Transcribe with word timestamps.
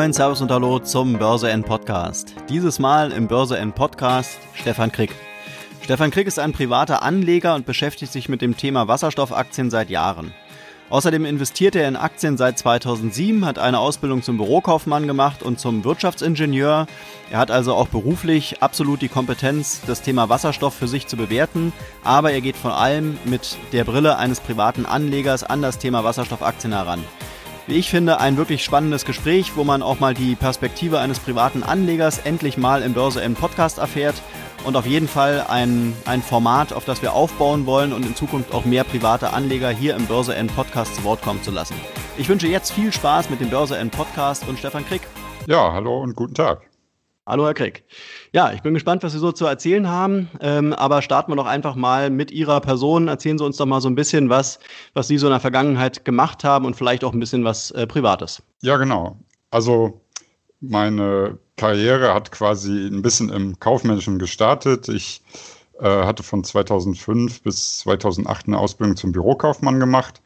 moin, 0.00 0.14
Servus 0.14 0.40
und 0.40 0.50
Hallo 0.50 0.78
zum 0.78 1.18
Börse 1.18 1.50
N 1.50 1.62
Podcast. 1.62 2.34
Dieses 2.48 2.78
Mal 2.78 3.12
im 3.12 3.28
Börse 3.28 3.58
N 3.58 3.74
Podcast 3.74 4.38
Stefan 4.54 4.90
Krick. 4.90 5.14
Stefan 5.82 6.10
Krick 6.10 6.26
ist 6.26 6.38
ein 6.38 6.52
privater 6.52 7.02
Anleger 7.02 7.54
und 7.54 7.66
beschäftigt 7.66 8.10
sich 8.10 8.30
mit 8.30 8.40
dem 8.40 8.56
Thema 8.56 8.88
Wasserstoffaktien 8.88 9.68
seit 9.68 9.90
Jahren. 9.90 10.32
Außerdem 10.88 11.26
investiert 11.26 11.76
er 11.76 11.86
in 11.86 11.96
Aktien 11.96 12.38
seit 12.38 12.58
2007, 12.58 13.44
hat 13.44 13.58
eine 13.58 13.78
Ausbildung 13.78 14.22
zum 14.22 14.38
Bürokaufmann 14.38 15.06
gemacht 15.06 15.42
und 15.42 15.60
zum 15.60 15.84
Wirtschaftsingenieur. 15.84 16.86
Er 17.30 17.38
hat 17.38 17.50
also 17.50 17.74
auch 17.74 17.88
beruflich 17.88 18.62
absolut 18.62 19.02
die 19.02 19.08
Kompetenz, 19.08 19.82
das 19.86 20.00
Thema 20.00 20.30
Wasserstoff 20.30 20.72
für 20.72 20.88
sich 20.88 21.08
zu 21.08 21.18
bewerten, 21.18 21.74
aber 22.04 22.32
er 22.32 22.40
geht 22.40 22.56
vor 22.56 22.78
allem 22.78 23.18
mit 23.26 23.58
der 23.72 23.84
Brille 23.84 24.16
eines 24.16 24.40
privaten 24.40 24.86
Anlegers 24.86 25.44
an 25.44 25.60
das 25.60 25.76
Thema 25.76 26.04
Wasserstoffaktien 26.04 26.72
heran. 26.72 27.04
Wie 27.70 27.78
ich 27.78 27.88
finde, 27.88 28.18
ein 28.18 28.36
wirklich 28.36 28.64
spannendes 28.64 29.04
Gespräch, 29.04 29.52
wo 29.54 29.62
man 29.62 29.80
auch 29.80 30.00
mal 30.00 30.12
die 30.12 30.34
Perspektive 30.34 30.98
eines 30.98 31.20
privaten 31.20 31.62
Anlegers 31.62 32.18
endlich 32.18 32.56
mal 32.56 32.82
im 32.82 32.94
Börse 32.94 33.22
M 33.22 33.34
Podcast 33.34 33.78
erfährt 33.78 34.16
und 34.64 34.74
auf 34.74 34.86
jeden 34.86 35.06
Fall 35.06 35.44
ein, 35.48 35.94
ein 36.04 36.20
Format, 36.20 36.72
auf 36.72 36.84
das 36.84 37.00
wir 37.00 37.12
aufbauen 37.12 37.66
wollen 37.66 37.92
und 37.92 38.04
in 38.04 38.16
Zukunft 38.16 38.52
auch 38.52 38.64
mehr 38.64 38.82
private 38.82 39.32
Anleger 39.32 39.70
hier 39.70 39.94
im 39.94 40.06
Börse 40.06 40.34
N 40.34 40.48
Podcast 40.48 40.96
zu 40.96 41.04
Wort 41.04 41.22
kommen 41.22 41.44
zu 41.44 41.52
lassen. 41.52 41.76
Ich 42.18 42.28
wünsche 42.28 42.48
jetzt 42.48 42.72
viel 42.72 42.92
Spaß 42.92 43.30
mit 43.30 43.40
dem 43.40 43.50
Börse 43.50 43.76
N 43.76 43.90
Podcast 43.90 44.48
und 44.48 44.58
Stefan 44.58 44.84
Krick. 44.84 45.02
Ja, 45.46 45.72
hallo 45.72 46.00
und 46.00 46.16
guten 46.16 46.34
Tag. 46.34 46.69
Hallo, 47.26 47.44
Herr 47.44 47.54
Krick. 47.54 47.84
Ja, 48.32 48.52
ich 48.52 48.62
bin 48.62 48.74
gespannt, 48.74 49.02
was 49.02 49.12
Sie 49.12 49.18
so 49.18 49.30
zu 49.30 49.46
erzählen 49.46 49.88
haben. 49.88 50.30
Ähm, 50.40 50.72
aber 50.72 51.02
starten 51.02 51.30
wir 51.30 51.36
doch 51.36 51.46
einfach 51.46 51.74
mal 51.74 52.10
mit 52.10 52.30
Ihrer 52.30 52.60
Person. 52.60 53.08
Erzählen 53.08 53.38
Sie 53.38 53.44
uns 53.44 53.56
doch 53.58 53.66
mal 53.66 53.80
so 53.80 53.88
ein 53.88 53.94
bisschen 53.94 54.30
was, 54.30 54.58
was 54.94 55.08
Sie 55.08 55.18
so 55.18 55.26
in 55.26 55.32
der 55.32 55.40
Vergangenheit 55.40 56.04
gemacht 56.04 56.44
haben 56.44 56.64
und 56.64 56.74
vielleicht 56.76 57.04
auch 57.04 57.12
ein 57.12 57.20
bisschen 57.20 57.44
was 57.44 57.70
äh, 57.72 57.86
Privates. 57.86 58.42
Ja, 58.62 58.78
genau. 58.78 59.18
Also 59.50 60.00
meine 60.60 61.38
Karriere 61.56 62.14
hat 62.14 62.32
quasi 62.32 62.86
ein 62.86 63.02
bisschen 63.02 63.28
im 63.28 63.60
Kaufmännischen 63.60 64.18
gestartet. 64.18 64.88
Ich 64.88 65.22
äh, 65.78 66.04
hatte 66.04 66.22
von 66.22 66.42
2005 66.42 67.42
bis 67.42 67.78
2008 67.80 68.46
eine 68.46 68.58
Ausbildung 68.58 68.96
zum 68.96 69.12
Bürokaufmann 69.12 69.78
gemacht, 69.78 70.20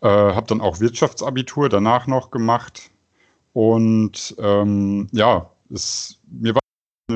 äh, 0.00 0.08
habe 0.08 0.46
dann 0.46 0.60
auch 0.60 0.80
Wirtschaftsabitur 0.80 1.68
danach 1.68 2.06
noch 2.06 2.30
gemacht 2.30 2.90
und 3.52 4.34
ähm, 4.38 5.08
ja, 5.12 5.50
es, 5.72 6.18
mir 6.30 6.54
war 6.54 6.60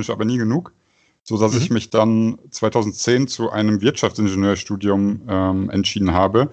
aber 0.09 0.25
nie 0.25 0.39
genug, 0.39 0.73
so 1.23 1.39
dass 1.39 1.53
mhm. 1.53 1.59
ich 1.59 1.71
mich 1.71 1.91
dann 1.91 2.39
2010 2.51 3.29
zu 3.29 3.51
einem 3.51 3.81
Wirtschaftsingenieurstudium 3.81 5.23
ähm, 5.29 5.71
entschieden 5.71 6.13
habe 6.13 6.51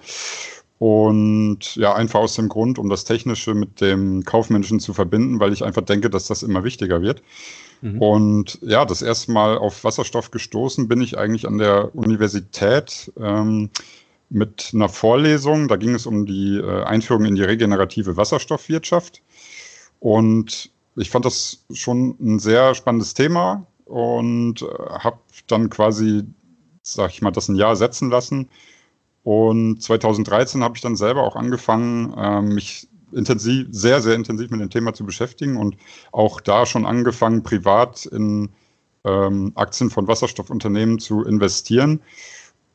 und 0.78 1.76
ja, 1.76 1.94
einfach 1.94 2.20
aus 2.20 2.34
dem 2.34 2.48
Grund, 2.48 2.78
um 2.78 2.88
das 2.88 3.04
Technische 3.04 3.54
mit 3.54 3.80
dem 3.80 4.24
Kaufmännischen 4.24 4.80
zu 4.80 4.92
verbinden, 4.92 5.40
weil 5.40 5.52
ich 5.52 5.64
einfach 5.64 5.82
denke, 5.82 6.10
dass 6.10 6.26
das 6.26 6.42
immer 6.42 6.64
wichtiger 6.64 7.00
wird. 7.00 7.22
Mhm. 7.80 8.02
Und 8.02 8.58
ja, 8.60 8.84
das 8.84 9.00
erste 9.00 9.32
Mal 9.32 9.56
auf 9.56 9.84
Wasserstoff 9.84 10.30
gestoßen 10.30 10.88
bin 10.88 11.00
ich 11.00 11.16
eigentlich 11.16 11.46
an 11.46 11.58
der 11.58 11.94
Universität 11.94 13.12
ähm, 13.18 13.70
mit 14.30 14.72
einer 14.74 14.88
Vorlesung. 14.88 15.68
Da 15.68 15.76
ging 15.76 15.94
es 15.94 16.06
um 16.06 16.26
die 16.26 16.56
äh, 16.56 16.82
Einführung 16.82 17.24
in 17.24 17.36
die 17.36 17.44
regenerative 17.44 18.16
Wasserstoffwirtschaft. 18.16 19.22
Und 20.00 20.70
ich 20.96 21.10
fand 21.10 21.24
das 21.24 21.64
schon 21.72 22.16
ein 22.20 22.38
sehr 22.38 22.74
spannendes 22.74 23.14
Thema 23.14 23.66
und 23.84 24.62
äh, 24.62 24.66
habe 24.98 25.18
dann 25.46 25.70
quasi, 25.70 26.24
sag 26.82 27.10
ich 27.10 27.22
mal, 27.22 27.30
das 27.30 27.48
ein 27.48 27.56
Jahr 27.56 27.76
setzen 27.76 28.10
lassen. 28.10 28.48
Und 29.22 29.82
2013 29.82 30.62
habe 30.62 30.76
ich 30.76 30.82
dann 30.82 30.96
selber 30.96 31.22
auch 31.22 31.36
angefangen, 31.36 32.14
ähm, 32.16 32.54
mich 32.54 32.88
intensiv, 33.12 33.68
sehr, 33.70 34.00
sehr 34.00 34.14
intensiv 34.14 34.50
mit 34.50 34.60
dem 34.60 34.70
Thema 34.70 34.92
zu 34.92 35.04
beschäftigen 35.04 35.56
und 35.56 35.76
auch 36.12 36.40
da 36.40 36.66
schon 36.66 36.84
angefangen, 36.84 37.42
privat 37.42 38.06
in 38.06 38.50
ähm, 39.04 39.52
Aktien 39.54 39.90
von 39.90 40.08
Wasserstoffunternehmen 40.08 40.98
zu 40.98 41.24
investieren. 41.24 42.00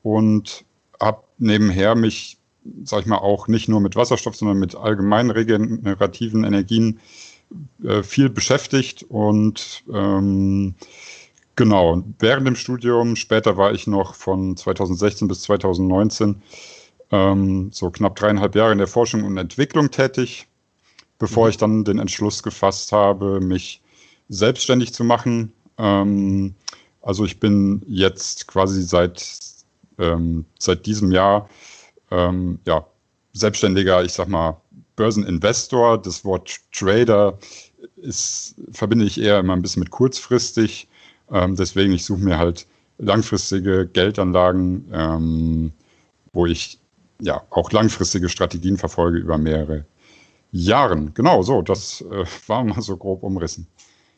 Und 0.01 0.65
habe 0.99 1.23
nebenher 1.37 1.95
mich, 1.95 2.37
sag 2.83 3.01
ich 3.01 3.05
mal, 3.05 3.17
auch 3.17 3.47
nicht 3.47 3.69
nur 3.69 3.81
mit 3.81 3.95
Wasserstoff, 3.95 4.35
sondern 4.35 4.59
mit 4.59 4.75
allgemeinen 4.75 5.31
regenerativen 5.31 6.43
Energien 6.43 6.99
äh, 7.83 8.03
viel 8.03 8.29
beschäftigt 8.29 9.03
und 9.09 9.83
ähm, 9.91 10.75
Genau, 11.59 12.01
während 12.19 12.47
dem 12.47 12.55
Studium, 12.55 13.17
später 13.17 13.57
war 13.57 13.73
ich 13.73 13.85
noch 13.85 14.15
von 14.15 14.55
2016 14.55 15.27
bis 15.27 15.41
2019 15.41 16.41
ähm, 17.11 17.69
so 17.73 17.89
knapp 17.91 18.15
dreieinhalb 18.15 18.55
Jahre 18.55 18.71
in 18.71 18.77
der 18.77 18.87
Forschung 18.87 19.25
und 19.25 19.35
Entwicklung 19.35 19.91
tätig, 19.91 20.47
bevor 21.17 21.43
mhm. 21.43 21.49
ich 21.49 21.57
dann 21.57 21.83
den 21.83 21.99
Entschluss 21.99 22.43
gefasst 22.43 22.93
habe, 22.93 23.41
mich 23.41 23.81
selbstständig 24.29 24.93
zu 24.93 25.03
machen. 25.03 25.51
Ähm, 25.77 26.55
also 27.01 27.25
ich 27.25 27.41
bin 27.41 27.81
jetzt 27.87 28.47
quasi 28.47 28.81
seit, 28.81 29.27
ähm, 29.97 30.45
seit 30.59 30.85
diesem 30.85 31.11
Jahr 31.11 31.49
ähm, 32.09 32.59
ja, 32.65 32.85
selbstständiger, 33.33 34.01
ich 34.05 34.13
sag 34.13 34.29
mal, 34.29 34.61
Börseninvestor. 34.99 36.01
Das 36.01 36.25
Wort 36.25 36.59
Trader 36.73 37.39
ist, 37.95 38.55
verbinde 38.71 39.05
ich 39.05 39.19
eher 39.19 39.39
immer 39.39 39.53
ein 39.53 39.61
bisschen 39.61 39.79
mit 39.79 39.91
kurzfristig. 39.91 40.89
Ähm, 41.31 41.55
deswegen, 41.55 41.93
ich 41.93 42.03
suche 42.03 42.19
mir 42.19 42.37
halt 42.37 42.67
langfristige 42.97 43.87
Geldanlagen, 43.87 44.85
ähm, 44.91 45.71
wo 46.33 46.45
ich 46.45 46.79
ja 47.21 47.41
auch 47.49 47.71
langfristige 47.71 48.27
Strategien 48.27 48.77
verfolge 48.77 49.19
über 49.19 49.37
mehrere 49.37 49.85
Jahre. 50.51 51.11
Genau 51.13 51.43
so, 51.43 51.61
das 51.61 52.01
äh, 52.01 52.25
war 52.47 52.65
mal 52.65 52.81
so 52.81 52.97
grob 52.97 53.23
umrissen. 53.23 53.67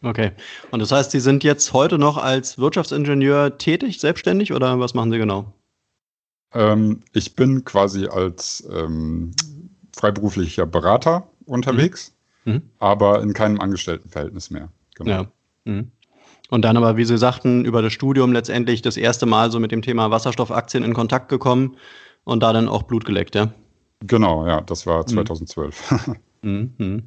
Okay. 0.02 0.32
Und 0.72 0.80
das 0.80 0.92
heißt, 0.92 1.12
Sie 1.12 1.20
sind 1.20 1.44
jetzt 1.44 1.74
heute 1.74 2.00
noch 2.00 2.18
als 2.18 2.58
Wirtschaftsingenieur 2.58 3.60
tätig, 3.60 4.00
selbstständig 4.00 4.52
oder 4.52 4.80
was 4.80 4.96
machen 4.96 5.12
Sie 5.12 5.20
genau? 5.20 5.54
Ähm, 6.54 7.02
ich 7.14 7.36
bin 7.36 7.64
quasi 7.66 8.08
als 8.08 8.68
ähm, 8.72 9.32
freiberuflicher 9.96 10.66
Berater 10.66 11.28
unterwegs, 11.46 12.14
mhm. 12.46 12.54
Mhm. 12.54 12.62
aber 12.80 13.22
in 13.22 13.34
keinem 13.34 13.60
Angestelltenverhältnis 13.60 14.50
mehr. 14.50 14.70
Genau. 14.96 15.12
Ja. 15.12 15.32
Mhm. 15.66 15.92
Und 16.50 16.64
dann 16.64 16.76
aber, 16.76 16.98
wie 16.98 17.06
Sie 17.06 17.18
sagten, 17.18 17.64
über 17.64 17.82
das 17.82 17.94
Studium 17.94 18.34
letztendlich 18.34 18.82
das 18.82 18.98
erste 18.98 19.26
Mal 19.26 19.52
so 19.52 19.60
mit 19.60 19.72
dem 19.72 19.82
Thema 19.82 20.12
Wasserstoffaktien 20.12 20.84
in 20.84 20.94
Kontakt 20.94 21.30
gekommen 21.30 21.78
und 22.26 22.44
da 22.44 22.52
dann 22.52 22.68
auch 22.68 22.84
Blut 22.84 23.06
geleckt, 23.06 23.36
ja? 23.36 23.54
Genau, 24.02 24.46
ja, 24.46 24.62
das 24.62 24.86
war 24.86 25.06
2012. 25.06 26.16
Mhm. 26.44 26.74
mhm. 26.80 27.04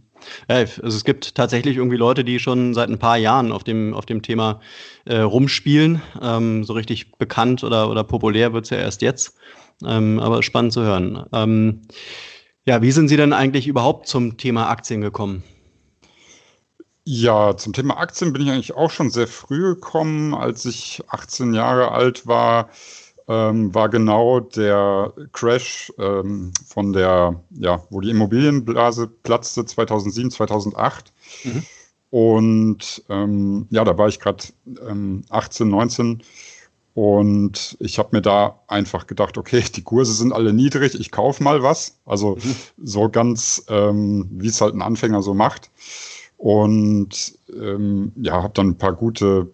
Ja, 0.48 0.58
also 0.58 0.86
es 0.86 1.04
gibt 1.04 1.34
tatsächlich 1.34 1.76
irgendwie 1.76 1.96
Leute, 1.96 2.24
die 2.24 2.38
schon 2.38 2.72
seit 2.72 2.88
ein 2.88 3.00
paar 3.00 3.16
Jahren 3.16 3.52
auf 3.52 3.64
dem, 3.64 3.92
auf 3.94 4.06
dem 4.06 4.22
Thema 4.22 4.60
äh, 5.06 5.18
rumspielen. 5.18 6.00
Ähm, 6.22 6.64
so 6.64 6.72
richtig 6.72 7.12
bekannt 7.18 7.64
oder, 7.64 7.90
oder 7.90 8.04
populär 8.04 8.52
wird 8.52 8.64
es 8.64 8.70
ja 8.70 8.78
erst 8.78 9.02
jetzt. 9.02 9.36
Ähm, 9.84 10.20
aber 10.20 10.42
spannend 10.42 10.72
zu 10.72 10.82
hören. 10.82 11.24
Ähm, 11.32 11.82
ja, 12.66 12.82
wie 12.82 12.92
sind 12.92 13.08
Sie 13.08 13.16
denn 13.16 13.32
eigentlich 13.32 13.66
überhaupt 13.66 14.08
zum 14.08 14.36
Thema 14.36 14.68
Aktien 14.68 15.00
gekommen? 15.00 15.42
Ja, 17.04 17.56
zum 17.56 17.74
Thema 17.74 17.98
Aktien 17.98 18.32
bin 18.32 18.42
ich 18.42 18.50
eigentlich 18.50 18.74
auch 18.74 18.90
schon 18.90 19.10
sehr 19.10 19.26
früh 19.26 19.74
gekommen. 19.74 20.34
Als 20.34 20.64
ich 20.64 21.02
18 21.08 21.52
Jahre 21.52 21.92
alt 21.92 22.26
war, 22.26 22.70
ähm, 23.28 23.74
war 23.74 23.90
genau 23.90 24.40
der 24.40 25.12
Crash 25.32 25.92
ähm, 25.98 26.52
von 26.66 26.94
der, 26.94 27.42
ja, 27.50 27.82
wo 27.90 28.00
die 28.00 28.10
Immobilienblase 28.10 29.06
platzte 29.06 29.66
2007, 29.66 30.30
2008. 30.30 31.12
Mhm. 31.44 31.62
Und 32.08 33.04
ähm, 33.10 33.66
ja, 33.70 33.84
da 33.84 33.98
war 33.98 34.08
ich 34.08 34.20
gerade 34.20 34.44
18, 35.28 35.68
19 35.68 36.22
und 36.94 37.76
ich 37.80 37.98
habe 37.98 38.10
mir 38.12 38.22
da 38.22 38.60
einfach 38.68 39.08
gedacht, 39.08 39.36
okay, 39.36 39.64
die 39.74 39.82
Kurse 39.82 40.12
sind 40.12 40.32
alle 40.32 40.52
niedrig, 40.52 40.94
ich 40.94 41.10
kaufe 41.10 41.42
mal 41.42 41.62
was. 41.62 41.98
Also 42.06 42.36
mhm. 42.36 42.56
so 42.82 43.08
ganz, 43.08 43.64
ähm, 43.68 44.28
wie 44.30 44.46
es 44.46 44.60
halt 44.60 44.74
ein 44.74 44.82
Anfänger 44.82 45.20
so 45.20 45.34
macht. 45.34 45.70
Und 46.36 47.36
ähm, 47.52 48.12
ja, 48.16 48.42
habe 48.42 48.54
dann 48.54 48.68
ein 48.68 48.78
paar 48.78 48.92
gute, 48.92 49.50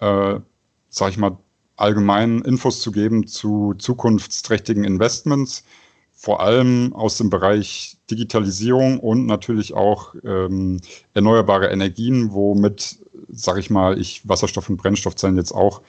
äh, 0.01 0.41
sag 0.89 1.11
ich 1.11 1.17
mal, 1.17 1.39
allgemein 1.77 2.41
Infos 2.41 2.81
zu 2.81 2.91
geben 2.91 3.29
zu 3.29 3.73
zukunftsträchtigen 3.79 4.83
Investments, 4.83 5.63
vor 6.13 6.41
allem 6.41 6.93
aus 6.93 7.19
dem 7.19 7.31
Bereich 7.31 7.97
Digitalisierung 8.11 8.99
und 8.99 9.27
natürlich 9.27 9.75
auch 9.75 10.17
ähm, 10.25 10.81
erneuerbare 11.15 11.69
Energien, 11.69 12.33
womit, 12.33 12.99
sag 13.29 13.57
ich 13.59 13.71
mal, 13.71 14.01
ich 14.01 14.29
Wasserstoff- 14.29 14.69
und 14.69 14.79
Brennstoffzellen 14.79 15.37
jetzt 15.37 15.53
auch 15.53 15.83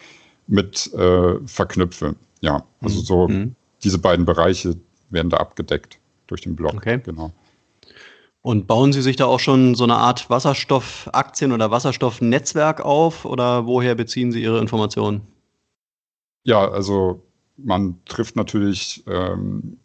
mit 0.46 0.94
äh, 0.94 1.40
verknüpfe. 1.48 2.16
Ja, 2.42 2.64
also 2.82 3.02
so 3.02 3.28
mhm. 3.30 3.56
diese 3.84 3.98
beiden 3.98 4.26
Bereiche 4.26 4.76
werden 5.10 5.32
da 5.32 5.38
abgedeckt 5.38 5.98
durch 6.28 6.42
den 6.42 6.56
Blog. 6.56 6.76
Okay. 6.76 7.02
Genau. 7.04 7.32
Und 8.46 8.68
bauen 8.68 8.94
Sie 8.94 9.02
sich 9.02 9.16
da 9.16 9.26
auch 9.26 9.40
schon 9.40 9.74
so 9.74 9.86
eine 9.86 9.96
Art 9.96 10.30
Wasserstoffaktien- 10.30 11.52
oder 11.52 11.72
Wasserstoffnetzwerk 11.72 12.80
auf 12.80 13.26
oder 13.26 13.66
woher 13.66 13.96
beziehen 13.96 14.32
Sie 14.32 14.44
Ihre 14.44 14.60
Informationen? 14.60 15.22
Ja, 16.44 16.70
also 16.70 17.24
man 17.58 17.98
trifft 18.06 18.36
natürlich 18.36 19.04
ähm, 19.08 19.80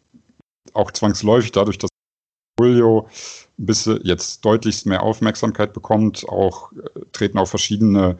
auch 0.73 0.91
zwangsläufig 0.91 1.51
dadurch, 1.53 1.79
dass 1.79 1.89
Portfolio 2.55 3.07
ein 3.57 3.65
bisschen 3.65 3.99
jetzt 4.03 4.45
deutlichst 4.45 4.85
mehr 4.85 5.01
Aufmerksamkeit 5.01 5.73
bekommt, 5.73 6.23
auch 6.29 6.71
äh, 6.73 6.99
treten 7.13 7.39
auch 7.39 7.47
verschiedene 7.47 8.19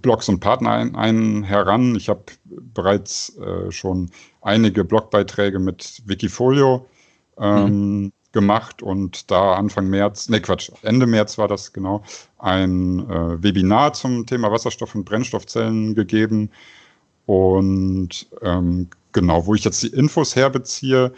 Blogs 0.00 0.26
und 0.30 0.40
Partner 0.40 0.70
ein, 0.70 0.96
ein 0.96 1.42
heran. 1.42 1.96
Ich 1.96 2.08
habe 2.08 2.22
bereits 2.46 3.36
äh, 3.36 3.70
schon 3.70 4.10
einige 4.40 4.84
Blogbeiträge 4.84 5.58
mit 5.58 6.00
Wikifolio 6.06 6.86
ähm, 7.38 8.04
mhm. 8.04 8.12
Gemacht 8.32 8.82
und 8.82 9.30
da 9.30 9.54
Anfang 9.54 9.88
März, 9.88 10.28
ne 10.28 10.40
Quatsch, 10.40 10.70
Ende 10.82 11.06
März 11.06 11.38
war 11.38 11.48
das 11.48 11.72
genau, 11.72 12.02
ein 12.38 13.08
äh, 13.08 13.42
Webinar 13.42 13.92
zum 13.92 14.26
Thema 14.26 14.50
Wasserstoff- 14.50 14.94
und 14.94 15.04
Brennstoffzellen 15.04 15.94
gegeben. 15.94 16.50
Und 17.26 18.26
ähm, 18.42 18.88
genau, 19.12 19.46
wo 19.46 19.54
ich 19.54 19.64
jetzt 19.64 19.82
die 19.82 19.88
Infos 19.88 20.36
herbeziehe, 20.36 21.12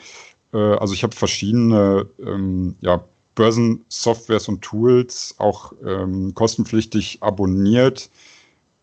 äh, 0.53 0.57
also 0.57 0.95
ich 0.95 1.03
habe 1.03 1.15
verschiedene 1.15 2.07
ähm, 2.25 2.77
ja, 2.81 3.05
Börsensoftwares 3.35 4.49
und 4.49 4.63
Tools 4.63 5.35
auch 5.39 5.73
ähm, 5.85 6.35
kostenpflichtig 6.35 7.19
abonniert 7.21 8.11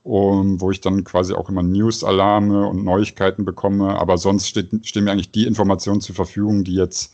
um, 0.05 0.61
wo 0.61 0.69
ich 0.69 0.81
dann 0.81 1.03
quasi 1.03 1.33
auch 1.33 1.49
immer 1.49 1.63
News-Alarme 1.63 2.67
und 2.67 2.83
Neuigkeiten 2.83 3.43
bekomme. 3.43 3.97
Aber 3.99 4.19
sonst 4.19 4.47
steht, 4.47 4.69
stehen 4.85 5.03
mir 5.03 5.11
eigentlich 5.11 5.31
die 5.31 5.47
Informationen 5.47 5.99
zur 5.99 6.15
Verfügung, 6.15 6.63
die 6.63 6.75
jetzt 6.75 7.13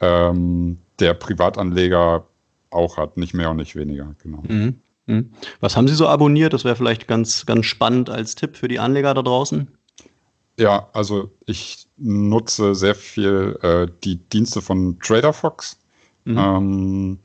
ähm, 0.00 0.78
der 0.98 1.14
Privatanleger 1.14 2.26
auch 2.70 2.96
hat, 2.96 3.16
nicht 3.16 3.34
mehr 3.34 3.50
und 3.50 3.56
nicht 3.56 3.76
weniger. 3.76 4.14
Genau. 4.22 4.42
Mhm. 4.48 4.80
Mhm. 5.06 5.32
Was 5.60 5.76
haben 5.76 5.88
Sie 5.88 5.94
so 5.94 6.08
abonniert? 6.08 6.52
Das 6.52 6.64
wäre 6.64 6.76
vielleicht 6.76 7.06
ganz, 7.06 7.46
ganz 7.46 7.66
spannend 7.66 8.10
als 8.10 8.34
Tipp 8.34 8.56
für 8.56 8.68
die 8.68 8.78
Anleger 8.78 9.14
da 9.14 9.22
draußen. 9.22 9.68
Ja, 10.58 10.88
also 10.92 11.30
ich 11.46 11.86
nutze 11.96 12.74
sehr 12.74 12.94
viel 12.94 13.58
äh, 13.62 13.86
die 14.04 14.16
Dienste 14.16 14.62
von 14.62 14.98
TraderFox. 15.00 15.78
Mhm. 16.24 16.38
Ähm, 16.38 17.18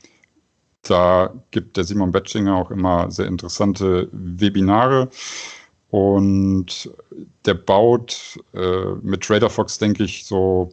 da 0.83 1.33
gibt 1.51 1.77
der 1.77 1.83
Simon 1.83 2.11
Bettschinger 2.11 2.55
auch 2.55 2.71
immer 2.71 3.09
sehr 3.09 3.27
interessante 3.27 4.09
Webinare. 4.11 5.09
Und 5.89 6.89
der 7.45 7.53
baut 7.53 8.39
äh, 8.53 8.85
mit 9.01 9.21
TraderFox, 9.23 9.77
denke 9.77 10.03
ich, 10.03 10.25
so, 10.25 10.71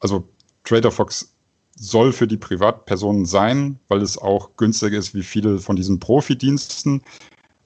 also 0.00 0.28
TraderFox 0.66 1.32
soll 1.74 2.12
für 2.12 2.26
die 2.26 2.36
Privatpersonen 2.36 3.24
sein, 3.24 3.78
weil 3.88 4.02
es 4.02 4.18
auch 4.18 4.56
günstiger 4.56 4.98
ist 4.98 5.14
wie 5.14 5.22
viele 5.22 5.58
von 5.58 5.76
diesen 5.76 5.98
Profi-Diensten. 5.98 7.02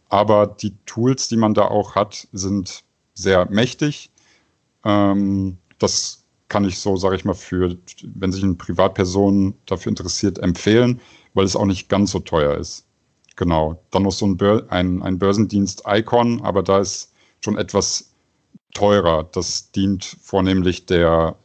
Aber 0.09 0.47
die 0.47 0.75
Tools, 0.87 1.29
die 1.29 1.37
man 1.37 1.55
da 1.55 1.67
auch 1.67 1.97
hat, 1.97 2.29
sind 2.33 2.85
sehr 3.15 3.51
mächtig. 3.51 4.11
Ähm, 4.85 5.59
das 5.79 6.25
kann 6.49 6.65
ich 6.65 6.79
so, 6.79 6.97
sage 6.97 7.17
ich 7.17 7.25
mal, 7.25 7.35
für, 7.35 7.77
wenn 8.03 8.33
sich 8.33 8.43
eine 8.43 8.55
Privatperson 8.55 9.55
dafür 9.67 9.91
interessiert, 9.91 10.39
empfehlen 10.39 11.01
weil 11.35 11.45
es 11.45 11.57
auch 11.57 11.67
nicht 11.67 11.89
ganz 11.89 12.11
so 12.11 12.21
teuer 12.21 12.57
ist. 12.57 12.87
Genau. 13.37 13.83
Dann 13.91 14.03
noch 14.03 14.13
so 14.13 14.27
ein, 14.27 14.37
Bör 14.37 14.67
ein, 14.71 15.03
ein 15.03 15.19
Börsendienst 15.19 15.85
Icon, 15.87 16.43
aber 16.43 16.63
da 16.63 16.81
ist 16.81 17.13
schon 17.43 17.57
etwas 17.57 18.13
teurer. 18.75 19.29
Das 19.33 19.71
dient 19.73 20.17
vornehmlich 20.21 20.87
der 20.87 21.37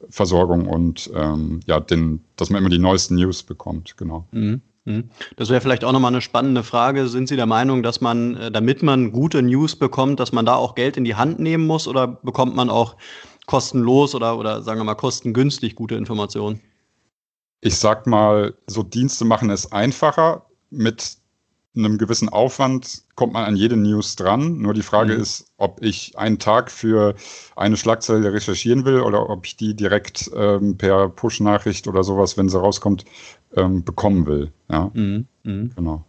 Informationsversorgung 0.00 0.66
und 0.66 1.10
ähm, 1.14 1.60
ja, 1.66 1.80
den, 1.80 2.24
dass 2.36 2.50
man 2.50 2.60
immer 2.60 2.70
die 2.70 2.78
neuesten 2.78 3.16
News 3.16 3.42
bekommt, 3.42 3.96
genau. 3.96 4.26
Mhm. 4.32 4.60
mhm. 4.84 5.10
Das 5.36 5.50
wäre 5.50 5.60
vielleicht 5.60 5.84
auch 5.84 5.92
nochmal 5.92 6.12
eine 6.12 6.20
spannende 6.20 6.62
Frage. 6.62 7.08
Sind 7.08 7.28
Sie 7.28 7.36
der 7.36 7.46
Meinung, 7.46 7.82
dass 7.82 8.00
man, 8.00 8.36
äh, 8.36 8.50
damit 8.50 8.82
man 8.82 9.12
gute 9.12 9.42
News 9.42 9.76
bekommt, 9.76 10.20
dass 10.20 10.32
man 10.32 10.46
da 10.46 10.54
auch 10.54 10.74
Geld 10.74 10.96
in 10.96 11.04
die 11.04 11.14
Hand 11.14 11.38
nehmen 11.40 11.66
muss 11.66 11.88
oder 11.88 12.06
bekommt 12.06 12.54
man 12.54 12.70
auch 12.70 12.96
kostenlos 13.46 14.14
oder, 14.14 14.38
oder 14.38 14.62
sagen 14.62 14.80
wir 14.80 14.84
mal 14.84 14.94
kostengünstig 14.94 15.74
gute 15.74 15.94
Informationen? 15.94 16.60
ich 17.60 17.76
sag 17.76 18.06
mal, 18.06 18.54
so 18.66 18.82
Dienste 18.82 19.24
machen 19.24 19.50
es 19.50 19.72
einfacher. 19.72 20.46
Mit 20.70 21.16
einem 21.76 21.98
gewissen 21.98 22.28
Aufwand 22.28 23.02
kommt 23.14 23.32
man 23.32 23.44
an 23.44 23.56
jede 23.56 23.76
News 23.76 24.16
dran. 24.16 24.58
Nur 24.58 24.74
die 24.74 24.82
Frage 24.82 25.14
mhm. 25.14 25.20
ist, 25.20 25.52
ob 25.56 25.82
ich 25.82 26.18
einen 26.18 26.38
Tag 26.38 26.70
für 26.70 27.14
eine 27.56 27.76
Schlagzeile 27.76 28.32
recherchieren 28.32 28.84
will 28.84 29.00
oder 29.00 29.28
ob 29.30 29.46
ich 29.46 29.56
die 29.56 29.74
direkt 29.74 30.30
ähm, 30.34 30.76
per 30.76 31.08
Push-Nachricht 31.08 31.86
oder 31.86 32.02
sowas, 32.04 32.36
wenn 32.36 32.48
sie 32.48 32.60
rauskommt, 32.60 33.04
ähm, 33.54 33.84
bekommen 33.84 34.26
will. 34.26 34.52
Ja, 34.70 34.90
mhm. 34.94 35.26
Mhm. 35.44 35.72
genau. 35.74 36.04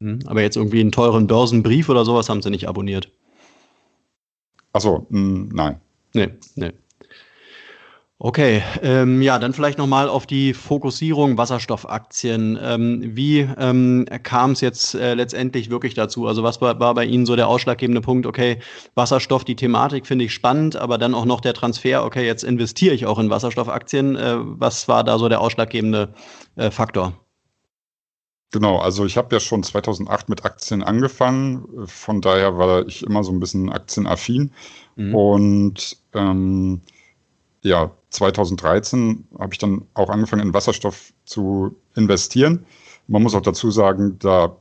Mhm. 0.00 0.20
Aber 0.26 0.42
jetzt 0.42 0.56
irgendwie 0.56 0.80
einen 0.80 0.92
teuren 0.92 1.26
Börsenbrief 1.26 1.88
oder 1.88 2.04
sowas 2.04 2.28
haben 2.28 2.42
sie 2.42 2.50
nicht 2.50 2.68
abonniert. 2.68 3.10
Achso, 4.72 5.06
nein. 5.08 5.80
Nee, 6.14 6.30
nee. 6.56 6.72
Okay, 8.24 8.62
ähm, 8.80 9.20
ja, 9.20 9.38
dann 9.38 9.52
vielleicht 9.52 9.76
nochmal 9.76 10.08
auf 10.08 10.26
die 10.26 10.54
Fokussierung 10.54 11.36
Wasserstoffaktien. 11.36 12.58
Ähm, 12.58 13.14
wie 13.14 13.40
ähm, 13.58 14.06
kam 14.22 14.52
es 14.52 14.62
jetzt 14.62 14.94
äh, 14.94 15.12
letztendlich 15.12 15.68
wirklich 15.68 15.92
dazu? 15.92 16.26
Also 16.26 16.42
was 16.42 16.62
war, 16.62 16.80
war 16.80 16.94
bei 16.94 17.04
Ihnen 17.04 17.26
so 17.26 17.36
der 17.36 17.48
ausschlaggebende 17.48 18.00
Punkt? 18.00 18.24
Okay, 18.24 18.60
Wasserstoff, 18.94 19.44
die 19.44 19.56
Thematik 19.56 20.06
finde 20.06 20.24
ich 20.24 20.32
spannend, 20.32 20.74
aber 20.74 20.96
dann 20.96 21.12
auch 21.12 21.26
noch 21.26 21.42
der 21.42 21.52
Transfer, 21.52 22.02
okay, 22.02 22.24
jetzt 22.24 22.44
investiere 22.44 22.94
ich 22.94 23.04
auch 23.04 23.18
in 23.18 23.28
Wasserstoffaktien. 23.28 24.16
Äh, 24.16 24.36
was 24.38 24.88
war 24.88 25.04
da 25.04 25.18
so 25.18 25.28
der 25.28 25.42
ausschlaggebende 25.42 26.14
äh, 26.56 26.70
Faktor? 26.70 27.12
Genau, 28.52 28.78
also 28.78 29.04
ich 29.04 29.18
habe 29.18 29.36
ja 29.36 29.40
schon 29.40 29.62
2008 29.62 30.30
mit 30.30 30.46
Aktien 30.46 30.82
angefangen, 30.82 31.66
von 31.84 32.22
daher 32.22 32.56
war 32.56 32.86
ich 32.86 33.02
immer 33.02 33.22
so 33.22 33.32
ein 33.32 33.40
bisschen 33.40 33.70
aktienaffin 33.70 34.50
mhm. 34.96 35.14
und 35.14 35.98
ähm, 36.14 36.80
ja, 37.64 37.90
2013 38.14 39.26
habe 39.38 39.52
ich 39.52 39.58
dann 39.58 39.86
auch 39.94 40.08
angefangen, 40.08 40.46
in 40.46 40.54
Wasserstoff 40.54 41.12
zu 41.24 41.76
investieren. 41.94 42.64
Man 43.08 43.22
muss 43.22 43.34
auch 43.34 43.42
dazu 43.42 43.70
sagen, 43.70 44.18
da 44.20 44.56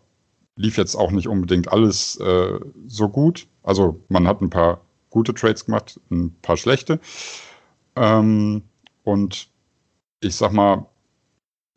lief 0.55 0.77
jetzt 0.77 0.95
auch 0.95 1.11
nicht 1.11 1.27
unbedingt 1.27 1.71
alles 1.71 2.15
äh, 2.17 2.59
so 2.87 3.09
gut. 3.09 3.47
Also 3.63 3.99
man 4.09 4.27
hat 4.27 4.41
ein 4.41 4.49
paar 4.49 4.81
gute 5.09 5.33
Trades 5.33 5.65
gemacht, 5.65 5.99
ein 6.11 6.35
paar 6.41 6.57
schlechte. 6.57 6.99
Ähm, 7.95 8.63
und 9.03 9.49
ich 10.19 10.35
sag 10.35 10.51
mal, 10.51 10.87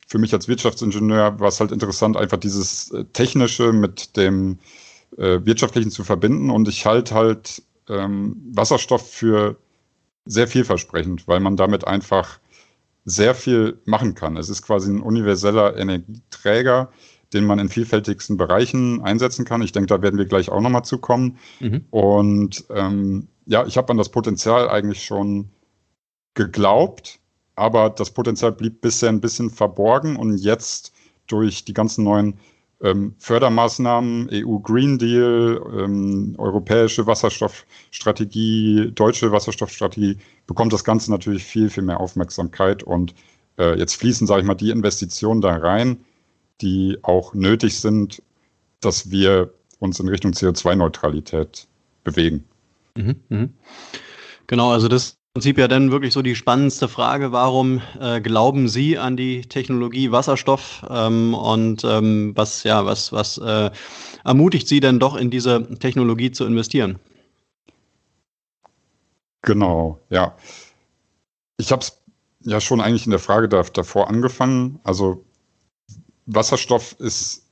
für 0.08 0.18
mich 0.18 0.32
als 0.32 0.48
Wirtschaftsingenieur 0.48 1.38
war 1.40 1.48
es 1.48 1.60
halt 1.60 1.72
interessant, 1.72 2.16
einfach 2.16 2.38
dieses 2.38 2.90
äh, 2.92 3.04
Technische 3.12 3.72
mit 3.72 4.16
dem 4.16 4.58
äh, 5.18 5.40
Wirtschaftlichen 5.44 5.90
zu 5.90 6.04
verbinden. 6.04 6.50
Und 6.50 6.68
ich 6.68 6.86
halte 6.86 7.14
halt 7.14 7.62
ähm, 7.88 8.36
Wasserstoff 8.52 9.10
für 9.10 9.56
sehr 10.26 10.48
vielversprechend, 10.48 11.26
weil 11.26 11.40
man 11.40 11.56
damit 11.56 11.86
einfach 11.86 12.38
sehr 13.04 13.34
viel 13.34 13.80
machen 13.84 14.14
kann. 14.14 14.36
Es 14.36 14.48
ist 14.48 14.62
quasi 14.62 14.90
ein 14.90 15.00
universeller 15.00 15.76
Energieträger, 15.76 16.90
den 17.32 17.44
man 17.44 17.58
in 17.58 17.68
vielfältigsten 17.68 18.36
Bereichen 18.36 19.00
einsetzen 19.02 19.44
kann. 19.44 19.62
Ich 19.62 19.72
denke, 19.72 19.86
da 19.86 20.02
werden 20.02 20.18
wir 20.18 20.26
gleich 20.26 20.50
auch 20.50 20.60
nochmal 20.60 20.84
zukommen. 20.84 21.38
Mhm. 21.60 21.84
Und 21.90 22.64
ähm, 22.70 23.28
ja, 23.46 23.64
ich 23.64 23.76
habe 23.76 23.90
an 23.90 23.96
das 23.96 24.10
Potenzial 24.10 24.68
eigentlich 24.68 25.04
schon 25.04 25.50
geglaubt, 26.34 27.20
aber 27.54 27.90
das 27.90 28.10
Potenzial 28.10 28.52
blieb 28.52 28.80
bisher 28.80 29.08
ein 29.08 29.20
bisschen 29.20 29.50
verborgen 29.50 30.16
und 30.16 30.36
jetzt 30.36 30.92
durch 31.28 31.64
die 31.64 31.74
ganzen 31.74 32.04
neuen 32.04 32.38
ähm, 32.82 33.14
Fördermaßnahmen, 33.18 34.28
EU 34.32 34.58
Green 34.58 34.98
Deal, 34.98 35.60
ähm, 35.78 36.34
europäische 36.38 37.06
Wasserstoffstrategie, 37.06 38.92
deutsche 38.94 39.32
Wasserstoffstrategie, 39.32 40.18
bekommt 40.46 40.72
das 40.72 40.84
Ganze 40.84 41.10
natürlich 41.10 41.44
viel, 41.44 41.70
viel 41.70 41.82
mehr 41.82 42.00
Aufmerksamkeit 42.00 42.82
und 42.82 43.14
äh, 43.58 43.78
jetzt 43.78 43.96
fließen, 43.96 44.26
sage 44.26 44.42
ich 44.42 44.46
mal, 44.46 44.54
die 44.54 44.70
Investitionen 44.70 45.40
da 45.40 45.56
rein, 45.56 46.04
die 46.60 46.98
auch 47.02 47.34
nötig 47.34 47.80
sind, 47.80 48.22
dass 48.80 49.10
wir 49.10 49.52
uns 49.78 49.98
in 50.00 50.08
Richtung 50.08 50.32
CO2-Neutralität 50.32 51.66
bewegen. 52.04 52.44
Mhm, 52.94 53.16
mh. 53.28 53.48
Genau, 54.46 54.70
also 54.70 54.88
das 54.88 55.15
Prinzip 55.36 55.58
ja 55.58 55.68
dann 55.68 55.90
wirklich 55.90 56.14
so 56.14 56.22
die 56.22 56.34
spannendste 56.34 56.88
Frage, 56.88 57.30
warum 57.30 57.82
äh, 58.00 58.22
glauben 58.22 58.70
Sie 58.70 58.96
an 58.96 59.18
die 59.18 59.42
Technologie 59.42 60.10
Wasserstoff 60.10 60.82
ähm, 60.88 61.34
und 61.34 61.84
ähm, 61.84 62.32
was, 62.34 62.62
ja, 62.62 62.86
was, 62.86 63.12
was 63.12 63.36
äh, 63.36 63.70
ermutigt 64.24 64.66
Sie 64.66 64.80
denn 64.80 64.98
doch 64.98 65.14
in 65.14 65.30
diese 65.30 65.62
Technologie 65.78 66.30
zu 66.30 66.46
investieren? 66.46 66.98
Genau, 69.42 70.00
ja. 70.08 70.34
Ich 71.58 71.70
habe 71.70 71.82
es 71.82 72.00
ja 72.40 72.58
schon 72.58 72.80
eigentlich 72.80 73.04
in 73.04 73.10
der 73.10 73.20
Frage 73.20 73.46
da, 73.46 73.62
davor 73.62 74.08
angefangen. 74.08 74.80
Also 74.84 75.22
Wasserstoff 76.24 76.96
ist 76.98 77.44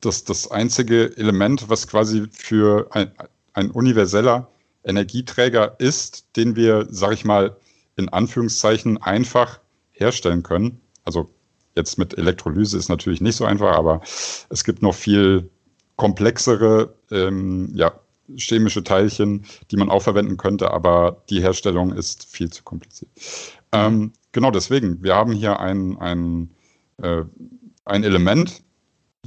das, 0.00 0.24
das 0.24 0.50
einzige 0.50 1.16
Element, 1.16 1.70
was 1.70 1.88
quasi 1.88 2.26
für 2.32 2.88
ein, 2.90 3.10
ein 3.54 3.70
universeller 3.70 4.46
Energieträger 4.84 5.76
ist, 5.78 6.36
den 6.36 6.56
wir, 6.56 6.86
sage 6.90 7.14
ich 7.14 7.24
mal, 7.24 7.56
in 7.96 8.08
Anführungszeichen 8.08 8.98
einfach 9.02 9.60
herstellen 9.92 10.42
können. 10.42 10.80
Also 11.04 11.28
jetzt 11.76 11.98
mit 11.98 12.16
Elektrolyse 12.16 12.76
ist 12.78 12.88
natürlich 12.88 13.20
nicht 13.20 13.36
so 13.36 13.44
einfach, 13.44 13.76
aber 13.76 14.00
es 14.48 14.64
gibt 14.64 14.82
noch 14.82 14.94
viel 14.94 15.48
komplexere 15.96 16.94
ähm, 17.10 17.70
ja, 17.74 17.92
chemische 18.36 18.82
Teilchen, 18.82 19.44
die 19.70 19.76
man 19.76 19.90
auch 19.90 20.02
verwenden 20.02 20.36
könnte, 20.36 20.70
aber 20.70 21.22
die 21.28 21.42
Herstellung 21.42 21.92
ist 21.92 22.24
viel 22.24 22.50
zu 22.50 22.62
kompliziert. 22.62 23.10
Ähm, 23.72 24.12
genau 24.32 24.50
deswegen, 24.50 25.02
wir 25.02 25.14
haben 25.14 25.32
hier 25.32 25.60
ein, 25.60 25.98
ein, 25.98 26.50
äh, 27.02 27.24
ein 27.84 28.04
Element, 28.04 28.62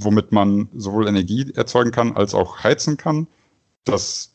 womit 0.00 0.32
man 0.32 0.68
sowohl 0.74 1.06
Energie 1.06 1.52
erzeugen 1.54 1.92
kann 1.92 2.16
als 2.16 2.34
auch 2.34 2.64
heizen 2.64 2.96
kann. 2.96 3.28
Das 3.84 4.33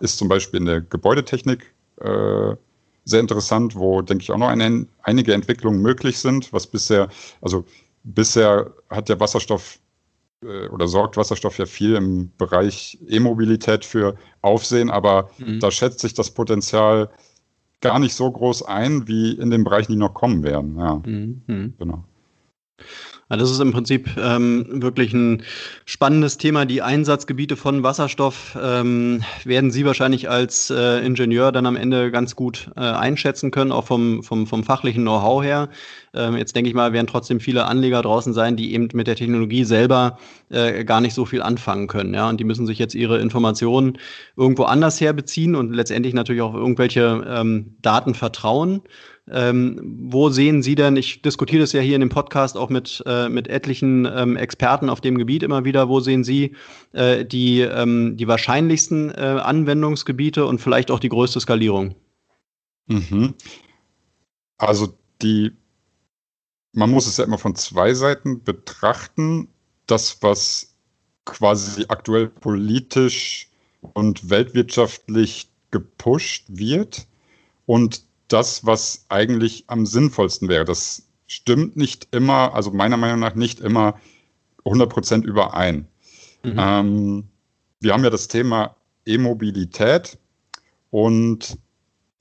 ist 0.00 0.18
zum 0.18 0.28
Beispiel 0.28 0.60
in 0.60 0.66
der 0.66 0.80
Gebäudetechnik 0.80 1.72
äh, 2.00 2.54
sehr 3.04 3.20
interessant, 3.20 3.74
wo, 3.74 4.02
denke 4.02 4.22
ich, 4.22 4.30
auch 4.30 4.38
noch 4.38 4.48
eine, 4.48 4.86
einige 5.02 5.32
Entwicklungen 5.32 5.80
möglich 5.80 6.18
sind, 6.18 6.52
was 6.52 6.66
bisher, 6.66 7.08
also 7.40 7.64
bisher 8.04 8.72
hat 8.90 9.08
der 9.08 9.18
Wasserstoff 9.18 9.78
äh, 10.42 10.68
oder 10.68 10.86
sorgt 10.86 11.16
Wasserstoff 11.16 11.58
ja 11.58 11.66
viel 11.66 11.94
im 11.94 12.30
Bereich 12.36 12.98
E-Mobilität 13.08 13.84
für 13.84 14.16
Aufsehen, 14.42 14.90
aber 14.90 15.30
mhm. 15.38 15.60
da 15.60 15.70
schätzt 15.70 16.00
sich 16.00 16.14
das 16.14 16.30
Potenzial 16.30 17.10
gar 17.80 17.98
nicht 17.98 18.14
so 18.14 18.30
groß 18.30 18.64
ein, 18.64 19.06
wie 19.08 19.32
in 19.32 19.50
den 19.50 19.64
Bereichen, 19.64 19.92
die 19.92 19.98
noch 19.98 20.14
kommen 20.14 20.42
werden. 20.42 20.78
Ja, 20.78 21.02
mhm. 21.04 21.74
genau. 21.78 22.04
Ja, 23.30 23.36
das 23.36 23.50
ist 23.50 23.60
im 23.60 23.72
Prinzip 23.72 24.08
ähm, 24.16 24.82
wirklich 24.82 25.12
ein 25.12 25.42
spannendes 25.84 26.38
Thema. 26.38 26.64
Die 26.64 26.80
Einsatzgebiete 26.80 27.56
von 27.56 27.82
Wasserstoff 27.82 28.56
ähm, 28.58 29.22
werden 29.44 29.70
Sie 29.70 29.84
wahrscheinlich 29.84 30.30
als 30.30 30.70
äh, 30.70 31.04
Ingenieur 31.04 31.52
dann 31.52 31.66
am 31.66 31.76
Ende 31.76 32.10
ganz 32.10 32.34
gut 32.36 32.70
äh, 32.74 32.80
einschätzen 32.80 33.50
können, 33.50 33.70
auch 33.70 33.84
vom, 33.84 34.22
vom, 34.22 34.46
vom 34.46 34.64
fachlichen 34.64 35.02
Know-how 35.02 35.44
her. 35.44 35.68
Ähm, 36.14 36.38
jetzt 36.38 36.56
denke 36.56 36.70
ich 36.70 36.74
mal, 36.74 36.94
werden 36.94 37.06
trotzdem 37.06 37.38
viele 37.38 37.66
Anleger 37.66 38.00
draußen 38.00 38.32
sein, 38.32 38.56
die 38.56 38.72
eben 38.72 38.88
mit 38.94 39.06
der 39.06 39.16
Technologie 39.16 39.64
selber 39.64 40.18
äh, 40.48 40.84
gar 40.86 41.02
nicht 41.02 41.12
so 41.12 41.26
viel 41.26 41.42
anfangen 41.42 41.86
können. 41.86 42.14
Ja? 42.14 42.30
Und 42.30 42.40
die 42.40 42.44
müssen 42.44 42.66
sich 42.66 42.78
jetzt 42.78 42.94
ihre 42.94 43.18
Informationen 43.18 43.98
irgendwo 44.38 44.62
anders 44.62 45.02
herbeziehen 45.02 45.54
und 45.54 45.74
letztendlich 45.74 46.14
natürlich 46.14 46.40
auch 46.40 46.54
irgendwelche 46.54 47.26
ähm, 47.28 47.76
Daten 47.82 48.14
vertrauen. 48.14 48.80
Ähm, 49.32 49.80
wo 50.10 50.30
sehen 50.30 50.62
Sie 50.62 50.74
denn, 50.74 50.96
ich 50.96 51.22
diskutiere 51.22 51.60
das 51.60 51.72
ja 51.72 51.80
hier 51.80 51.94
in 51.94 52.00
dem 52.00 52.08
Podcast 52.08 52.56
auch 52.56 52.70
mit, 52.70 53.02
äh, 53.06 53.28
mit 53.28 53.48
etlichen 53.48 54.06
ähm, 54.06 54.36
Experten 54.36 54.88
auf 54.88 55.00
dem 55.00 55.18
Gebiet 55.18 55.42
immer 55.42 55.64
wieder, 55.64 55.88
wo 55.88 56.00
sehen 56.00 56.24
Sie 56.24 56.54
äh, 56.92 57.24
die, 57.24 57.60
ähm, 57.60 58.16
die 58.16 58.28
wahrscheinlichsten 58.28 59.10
äh, 59.10 59.40
Anwendungsgebiete 59.42 60.46
und 60.46 60.60
vielleicht 60.60 60.90
auch 60.90 61.00
die 61.00 61.08
größte 61.08 61.40
Skalierung? 61.40 61.94
Mhm. 62.86 63.34
Also 64.56 64.94
die, 65.22 65.52
man 66.72 66.90
muss 66.90 67.06
es 67.06 67.16
ja 67.16 67.24
immer 67.24 67.38
von 67.38 67.54
zwei 67.54 67.94
Seiten 67.94 68.42
betrachten. 68.42 69.48
Das, 69.86 70.18
was 70.22 70.74
quasi 71.24 71.84
aktuell 71.88 72.28
politisch 72.28 73.48
und 73.92 74.30
weltwirtschaftlich 74.30 75.48
gepusht 75.70 76.44
wird 76.48 77.06
und 77.66 78.07
das, 78.28 78.64
was 78.64 79.06
eigentlich 79.08 79.64
am 79.66 79.86
sinnvollsten 79.86 80.48
wäre. 80.48 80.64
Das 80.64 81.02
stimmt 81.26 81.76
nicht 81.76 82.08
immer, 82.10 82.54
also 82.54 82.70
meiner 82.70 82.96
Meinung 82.96 83.20
nach 83.20 83.34
nicht 83.34 83.60
immer 83.60 83.98
100% 84.64 85.24
überein. 85.24 85.86
Mhm. 86.42 86.56
Ähm, 86.58 87.24
wir 87.80 87.92
haben 87.92 88.04
ja 88.04 88.10
das 88.10 88.28
Thema 88.28 88.76
E-Mobilität 89.06 90.18
und 90.90 91.58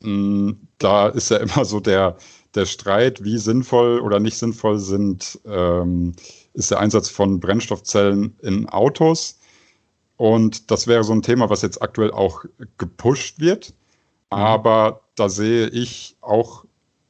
mh, 0.01 0.09
mm, 0.09 0.67
da 0.77 1.07
ist 1.07 1.29
ja 1.29 1.37
immer 1.37 1.65
so 1.65 1.79
der, 1.79 2.17
der 2.55 2.65
Streit, 2.65 3.23
wie 3.23 3.37
sinnvoll 3.37 3.99
oder 3.99 4.19
nicht 4.19 4.37
sinnvoll 4.37 4.79
sind, 4.79 5.39
ähm, 5.45 6.13
ist 6.53 6.71
der 6.71 6.79
Einsatz 6.79 7.09
von 7.09 7.39
Brennstoffzellen 7.39 8.35
in 8.41 8.67
Autos. 8.69 9.39
Und 10.17 10.71
das 10.71 10.87
wäre 10.87 11.03
so 11.03 11.13
ein 11.13 11.21
Thema, 11.21 11.49
was 11.49 11.61
jetzt 11.61 11.81
aktuell 11.81 12.11
auch 12.11 12.43
gepusht 12.77 13.39
wird. 13.39 13.69
Mhm. 14.31 14.37
Aber 14.37 15.01
da 15.17 15.29
sehe 15.29 15.67
ich 15.67 16.15
auch 16.21 16.63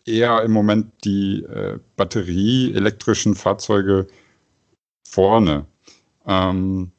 eher 0.06 0.42
im 0.42 0.52
Moment 0.52 0.92
die 1.04 1.44
äh, 1.44 1.78
batterieelektrischen 1.98 3.36
Fahrzeuge 3.36 4.08
vorne. 5.08 5.66
Ähm, 6.26 6.92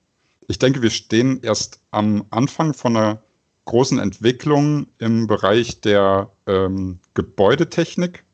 ich 0.46 0.58
denke, 0.58 0.82
wir 0.82 0.90
stehen 0.90 1.40
erst 1.42 1.80
am 1.90 2.26
Anfang 2.30 2.74
von 2.74 2.96
einer 2.96 3.22
großen 3.64 3.98
Entwicklung 3.98 4.86
im 4.98 5.26
Bereich 5.26 5.80
der 5.80 6.30
ähm, 6.46 7.00
Gebäudetechnik, 7.14 8.24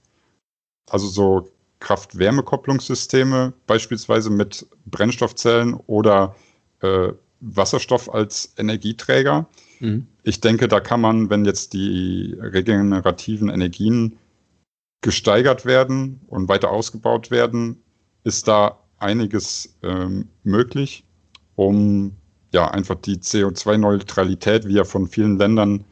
also 0.90 1.07
so 1.07 1.50
Kraft-Wärme-Kopplungssysteme, 1.81 3.52
beispielsweise 3.66 4.31
mit 4.31 4.66
Brennstoffzellen 4.87 5.75
oder 5.87 6.35
äh, 6.81 7.12
Wasserstoff 7.40 8.12
als 8.12 8.52
Energieträger. 8.57 9.47
Mhm. 9.81 10.07
Ich 10.23 10.40
denke, 10.40 10.69
da 10.69 10.81
kann 10.81 11.00
man, 11.00 11.31
wenn 11.31 11.45
jetzt 11.45 11.73
die 11.73 12.37
regenerativen 12.38 13.49
Energien 13.49 14.16
gesteigert 15.00 15.66
werden 15.66 16.21
und 16.28 16.49
weiter 16.49 16.71
ausgebaut 16.71 17.31
werden, 17.31 17.83
ist 18.25 18.49
da 18.49 18.78
einiges 18.99 19.76
ähm, 19.83 20.28
möglich, 20.45 21.04
um 21.57 22.16
ja 22.52 22.71
einfach 22.71 22.95
die 22.95 23.16
CO2-Neutralität, 23.16 24.66
wie 24.66 24.75
ja 24.75 24.85
von 24.85 25.09
vielen 25.09 25.37
Ländern 25.37 25.85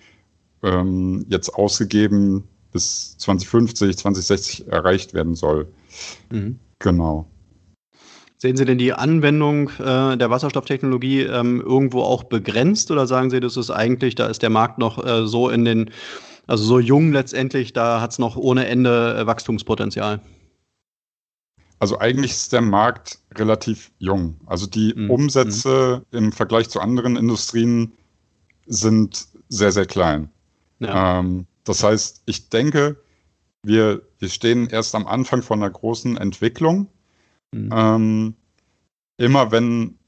ähm, 0.62 1.26
jetzt 1.28 1.50
ausgegeben, 1.50 2.48
bis 2.72 3.18
2050, 3.18 3.98
2060 3.98 4.68
erreicht 4.68 5.12
werden 5.12 5.34
soll. 5.34 5.66
Mhm. 6.30 6.58
Genau. 6.78 7.28
Sehen 8.42 8.56
Sie 8.56 8.64
denn 8.64 8.78
die 8.78 8.92
Anwendung 8.92 9.70
äh, 9.78 10.16
der 10.16 10.28
Wasserstofftechnologie 10.28 11.20
ähm, 11.20 11.60
irgendwo 11.60 12.02
auch 12.02 12.24
begrenzt 12.24 12.90
oder 12.90 13.06
sagen 13.06 13.30
Sie, 13.30 13.38
das 13.38 13.56
ist 13.56 13.70
eigentlich, 13.70 14.16
da 14.16 14.26
ist 14.26 14.42
der 14.42 14.50
Markt 14.50 14.78
noch 14.78 15.06
äh, 15.06 15.28
so 15.28 15.48
in 15.48 15.64
den, 15.64 15.92
also 16.48 16.64
so 16.64 16.80
jung 16.80 17.12
letztendlich, 17.12 17.72
da 17.72 18.00
hat 18.00 18.10
es 18.10 18.18
noch 18.18 18.36
ohne 18.36 18.66
Ende 18.66 19.16
äh, 19.16 19.26
Wachstumspotenzial? 19.28 20.20
Also 21.78 22.00
eigentlich 22.00 22.32
ist 22.32 22.52
der 22.52 22.62
Markt 22.62 23.20
relativ 23.36 23.92
jung. 23.98 24.40
Also 24.46 24.66
die 24.66 24.92
mhm. 24.92 25.08
Umsätze 25.08 26.02
mhm. 26.10 26.18
im 26.18 26.32
Vergleich 26.32 26.68
zu 26.68 26.80
anderen 26.80 27.14
Industrien 27.14 27.92
sind 28.66 29.28
sehr, 29.50 29.70
sehr 29.70 29.86
klein. 29.86 30.28
Ja. 30.80 31.20
Ähm, 31.20 31.46
das 31.62 31.84
heißt, 31.84 32.24
ich 32.26 32.48
denke, 32.48 32.96
wir, 33.62 34.02
wir 34.18 34.28
stehen 34.28 34.66
erst 34.66 34.96
am 34.96 35.06
Anfang 35.06 35.42
von 35.42 35.62
einer 35.62 35.70
großen 35.70 36.16
Entwicklung. 36.16 36.88
Mhm. 37.52 37.70
Ähm, 37.72 38.34
immer 39.18 39.52
wenn 39.52 39.98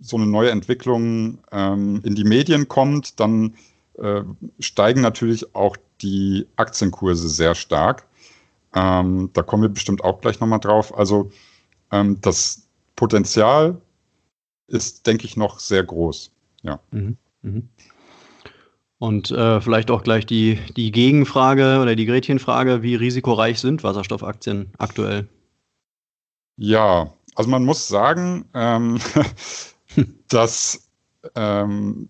so 0.00 0.16
eine 0.16 0.26
neue 0.26 0.50
Entwicklung 0.50 1.38
ähm, 1.50 2.00
in 2.04 2.14
die 2.14 2.24
Medien 2.24 2.68
kommt, 2.68 3.20
dann 3.20 3.54
äh, 3.94 4.22
steigen 4.58 5.00
natürlich 5.00 5.54
auch 5.54 5.76
die 6.02 6.46
Aktienkurse 6.56 7.28
sehr 7.28 7.54
stark. 7.54 8.06
Ähm, 8.74 9.30
da 9.32 9.42
kommen 9.42 9.62
wir 9.62 9.68
bestimmt 9.68 10.02
auch 10.02 10.20
gleich 10.20 10.40
nochmal 10.40 10.58
drauf. 10.58 10.96
Also 10.96 11.30
ähm, 11.92 12.20
das 12.20 12.66
Potenzial 12.96 13.80
ist, 14.66 15.06
denke 15.06 15.24
ich, 15.24 15.36
noch 15.36 15.58
sehr 15.58 15.84
groß. 15.84 16.32
Ja. 16.62 16.80
Mhm. 16.90 17.16
Mhm. 17.42 17.68
Und 18.98 19.30
äh, 19.30 19.60
vielleicht 19.60 19.90
auch 19.90 20.02
gleich 20.02 20.26
die, 20.26 20.58
die 20.76 20.90
Gegenfrage 20.90 21.80
oder 21.80 21.94
die 21.94 22.06
Gretchenfrage, 22.06 22.82
wie 22.82 22.94
risikoreich 22.94 23.60
sind 23.60 23.84
Wasserstoffaktien 23.84 24.72
aktuell? 24.78 25.28
Ja, 26.56 27.12
also 27.34 27.50
man 27.50 27.64
muss 27.64 27.88
sagen, 27.88 28.44
ähm, 28.54 28.98
dass 30.28 30.88
ähm, 31.34 32.08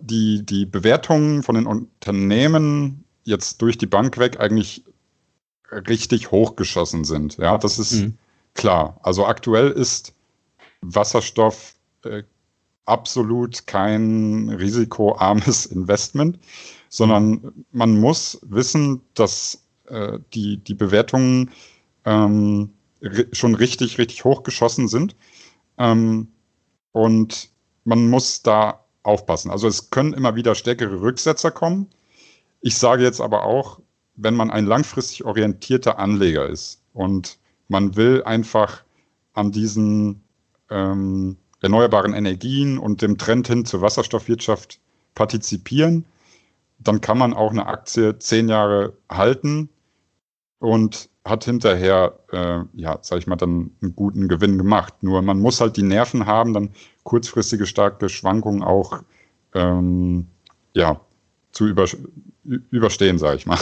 die, 0.00 0.44
die 0.44 0.66
Bewertungen 0.66 1.42
von 1.42 1.54
den 1.54 1.66
Unternehmen 1.66 3.04
jetzt 3.24 3.60
durch 3.62 3.78
die 3.78 3.86
Bank 3.86 4.18
weg 4.18 4.38
eigentlich 4.40 4.84
richtig 5.70 6.30
hochgeschossen 6.30 7.04
sind. 7.04 7.38
Ja, 7.38 7.58
das 7.58 7.78
ist 7.78 7.92
mhm. 7.92 8.18
klar. 8.54 8.98
Also 9.02 9.26
aktuell 9.26 9.70
ist 9.70 10.14
Wasserstoff 10.80 11.74
äh, 12.04 12.22
absolut 12.84 13.66
kein 13.66 14.48
risikoarmes 14.48 15.66
Investment, 15.66 16.38
sondern 16.88 17.64
man 17.72 17.98
muss 17.98 18.38
wissen, 18.42 19.02
dass 19.14 19.62
äh, 19.86 20.18
die, 20.34 20.58
die 20.58 20.74
Bewertungen 20.74 21.50
ähm, 22.04 22.70
schon 23.32 23.54
richtig, 23.54 23.98
richtig 23.98 24.24
hochgeschossen 24.24 24.88
sind. 24.88 25.16
Ähm, 25.78 26.28
und 26.92 27.50
man 27.84 28.08
muss 28.08 28.42
da 28.42 28.84
aufpassen. 29.02 29.50
Also 29.50 29.68
es 29.68 29.90
können 29.90 30.12
immer 30.12 30.34
wieder 30.34 30.54
stärkere 30.54 31.00
Rücksetzer 31.00 31.50
kommen. 31.50 31.88
Ich 32.60 32.76
sage 32.76 33.02
jetzt 33.02 33.20
aber 33.20 33.44
auch, 33.44 33.80
wenn 34.16 34.34
man 34.34 34.50
ein 34.50 34.66
langfristig 34.66 35.24
orientierter 35.24 35.98
Anleger 35.98 36.48
ist 36.48 36.82
und 36.94 37.38
man 37.68 37.96
will 37.96 38.22
einfach 38.24 38.82
an 39.34 39.52
diesen 39.52 40.22
ähm, 40.70 41.36
erneuerbaren 41.60 42.14
Energien 42.14 42.78
und 42.78 43.02
dem 43.02 43.18
Trend 43.18 43.46
hin 43.48 43.64
zur 43.64 43.82
Wasserstoffwirtschaft 43.82 44.80
partizipieren, 45.14 46.04
dann 46.78 47.00
kann 47.00 47.18
man 47.18 47.34
auch 47.34 47.50
eine 47.50 47.66
Aktie 47.66 48.18
zehn 48.18 48.48
Jahre 48.48 48.96
halten 49.08 49.68
und 50.58 51.08
hat 51.26 51.44
hinterher, 51.44 52.18
äh, 52.32 52.60
ja, 52.74 52.98
sag 53.02 53.18
ich 53.18 53.26
mal, 53.26 53.36
dann 53.36 53.70
einen 53.82 53.96
guten 53.96 54.28
Gewinn 54.28 54.58
gemacht. 54.58 54.94
Nur 55.02 55.22
man 55.22 55.40
muss 55.40 55.60
halt 55.60 55.76
die 55.76 55.82
Nerven 55.82 56.26
haben, 56.26 56.54
dann 56.54 56.70
kurzfristige 57.02 57.66
starke 57.66 58.08
Schwankungen 58.08 58.62
auch 58.62 59.00
ähm, 59.54 60.26
ja, 60.74 61.00
zu 61.52 61.66
über, 61.66 61.86
überstehen, 62.44 63.18
sage 63.18 63.36
ich 63.36 63.46
mal. 63.46 63.58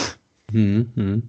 Hm, 0.50 0.90
hm. 0.94 1.28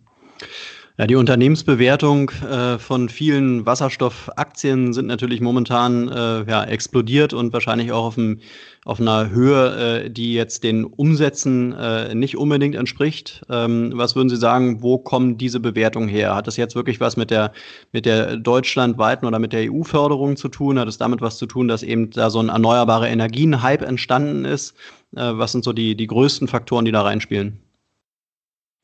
Ja, 0.97 1.07
die 1.07 1.17
Unternehmensbewertung 1.17 2.29
äh, 2.29 2.79
von 2.79 3.09
vielen 3.09 3.65
Wasserstoffaktien 3.65 4.93
sind 4.93 5.07
natürlich 5.07 5.41
momentan 5.41 6.07
äh, 6.07 6.49
ja, 6.49 6.63
explodiert 6.63 7.33
und 7.33 7.51
wahrscheinlich 7.51 7.91
auch 7.91 8.05
auf, 8.05 8.17
einem, 8.17 8.39
auf 8.85 9.01
einer 9.01 9.29
Höhe, 9.29 10.05
äh, 10.05 10.09
die 10.09 10.33
jetzt 10.33 10.63
den 10.63 10.85
Umsätzen 10.85 11.73
äh, 11.73 12.15
nicht 12.15 12.37
unbedingt 12.37 12.75
entspricht. 12.75 13.41
Ähm, 13.49 13.91
was 13.93 14.15
würden 14.15 14.29
Sie 14.29 14.37
sagen, 14.37 14.81
wo 14.81 14.97
kommen 14.97 15.37
diese 15.37 15.59
Bewertungen 15.59 16.07
her? 16.07 16.33
Hat 16.33 16.47
das 16.47 16.55
jetzt 16.55 16.75
wirklich 16.75 17.01
was 17.01 17.17
mit 17.17 17.29
der, 17.29 17.51
mit 17.91 18.05
der 18.05 18.37
deutschlandweiten 18.37 19.27
oder 19.27 19.39
mit 19.39 19.51
der 19.51 19.69
EU-Förderung 19.69 20.37
zu 20.37 20.47
tun? 20.47 20.79
Hat 20.79 20.87
es 20.87 20.97
damit 20.97 21.19
was 21.19 21.37
zu 21.37 21.45
tun, 21.45 21.67
dass 21.67 21.83
eben 21.83 22.09
da 22.11 22.29
so 22.29 22.39
ein 22.39 22.47
erneuerbare 22.47 23.09
Energien-Hype 23.09 23.81
entstanden 23.81 24.45
ist? 24.45 24.77
Äh, 25.13 25.33
was 25.33 25.51
sind 25.51 25.65
so 25.65 25.73
die, 25.73 25.97
die 25.97 26.07
größten 26.07 26.47
Faktoren, 26.47 26.85
die 26.85 26.93
da 26.93 27.01
reinspielen? 27.01 27.59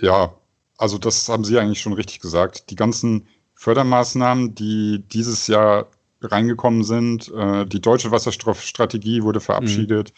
Ja, 0.01 0.33
also 0.81 0.97
das 0.97 1.29
haben 1.29 1.43
Sie 1.43 1.59
eigentlich 1.59 1.79
schon 1.79 1.93
richtig 1.93 2.19
gesagt. 2.19 2.71
Die 2.71 2.75
ganzen 2.75 3.27
Fördermaßnahmen, 3.53 4.55
die 4.55 5.03
dieses 5.07 5.45
Jahr 5.45 5.87
reingekommen 6.21 6.83
sind, 6.83 7.31
äh, 7.33 7.65
die 7.67 7.81
deutsche 7.81 8.09
Wasserstoffstrategie 8.09 9.21
wurde 9.21 9.39
verabschiedet, 9.39 10.11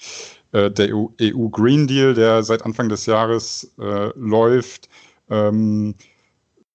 mhm. 0.54 0.60
äh, 0.60 0.71
der 0.71 0.95
EU, 0.95 1.08
EU, 1.21 1.49
Green 1.49 1.88
Deal, 1.88 2.13
der 2.13 2.43
seit 2.43 2.63
Anfang 2.63 2.88
des 2.88 3.06
Jahres 3.06 3.73
äh, 3.78 4.10
läuft, 4.17 4.88
ähm, 5.30 5.95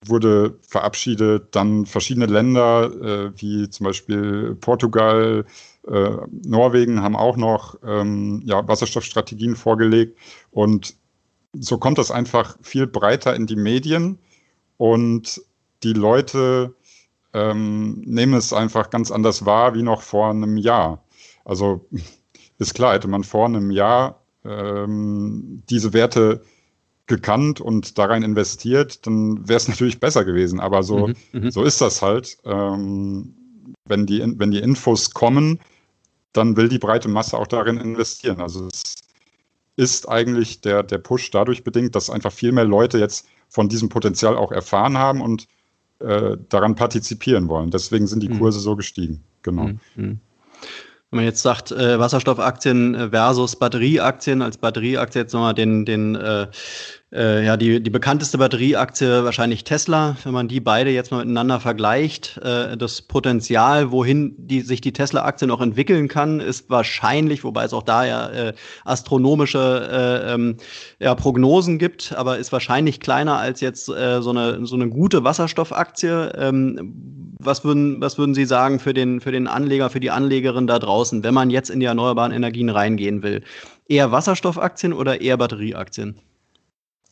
wurde 0.04 0.58
verabschiedet. 0.60 1.54
Dann 1.56 1.86
verschiedene 1.86 2.26
Länder, 2.26 2.90
äh, 3.02 3.32
wie 3.40 3.70
zum 3.70 3.84
Beispiel 3.84 4.54
Portugal, 4.60 5.46
äh, 5.86 6.10
Norwegen, 6.44 7.02
haben 7.02 7.16
auch 7.16 7.38
noch 7.38 7.76
ähm, 7.82 8.42
ja, 8.44 8.66
Wasserstoffstrategien 8.68 9.56
vorgelegt. 9.56 10.18
Und 10.50 10.94
so 11.52 11.78
kommt 11.78 11.98
das 11.98 12.10
einfach 12.10 12.56
viel 12.62 12.86
breiter 12.86 13.34
in 13.34 13.46
die 13.46 13.56
Medien 13.56 14.18
und 14.76 15.42
die 15.82 15.92
Leute 15.92 16.74
ähm, 17.32 18.00
nehmen 18.04 18.34
es 18.34 18.52
einfach 18.52 18.90
ganz 18.90 19.10
anders 19.10 19.44
wahr 19.44 19.74
wie 19.74 19.82
noch 19.82 20.02
vor 20.02 20.30
einem 20.30 20.56
Jahr. 20.56 21.04
Also 21.44 21.86
ist 22.58 22.74
klar, 22.74 22.94
hätte 22.94 23.08
man 23.08 23.24
vor 23.24 23.46
einem 23.46 23.70
Jahr 23.70 24.22
ähm, 24.44 25.62
diese 25.68 25.92
Werte 25.92 26.42
gekannt 27.06 27.60
und 27.60 27.98
da 27.98 28.04
rein 28.04 28.22
investiert, 28.22 29.06
dann 29.06 29.48
wäre 29.48 29.56
es 29.56 29.68
natürlich 29.68 30.00
besser 30.00 30.24
gewesen. 30.24 30.60
Aber 30.60 30.82
so, 30.82 31.08
mhm, 31.08 31.14
mhm, 31.32 31.50
so 31.50 31.64
ist 31.64 31.80
das 31.80 32.02
halt. 32.02 32.38
Ähm, 32.44 33.34
wenn, 33.86 34.06
die, 34.06 34.22
wenn 34.36 34.50
die 34.50 34.60
Infos 34.60 35.10
kommen, 35.12 35.60
dann 36.32 36.56
will 36.56 36.68
die 36.68 36.78
breite 36.78 37.08
Masse 37.08 37.38
auch 37.38 37.46
darin 37.46 37.78
investieren. 37.78 38.40
Also 38.40 38.66
es 38.66 38.94
ist 39.78 40.08
eigentlich 40.08 40.60
der, 40.60 40.82
der 40.82 40.98
Push 40.98 41.30
dadurch 41.30 41.62
bedingt, 41.62 41.94
dass 41.94 42.10
einfach 42.10 42.32
viel 42.32 42.50
mehr 42.50 42.64
Leute 42.64 42.98
jetzt 42.98 43.26
von 43.48 43.68
diesem 43.68 43.88
Potenzial 43.88 44.36
auch 44.36 44.50
erfahren 44.50 44.98
haben 44.98 45.20
und 45.20 45.46
äh, 46.00 46.36
daran 46.48 46.74
partizipieren 46.74 47.48
wollen. 47.48 47.70
Deswegen 47.70 48.08
sind 48.08 48.22
die 48.22 48.28
hm. 48.28 48.40
Kurse 48.40 48.58
mhm. 48.58 48.62
so 48.62 48.76
gestiegen. 48.76 49.22
Genau. 49.42 49.70
Mhm. 49.94 50.18
Wenn 51.10 51.16
man 51.20 51.24
jetzt 51.24 51.42
sagt, 51.42 51.70
äh, 51.70 51.98
Wasserstoffaktien 51.98 53.10
versus 53.10 53.56
Batterieaktien, 53.56 54.42
als 54.42 54.58
Batterieaktie 54.58 55.20
jetzt 55.20 55.32
nochmal 55.32 55.54
den, 55.54 55.84
den 55.84 56.16
äh, 56.16 56.48
äh, 57.10 57.44
ja, 57.44 57.56
die, 57.56 57.82
die 57.82 57.90
bekannteste 57.90 58.36
Batterieaktie 58.36 59.24
wahrscheinlich 59.24 59.64
Tesla. 59.64 60.16
Wenn 60.24 60.34
man 60.34 60.46
die 60.46 60.60
beide 60.60 60.90
jetzt 60.90 61.10
mal 61.10 61.18
miteinander 61.18 61.58
vergleicht, 61.58 62.36
äh, 62.38 62.76
das 62.76 63.00
Potenzial, 63.00 63.90
wohin 63.90 64.34
die, 64.36 64.60
sich 64.60 64.82
die 64.82 64.92
Tesla-Aktie 64.92 65.48
noch 65.48 65.62
entwickeln 65.62 66.08
kann, 66.08 66.40
ist 66.40 66.68
wahrscheinlich, 66.68 67.44
wobei 67.44 67.64
es 67.64 67.72
auch 67.72 67.82
da 67.82 68.04
ja 68.04 68.28
äh, 68.28 68.52
astronomische 68.84 69.88
äh, 69.90 70.34
ähm, 70.34 70.56
ja, 70.98 71.14
Prognosen 71.14 71.78
gibt, 71.78 72.12
aber 72.14 72.36
ist 72.36 72.52
wahrscheinlich 72.52 73.00
kleiner 73.00 73.38
als 73.38 73.62
jetzt 73.62 73.88
äh, 73.88 74.20
so, 74.20 74.30
eine, 74.30 74.66
so 74.66 74.76
eine 74.76 74.90
gute 74.90 75.24
Wasserstoffaktie. 75.24 76.32
Ähm, 76.36 77.34
was, 77.38 77.64
würden, 77.64 78.02
was 78.02 78.18
würden 78.18 78.34
Sie 78.34 78.44
sagen 78.44 78.80
für 78.80 78.92
den, 78.92 79.22
für 79.22 79.32
den 79.32 79.46
Anleger, 79.46 79.88
für 79.88 80.00
die 80.00 80.10
Anlegerin 80.10 80.66
da 80.66 80.78
draußen, 80.78 81.24
wenn 81.24 81.32
man 81.32 81.48
jetzt 81.48 81.70
in 81.70 81.80
die 81.80 81.86
erneuerbaren 81.86 82.32
Energien 82.32 82.68
reingehen 82.68 83.22
will? 83.22 83.42
Eher 83.88 84.12
Wasserstoffaktien 84.12 84.92
oder 84.92 85.22
eher 85.22 85.38
Batterieaktien? 85.38 86.20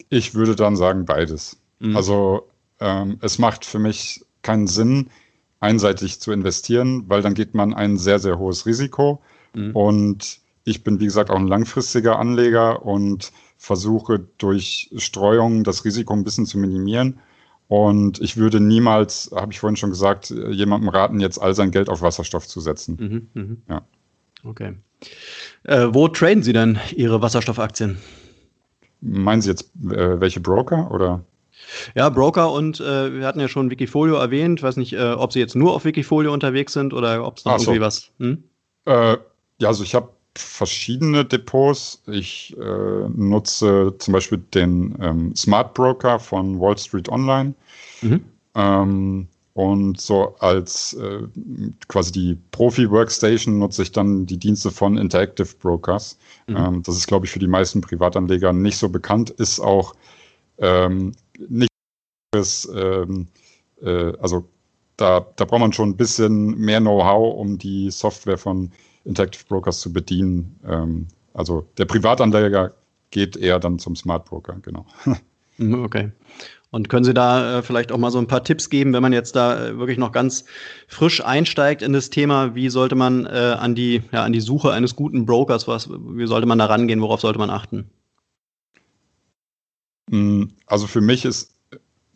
Ich 0.09 0.35
würde 0.35 0.57
dann 0.57 0.77
sagen 0.77 1.05
beides. 1.05 1.59
Mhm. 1.81 1.97
Also 1.97 2.49
ähm, 2.81 3.19
es 3.23 3.39
macht 3.39 3.65
für 3.65 3.79
mich 3.79 4.25
keinen 4.43 4.67
Sinn, 4.67 5.11
einseitig 5.61 6.21
zu 6.21 6.33
investieren, 6.33 7.05
weil 7.09 7.23
dann 7.23 7.35
geht 7.35 7.55
man 7.55 7.75
ein 7.75 7.97
sehr, 7.97 8.19
sehr 8.19 8.39
hohes 8.39 8.67
Risiko. 8.67 9.23
Mhm. 9.55 9.75
Und 9.75 10.41
ich 10.65 10.85
bin, 10.85 11.01
wie 11.01 11.07
gesagt, 11.07 11.31
auch 11.31 11.39
ein 11.39 11.47
langfristiger 11.47 12.19
Anleger 12.19 12.85
und 12.85 13.33
versuche 13.57 14.27
durch 14.39 14.91
Streuung 14.97 15.65
das 15.65 15.85
Risiko 15.85 16.13
ein 16.13 16.25
bisschen 16.25 16.47
zu 16.47 16.59
minimieren. 16.59 17.21
Und 17.69 18.21
ich 18.21 18.37
würde 18.37 18.61
niemals, 18.61 19.31
habe 19.35 19.53
ich 19.53 19.59
vorhin 19.59 19.77
schon 19.77 19.91
gesagt, 19.91 20.31
jemandem 20.31 20.89
raten, 20.89 21.21
jetzt 21.21 21.39
all 21.39 21.55
sein 21.55 21.73
Geld 21.73 21.89
auf 21.89 22.01
Wasserstoff 22.01 22.47
zu 22.47 22.61
setzen. 22.61 23.29
Mhm, 23.35 23.43
mh. 23.43 23.57
Ja. 23.69 23.83
Okay. 24.45 24.75
Äh, 25.65 25.89
wo 25.91 26.07
traden 26.09 26.43
Sie 26.43 26.53
denn 26.53 26.79
Ihre 26.95 27.23
Wasserstoffaktien? 27.23 27.99
Meinen 29.01 29.43
Sie 29.43 29.51
jetzt 29.51 29.71
äh, 29.85 30.21
welche 30.21 30.41
Broker 30.41 30.91
oder? 30.91 31.23
Ja, 31.95 32.09
Broker 32.09 32.53
und 32.53 32.81
äh, 32.81 33.19
wir 33.19 33.27
hatten 33.27 33.41
ja 33.41 33.49
schon 33.49 33.71
Wikifolio 33.71 34.17
erwähnt. 34.17 34.61
Ich 34.61 34.63
weiß 34.63 34.77
nicht, 34.77 34.93
äh, 34.93 35.13
ob 35.13 35.33
Sie 35.33 35.41
jetzt 35.41 35.57
nur 35.57 35.75
auf 35.75 35.85
Wikifolio 35.85 36.33
unterwegs 36.33 36.73
sind 36.73 36.93
oder 36.93 37.27
ob 37.27 37.39
es 37.39 37.45
noch 37.45 37.53
Ach 37.53 37.59
irgendwie 37.59 37.79
so. 37.79 37.85
was. 37.85 38.11
Hm? 38.19 38.45
Äh, 38.85 39.17
ja, 39.59 39.69
also 39.69 39.83
ich 39.83 39.95
habe 39.95 40.11
verschiedene 40.37 41.25
Depots. 41.25 42.03
Ich 42.07 42.57
äh, 42.59 43.09
nutze 43.09 43.95
zum 43.99 44.13
Beispiel 44.13 44.39
den 44.39 44.97
ähm, 45.01 45.35
Smart 45.35 45.75
Broker 45.75 46.19
von 46.19 46.61
Wall 46.61 46.77
Street 46.79 47.09
Online. 47.09 47.55
Mhm. 48.03 48.25
Ähm, 48.55 49.29
und 49.57 49.99
so 49.99 50.37
als 50.41 50.93
äh, 50.93 51.23
quasi 51.89 52.13
die 52.13 52.39
Profi-Workstation 52.51 53.59
nutze 53.59 53.85
ich 53.85 53.91
dann 53.91 54.27
die 54.27 54.37
Dienste 54.37 54.71
von 54.71 54.99
Interactive 54.99 55.49
Brokers. 55.59 56.19
Mhm. 56.47 56.57
Ähm, 56.57 56.83
das 56.83 56.97
ist, 56.97 57.07
glaube 57.07 57.25
ich, 57.25 57.33
für 57.33 57.39
die 57.39 57.47
meisten 57.47 57.81
Privatanleger 57.81 58.53
nicht 58.53 58.77
so 58.77 58.91
bekannt, 58.91 59.31
ist 59.31 59.59
auch 59.59 59.95
ähm, 60.59 61.13
nicht 61.49 61.71
ähm, 62.35 63.29
äh, 63.81 64.13
also 64.21 64.47
da, 64.99 65.27
da 65.37 65.45
braucht 65.47 65.61
man 65.61 65.73
schon 65.73 65.89
ein 65.89 65.97
bisschen 65.97 66.59
mehr 66.59 66.81
Know-how, 66.81 67.39
um 67.39 67.57
die 67.57 67.91
Software 67.91 68.37
von 68.37 68.71
Interactive 69.07 69.47
Brokers 69.49 69.81
zu 69.81 69.91
bedienen. 69.91 70.61
Ähm, 70.69 71.09
also 71.33 71.67
der 71.79 71.87
Privatanleger 71.87 72.75
geht 73.11 73.39
eher 73.39 73.59
dann 73.59 73.79
zum 73.79 73.97
Smart 73.97 74.27
Broker, 74.27 74.59
genau. 74.61 74.85
Mhm, 75.59 75.85
okay. 75.85 76.13
Und 76.71 76.89
können 76.89 77.05
Sie 77.05 77.15
da 77.15 77.59
äh, 77.59 77.63
vielleicht 77.63 77.93
auch 77.93 77.99
mal 77.99 78.11
so 78.11 78.19
ein 78.19 78.27
paar 78.27 78.43
Tipps 78.43 78.71
geben, 78.71 78.93
wenn 78.93 79.03
man 79.03 79.13
jetzt 79.13 79.37
da 79.37 79.69
äh, 79.69 79.79
wirklich 79.79 79.99
noch 79.99 80.13
ganz 80.13 80.45
frisch 80.89 81.25
einsteigt 81.25 81.81
in 81.81 81.93
das 81.93 82.11
Thema, 82.11 82.55
wie 82.55 82.69
sollte 82.69 82.97
man 82.97 83.25
äh, 83.25 83.57
an, 83.59 83.75
die, 83.75 84.03
ja, 84.13 84.25
an 84.25 84.33
die 84.33 84.41
Suche 84.41 84.73
eines 84.73 84.97
guten 84.97 85.27
Brokers, 85.27 85.69
was, 85.69 85.89
wie 85.89 86.27
sollte 86.27 86.47
man 86.47 86.59
da 86.59 86.67
rangehen, 86.67 87.01
worauf 87.01 87.21
sollte 87.21 87.39
man 87.39 87.51
achten? 87.51 87.89
Mm, 90.11 90.45
also 90.67 90.87
für 90.87 91.01
mich 91.01 91.25
ist, 91.25 91.55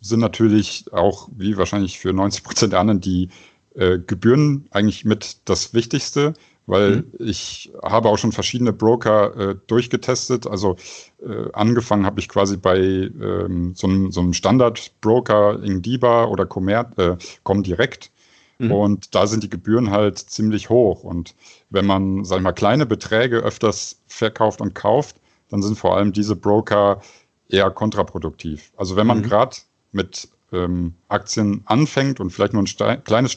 sind 0.01 0.21
natürlich 0.21 0.87
auch, 0.93 1.29
wie 1.37 1.57
wahrscheinlich 1.57 1.99
für 1.99 2.13
90 2.13 2.43
Prozent 2.43 2.73
der 2.73 2.81
anderen, 2.81 3.01
die 3.01 3.29
äh, 3.75 3.99
Gebühren 3.99 4.67
eigentlich 4.73 5.05
mit 5.05 5.49
das 5.49 5.75
Wichtigste 5.75 6.35
weil 6.71 6.97
mhm. 6.99 7.05
ich 7.19 7.73
habe 7.83 8.09
auch 8.09 8.17
schon 8.17 8.31
verschiedene 8.31 8.73
Broker 8.73 9.37
äh, 9.37 9.57
durchgetestet. 9.67 10.47
Also 10.47 10.77
äh, 11.21 11.51
angefangen 11.53 12.07
habe 12.07 12.21
ich 12.21 12.29
quasi 12.29 12.57
bei 12.57 12.79
ähm, 12.79 13.75
so 13.75 13.89
einem, 13.89 14.13
so 14.13 14.21
einem 14.21 14.33
Standard-Broker, 14.33 15.63
Ingdiba 15.65 16.27
oder 16.27 16.47
Commer 16.47 16.91
äh, 16.97 17.17
Comdirect. 17.43 18.13
Mhm. 18.59 18.73
Und 18.73 19.15
da 19.17 19.27
sind 19.27 19.43
die 19.43 19.51
Gebühren 19.51 19.91
halt 19.91 20.19
ziemlich 20.19 20.71
hoch. 20.71 21.03
Und 21.03 21.35
wenn 21.71 21.87
man, 21.87 22.25
sag 22.25 22.37
ich 22.37 22.43
mal, 22.45 22.53
kleine 22.53 22.87
Beträge 22.87 23.39
öfters 23.39 24.01
verkauft 24.07 24.61
und 24.61 24.75
kauft, 24.75 25.17
dann 25.49 25.63
sind 25.63 25.77
vor 25.77 25.97
allem 25.97 26.13
diese 26.13 26.37
Broker 26.37 27.01
eher 27.49 27.71
kontraproduktiv. 27.73 28.71
Also 28.77 28.95
wenn 28.95 29.09
man 29.09 29.19
mhm. 29.19 29.23
gerade 29.25 29.57
mit 29.91 30.29
ähm, 30.53 30.95
Aktien 31.09 31.63
anfängt 31.65 32.21
und 32.21 32.31
vielleicht 32.31 32.53
nur 32.53 32.63
ein 32.63 33.05
kleines 33.05 33.33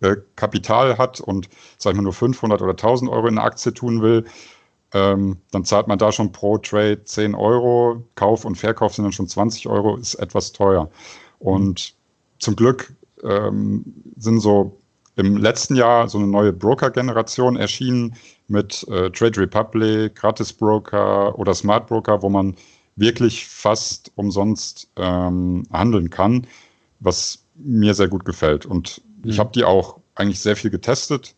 äh, 0.00 0.16
Kapital 0.36 0.98
hat 0.98 1.20
und, 1.20 1.48
sag 1.78 1.94
ich 1.94 2.00
nur 2.00 2.12
500 2.12 2.62
oder 2.62 2.72
1000 2.72 3.10
Euro 3.10 3.26
in 3.26 3.38
eine 3.38 3.46
Aktie 3.46 3.72
tun 3.72 4.02
will, 4.02 4.24
ähm, 4.92 5.36
dann 5.52 5.64
zahlt 5.64 5.86
man 5.86 5.98
da 5.98 6.10
schon 6.10 6.32
pro 6.32 6.58
Trade 6.58 7.04
10 7.04 7.34
Euro. 7.34 8.04
Kauf 8.16 8.44
und 8.44 8.56
Verkauf 8.56 8.94
sind 8.94 9.04
dann 9.04 9.12
schon 9.12 9.28
20 9.28 9.68
Euro, 9.68 9.96
ist 9.96 10.14
etwas 10.14 10.52
teuer. 10.52 10.90
Und 11.38 11.94
zum 12.38 12.56
Glück 12.56 12.92
ähm, 13.22 13.84
sind 14.16 14.40
so 14.40 14.80
im 15.16 15.36
letzten 15.36 15.76
Jahr 15.76 16.08
so 16.08 16.18
eine 16.18 16.26
neue 16.26 16.52
Broker-Generation 16.52 17.56
erschienen 17.56 18.16
mit 18.48 18.86
äh, 18.88 19.10
Trade 19.10 19.40
Republic, 19.40 20.16
Gratis 20.16 20.52
Broker 20.52 21.38
oder 21.38 21.54
Smart 21.54 21.86
Broker, 21.86 22.22
wo 22.22 22.28
man 22.28 22.56
wirklich 22.96 23.46
fast 23.46 24.10
umsonst 24.16 24.90
ähm, 24.96 25.64
handeln 25.72 26.10
kann, 26.10 26.46
was 27.00 27.44
mir 27.54 27.94
sehr 27.94 28.08
gut 28.08 28.24
gefällt. 28.24 28.66
Und 28.66 29.02
ich 29.24 29.36
mhm. 29.36 29.40
habe 29.40 29.52
die 29.54 29.64
auch 29.64 30.00
eigentlich 30.14 30.40
sehr 30.40 30.56
viel 30.56 30.70
getestet 30.70 31.34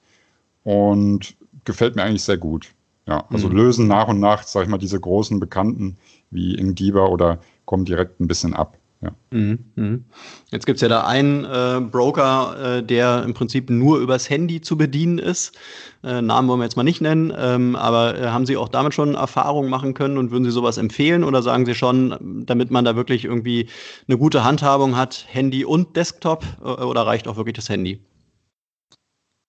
und 0.64 1.36
gefällt 1.64 1.96
mir 1.96 2.02
eigentlich 2.02 2.22
sehr 2.24 2.38
gut. 2.38 2.74
Ja, 3.06 3.26
also 3.30 3.48
mhm. 3.48 3.56
lösen 3.56 3.88
nach 3.88 4.08
und 4.08 4.20
nach, 4.20 4.44
sag 4.44 4.62
ich 4.62 4.68
mal, 4.68 4.78
diese 4.78 5.00
großen 5.00 5.40
Bekannten 5.40 5.98
wie 6.30 6.54
Ingdiba 6.54 7.06
oder 7.06 7.40
kommen 7.64 7.84
direkt 7.84 8.20
ein 8.20 8.28
bisschen 8.28 8.54
ab. 8.54 8.78
Ja. 9.02 9.10
Mhm, 9.30 9.58
mhm. 9.74 10.04
Jetzt 10.52 10.64
gibt 10.64 10.76
es 10.76 10.80
ja 10.80 10.88
da 10.88 11.04
einen 11.04 11.44
äh, 11.44 11.80
Broker, 11.80 12.76
äh, 12.78 12.82
der 12.84 13.24
im 13.24 13.34
Prinzip 13.34 13.68
nur 13.68 13.98
übers 13.98 14.30
Handy 14.30 14.60
zu 14.60 14.76
bedienen 14.76 15.18
ist. 15.18 15.56
Äh, 16.04 16.22
Namen 16.22 16.48
wollen 16.48 16.60
wir 16.60 16.64
jetzt 16.64 16.76
mal 16.76 16.84
nicht 16.84 17.00
nennen, 17.00 17.32
ähm, 17.36 17.74
aber 17.74 18.16
äh, 18.16 18.28
haben 18.28 18.46
Sie 18.46 18.56
auch 18.56 18.68
damit 18.68 18.94
schon 18.94 19.16
Erfahrungen 19.16 19.68
machen 19.68 19.94
können 19.94 20.18
und 20.18 20.30
würden 20.30 20.44
Sie 20.44 20.52
sowas 20.52 20.78
empfehlen 20.78 21.24
oder 21.24 21.42
sagen 21.42 21.66
Sie 21.66 21.74
schon, 21.74 22.44
damit 22.46 22.70
man 22.70 22.84
da 22.84 22.94
wirklich 22.94 23.24
irgendwie 23.24 23.68
eine 24.06 24.18
gute 24.18 24.44
Handhabung 24.44 24.96
hat, 24.96 25.26
Handy 25.28 25.64
und 25.64 25.96
Desktop 25.96 26.44
äh, 26.60 26.64
oder 26.64 27.04
reicht 27.04 27.26
auch 27.26 27.36
wirklich 27.36 27.56
das 27.56 27.68
Handy? 27.68 28.00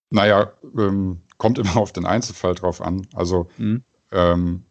Naja, 0.10 0.52
ähm, 0.78 1.22
kommt 1.38 1.60
immer 1.60 1.78
auf 1.78 1.94
den 1.94 2.08
Einzelfall 2.08 2.56
drauf 2.56 2.82
an. 2.82 3.06
Also 3.14 3.50
mhm. 3.58 3.84
ähm, 4.12 4.64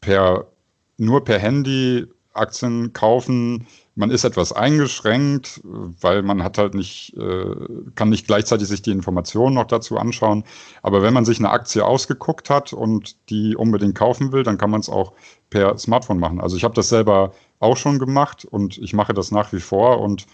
per, 0.00 0.48
nur 0.96 1.22
per 1.22 1.38
Handy 1.38 2.06
Aktien 2.32 2.92
kaufen 2.92 3.66
man 3.96 4.10
ist 4.10 4.24
etwas 4.24 4.52
eingeschränkt, 4.52 5.62
weil 5.64 6.22
man 6.22 6.42
hat 6.42 6.58
halt 6.58 6.74
nicht, 6.74 7.16
äh, 7.16 7.56
kann 7.94 8.10
nicht 8.10 8.26
gleichzeitig 8.26 8.68
sich 8.68 8.82
die 8.82 8.90
Informationen 8.90 9.54
noch 9.54 9.66
dazu 9.66 9.96
anschauen. 9.96 10.44
Aber 10.82 11.02
wenn 11.02 11.14
man 11.14 11.24
sich 11.24 11.38
eine 11.38 11.48
Aktie 11.48 11.84
ausgeguckt 11.84 12.50
hat 12.50 12.74
und 12.74 13.16
die 13.30 13.56
unbedingt 13.56 13.94
kaufen 13.94 14.32
will, 14.32 14.42
dann 14.42 14.58
kann 14.58 14.70
man 14.70 14.80
es 14.80 14.90
auch 14.90 15.14
per 15.48 15.78
Smartphone 15.78 16.18
machen. 16.18 16.42
Also 16.42 16.58
ich 16.58 16.64
habe 16.64 16.74
das 16.74 16.90
selber 16.90 17.32
auch 17.58 17.78
schon 17.78 17.98
gemacht 17.98 18.44
und 18.44 18.76
ich 18.76 18.92
mache 18.92 19.14
das 19.14 19.30
nach 19.30 19.52
wie 19.54 19.60
vor 19.60 20.00
und 20.00 20.26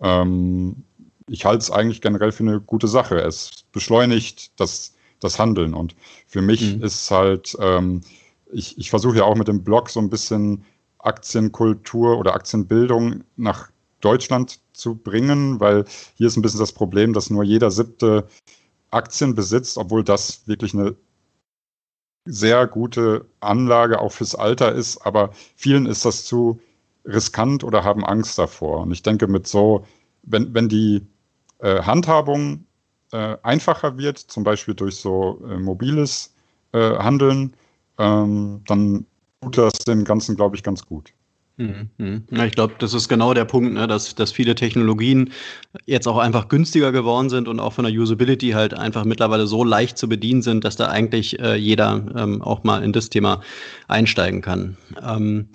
ähm, 0.00 0.84
ich 1.28 1.44
halte 1.44 1.58
es 1.58 1.72
eigentlich 1.72 2.00
generell 2.00 2.30
für 2.30 2.44
eine 2.44 2.60
gute 2.60 2.86
Sache. 2.86 3.20
Es 3.20 3.64
beschleunigt 3.72 4.52
das, 4.60 4.94
das 5.18 5.40
Handeln 5.40 5.74
und 5.74 5.96
für 6.28 6.40
mich 6.40 6.76
mhm. 6.76 6.84
ist 6.84 7.10
halt, 7.10 7.56
ähm, 7.60 8.02
ich, 8.52 8.78
ich 8.78 8.90
versuche 8.90 9.18
ja 9.18 9.24
auch 9.24 9.36
mit 9.36 9.48
dem 9.48 9.64
Blog 9.64 9.90
so 9.90 9.98
ein 9.98 10.08
bisschen 10.08 10.64
Aktienkultur 10.98 12.18
oder 12.18 12.34
Aktienbildung 12.34 13.24
nach 13.36 13.70
Deutschland 14.00 14.60
zu 14.72 14.94
bringen, 14.94 15.60
weil 15.60 15.84
hier 16.14 16.28
ist 16.28 16.36
ein 16.36 16.42
bisschen 16.42 16.60
das 16.60 16.72
Problem, 16.72 17.12
dass 17.12 17.30
nur 17.30 17.42
jeder 17.42 17.70
siebte 17.70 18.26
Aktien 18.90 19.34
besitzt, 19.34 19.76
obwohl 19.76 20.04
das 20.04 20.46
wirklich 20.46 20.74
eine 20.74 20.96
sehr 22.24 22.66
gute 22.66 23.26
Anlage 23.40 24.00
auch 24.00 24.12
fürs 24.12 24.34
Alter 24.34 24.72
ist, 24.72 24.98
aber 24.98 25.30
vielen 25.56 25.86
ist 25.86 26.04
das 26.04 26.24
zu 26.24 26.60
riskant 27.04 27.64
oder 27.64 27.84
haben 27.84 28.04
Angst 28.04 28.38
davor. 28.38 28.82
Und 28.82 28.92
ich 28.92 29.02
denke, 29.02 29.26
mit 29.26 29.46
so, 29.46 29.86
wenn, 30.22 30.52
wenn 30.52 30.68
die 30.68 31.06
äh, 31.58 31.82
Handhabung 31.82 32.66
äh, 33.12 33.36
einfacher 33.42 33.96
wird, 33.96 34.18
zum 34.18 34.44
Beispiel 34.44 34.74
durch 34.74 34.96
so 34.96 35.42
äh, 35.48 35.58
mobiles 35.58 36.34
äh, 36.72 36.98
Handeln, 36.98 37.54
ähm, 37.98 38.62
dann 38.66 39.06
tut 39.40 39.58
das 39.58 39.72
dem 39.86 40.04
Ganzen, 40.04 40.36
glaube 40.36 40.56
ich, 40.56 40.62
ganz 40.62 40.84
gut. 40.84 41.12
Mhm, 41.58 41.90
mhm. 41.98 42.22
Ja, 42.30 42.44
ich 42.44 42.52
glaube, 42.52 42.74
das 42.78 42.94
ist 42.94 43.08
genau 43.08 43.34
der 43.34 43.44
Punkt, 43.44 43.72
ne, 43.72 43.88
dass, 43.88 44.14
dass 44.14 44.30
viele 44.30 44.54
Technologien 44.54 45.32
jetzt 45.86 46.06
auch 46.06 46.18
einfach 46.18 46.46
günstiger 46.46 46.92
geworden 46.92 47.30
sind 47.30 47.48
und 47.48 47.58
auch 47.58 47.72
von 47.72 47.84
der 47.84 47.92
Usability 47.92 48.50
halt 48.50 48.74
einfach 48.74 49.04
mittlerweile 49.04 49.48
so 49.48 49.64
leicht 49.64 49.98
zu 49.98 50.08
bedienen 50.08 50.42
sind, 50.42 50.62
dass 50.62 50.76
da 50.76 50.86
eigentlich 50.86 51.40
äh, 51.40 51.56
jeder 51.56 52.06
ähm, 52.16 52.42
auch 52.42 52.62
mal 52.62 52.84
in 52.84 52.92
das 52.92 53.10
Thema 53.10 53.40
einsteigen 53.88 54.40
kann. 54.40 54.76
Ähm, 55.02 55.48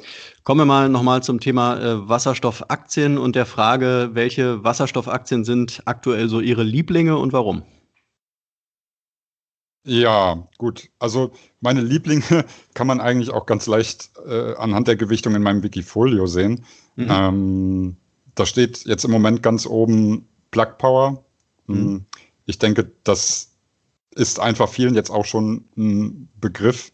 kommen 0.43 0.59
wir 0.59 0.65
mal 0.65 0.89
nochmal 0.89 1.23
zum 1.23 1.39
Thema 1.39 1.79
äh, 1.79 2.09
Wasserstoffaktien 2.09 3.17
und 3.17 3.37
der 3.37 3.45
Frage, 3.45 4.09
welche 4.11 4.61
Wasserstoffaktien 4.61 5.45
sind 5.45 5.83
aktuell 5.85 6.27
so 6.27 6.41
Ihre 6.41 6.63
Lieblinge 6.63 7.17
und 7.17 7.31
warum? 7.31 7.63
Ja, 9.85 10.47
gut. 10.57 10.89
Also 10.99 11.31
meine 11.59 11.81
Lieblinge 11.81 12.45
kann 12.73 12.87
man 12.87 13.01
eigentlich 13.01 13.31
auch 13.31 13.45
ganz 13.45 13.67
leicht 13.67 14.11
äh, 14.25 14.55
anhand 14.55 14.87
der 14.87 14.95
Gewichtung 14.95 15.35
in 15.35 15.43
meinem 15.43 15.63
Wikifolio 15.63 16.25
sehen. 16.27 16.65
Mhm. 16.95 17.07
Ähm, 17.09 17.97
da 18.35 18.45
steht 18.45 18.85
jetzt 18.85 19.03
im 19.03 19.11
Moment 19.11 19.43
ganz 19.43 19.65
oben 19.65 20.27
Plug 20.51 20.77
Power. 20.77 21.23
Mhm. 21.67 21.75
Hm, 21.75 22.05
ich 22.45 22.59
denke, 22.59 22.91
das 23.03 23.49
ist 24.15 24.39
einfach 24.39 24.69
vielen 24.69 24.95
jetzt 24.95 25.09
auch 25.09 25.25
schon 25.25 25.65
ein 25.75 26.29
Begriff, 26.39 26.91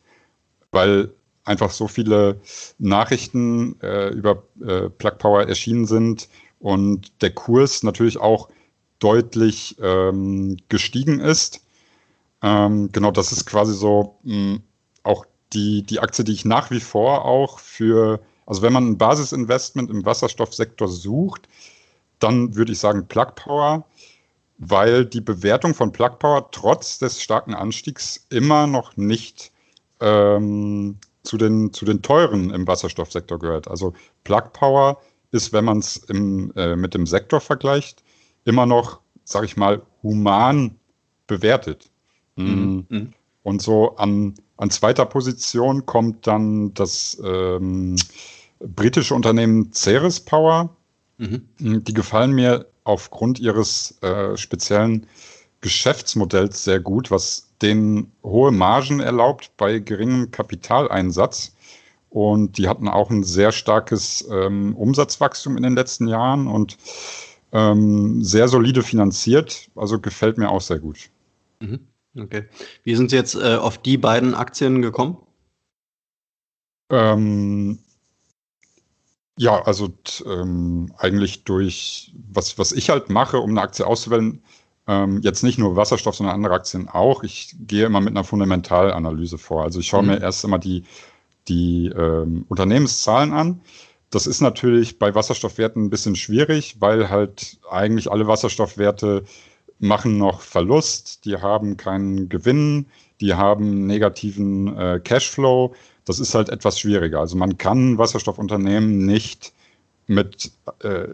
weil 0.71 1.11
einfach 1.43 1.71
so 1.71 1.87
viele 1.87 2.39
Nachrichten 2.77 3.79
äh, 3.81 4.09
über 4.09 4.43
äh, 4.61 4.89
Plug 4.89 5.17
Power 5.17 5.43
erschienen 5.43 5.85
sind 5.85 6.29
und 6.59 7.21
der 7.21 7.31
Kurs 7.31 7.83
natürlich 7.83 8.17
auch 8.17 8.49
deutlich 8.99 9.75
ähm, 9.81 10.57
gestiegen 10.69 11.19
ist. 11.19 11.61
Ähm, 12.41 12.91
genau, 12.91 13.11
das 13.11 13.31
ist 13.31 13.45
quasi 13.45 13.73
so 13.73 14.17
mh, 14.23 14.33
hm, 14.33 14.63
auch 15.03 15.25
die, 15.53 15.83
die 15.83 15.99
Aktie, 15.99 16.23
die 16.23 16.33
ich 16.33 16.45
nach 16.45 16.71
wie 16.71 16.79
vor 16.79 17.25
auch 17.25 17.59
für, 17.59 18.21
also 18.45 18.61
wenn 18.61 18.73
man 18.73 18.87
ein 18.87 18.97
Basisinvestment 18.97 19.89
im 19.89 20.05
Wasserstoffsektor 20.05 20.87
sucht, 20.87 21.47
dann 22.19 22.55
würde 22.55 22.71
ich 22.71 22.79
sagen 22.79 23.07
Plug 23.07 23.35
Power, 23.35 23.85
weil 24.57 25.05
die 25.05 25.21
Bewertung 25.21 25.73
von 25.73 25.91
Plug 25.91 26.19
Power 26.19 26.51
trotz 26.51 26.99
des 26.99 27.21
starken 27.21 27.53
Anstiegs 27.53 28.25
immer 28.29 28.67
noch 28.67 28.97
nicht 28.97 29.51
ähm, 30.01 30.97
zu, 31.23 31.37
den, 31.37 31.73
zu 31.73 31.85
den 31.85 32.01
teuren 32.01 32.51
im 32.51 32.67
Wasserstoffsektor 32.67 33.39
gehört. 33.39 33.67
Also 33.67 33.93
Plug 34.23 34.51
Power 34.53 35.01
ist, 35.31 35.53
wenn 35.53 35.65
man 35.65 35.79
es 35.79 36.03
äh, 36.09 36.75
mit 36.75 36.93
dem 36.93 37.05
Sektor 37.05 37.39
vergleicht, 37.39 38.03
immer 38.45 38.65
noch, 38.65 38.99
sage 39.23 39.45
ich 39.45 39.57
mal, 39.57 39.81
human 40.03 40.75
bewertet. 41.27 41.88
Mhm. 42.43 42.85
mhm. 42.89 43.13
Und 43.43 43.61
so 43.61 43.95
an, 43.95 44.35
an 44.57 44.69
zweiter 44.69 45.05
Position 45.05 45.85
kommt 45.85 46.27
dann 46.27 46.73
das 46.73 47.19
ähm, 47.23 47.95
britische 48.59 49.15
Unternehmen 49.15 49.71
Ceres 49.73 50.19
Power. 50.19 50.75
Mhm. 51.17 51.47
mhm. 51.59 51.83
Die 51.83 51.93
gefallen 51.93 52.31
mir 52.31 52.65
aufgrund 52.83 53.39
ihres 53.39 54.01
äh, 54.01 54.35
speziellen 54.37 55.05
Geschäftsmodells 55.61 56.63
sehr 56.63 56.79
gut, 56.79 57.11
was 57.11 57.49
denen 57.61 58.11
hohe 58.23 58.51
Margen 58.51 58.99
erlaubt 58.99 59.51
bei 59.57 59.79
geringem 59.79 60.31
Kapitaleinsatz. 60.31 61.53
Und 62.09 62.57
die 62.57 62.67
hatten 62.67 62.87
auch 62.87 63.11
ein 63.11 63.23
sehr 63.23 63.51
starkes 63.51 64.27
ähm, 64.31 64.75
Umsatzwachstum 64.75 65.57
in 65.57 65.63
den 65.63 65.75
letzten 65.75 66.07
Jahren 66.07 66.47
und 66.47 66.77
ähm, 67.51 68.23
sehr 68.23 68.47
solide 68.47 68.81
finanziert. 68.81 69.69
Also 69.75 69.99
gefällt 69.99 70.37
mir 70.37 70.49
auch 70.49 70.61
sehr 70.61 70.79
gut. 70.79 71.09
Mhm. 71.59 71.79
Okay. 72.21 72.45
Wie 72.83 72.95
sind 72.95 73.09
Sie 73.09 73.15
jetzt 73.15 73.35
äh, 73.35 73.55
auf 73.55 73.77
die 73.77 73.97
beiden 73.97 74.35
Aktien 74.35 74.81
gekommen? 74.81 75.17
Ähm, 76.89 77.79
ja, 79.37 79.61
also 79.63 79.89
ähm, 80.25 80.91
eigentlich 80.97 81.43
durch, 81.45 82.13
was, 82.33 82.57
was 82.57 82.71
ich 82.71 82.89
halt 82.89 83.09
mache, 83.09 83.39
um 83.39 83.51
eine 83.51 83.61
Aktie 83.61 83.85
auszuwählen, 83.85 84.43
ähm, 84.87 85.21
jetzt 85.21 85.43
nicht 85.43 85.59
nur 85.59 85.75
Wasserstoff, 85.75 86.15
sondern 86.15 86.35
andere 86.35 86.55
Aktien 86.55 86.89
auch. 86.89 87.23
Ich 87.23 87.55
gehe 87.59 87.85
immer 87.85 88.01
mit 88.01 88.09
einer 88.09 88.23
Fundamentalanalyse 88.23 89.37
vor. 89.37 89.63
Also 89.63 89.79
ich 89.79 89.87
schaue 89.87 90.01
mhm. 90.01 90.09
mir 90.09 90.21
erst 90.21 90.43
immer 90.43 90.57
die, 90.57 90.83
die 91.47 91.87
ähm, 91.87 92.45
Unternehmenszahlen 92.49 93.31
an. 93.31 93.61
Das 94.09 94.25
ist 94.25 94.41
natürlich 94.41 94.97
bei 94.97 95.13
Wasserstoffwerten 95.13 95.85
ein 95.85 95.89
bisschen 95.91 96.15
schwierig, 96.15 96.77
weil 96.79 97.09
halt 97.09 97.59
eigentlich 97.69 98.11
alle 98.11 98.27
Wasserstoffwerte 98.27 99.23
machen 99.79 100.17
noch 100.17 100.41
Verlust, 100.41 101.25
die 101.25 101.37
haben 101.37 101.77
keinen 101.77 102.29
Gewinn, 102.29 102.85
die 103.21 103.33
haben 103.33 103.87
negativen 103.87 104.77
äh, 104.77 104.99
Cashflow 105.03 105.73
das 106.09 106.19
ist 106.19 106.33
halt 106.33 106.49
etwas 106.49 106.79
schwieriger. 106.79 107.19
Also 107.19 107.37
man 107.37 107.59
kann 107.59 107.99
Wasserstoffunternehmen 107.99 109.05
nicht 109.05 109.53
mit 110.07 110.51
äh, 110.79 111.07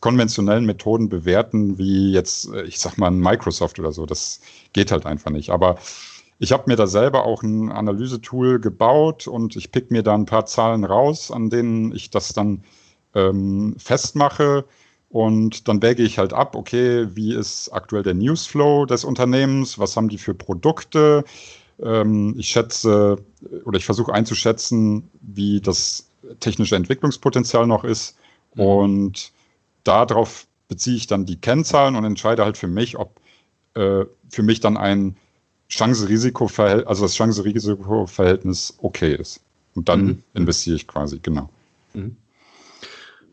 konventionellen 0.00 0.64
Methoden 0.64 1.08
bewerten, 1.08 1.76
wie 1.76 2.12
jetzt, 2.12 2.48
äh, 2.52 2.62
ich 2.62 2.78
sag 2.78 2.98
mal, 2.98 3.10
Microsoft 3.10 3.80
oder 3.80 3.90
so. 3.90 4.06
Das 4.06 4.40
geht 4.72 4.92
halt 4.92 5.06
einfach 5.06 5.32
nicht. 5.32 5.50
Aber 5.50 5.76
ich 6.38 6.52
habe 6.52 6.64
mir 6.68 6.76
da 6.76 6.86
selber 6.86 7.26
auch 7.26 7.42
ein 7.42 7.72
Analysetool 7.72 8.60
gebaut 8.60 9.26
und 9.26 9.56
ich 9.56 9.72
pick 9.72 9.90
mir 9.90 10.04
da 10.04 10.14
ein 10.14 10.26
paar 10.26 10.46
Zahlen 10.46 10.84
raus, 10.84 11.32
an 11.32 11.50
denen 11.50 11.92
ich 11.92 12.10
das 12.10 12.32
dann 12.32 12.62
ähm, 13.16 13.74
festmache. 13.76 14.66
Und 15.10 15.68
dann 15.68 15.80
wäge 15.80 16.02
ich 16.02 16.18
halt 16.18 16.32
ab, 16.32 16.54
okay, 16.54 17.08
wie 17.14 17.34
ist 17.34 17.70
aktuell 17.70 18.02
der 18.02 18.14
Newsflow 18.14 18.84
des 18.84 19.04
Unternehmens? 19.04 19.78
Was 19.78 19.96
haben 19.96 20.08
die 20.08 20.18
für 20.18 20.34
Produkte? 20.34 21.24
Ähm, 21.82 22.34
ich 22.36 22.48
schätze 22.48 23.18
oder 23.64 23.78
ich 23.78 23.86
versuche 23.86 24.12
einzuschätzen, 24.12 25.08
wie 25.20 25.60
das 25.60 26.08
technische 26.40 26.76
Entwicklungspotenzial 26.76 27.66
noch 27.66 27.84
ist. 27.84 28.16
Mhm. 28.54 28.62
Und 28.62 29.32
darauf 29.84 30.46
beziehe 30.68 30.96
ich 30.96 31.06
dann 31.06 31.24
die 31.24 31.36
Kennzahlen 31.36 31.96
und 31.96 32.04
entscheide 32.04 32.44
halt 32.44 32.58
für 32.58 32.68
mich, 32.68 32.98
ob 32.98 33.18
äh, 33.74 34.04
für 34.28 34.42
mich 34.42 34.60
dann 34.60 34.76
ein 34.76 35.16
Chance-Risiko-Verhältnis, 35.70 36.86
also 36.86 37.04
das 37.04 37.14
Chance-Risiko-Verhältnis 37.14 38.74
okay 38.82 39.14
ist. 39.14 39.40
Und 39.74 39.88
dann 39.88 40.04
mhm. 40.04 40.22
investiere 40.34 40.76
ich 40.76 40.86
quasi, 40.86 41.18
genau. 41.22 41.48
Mhm. 41.94 42.16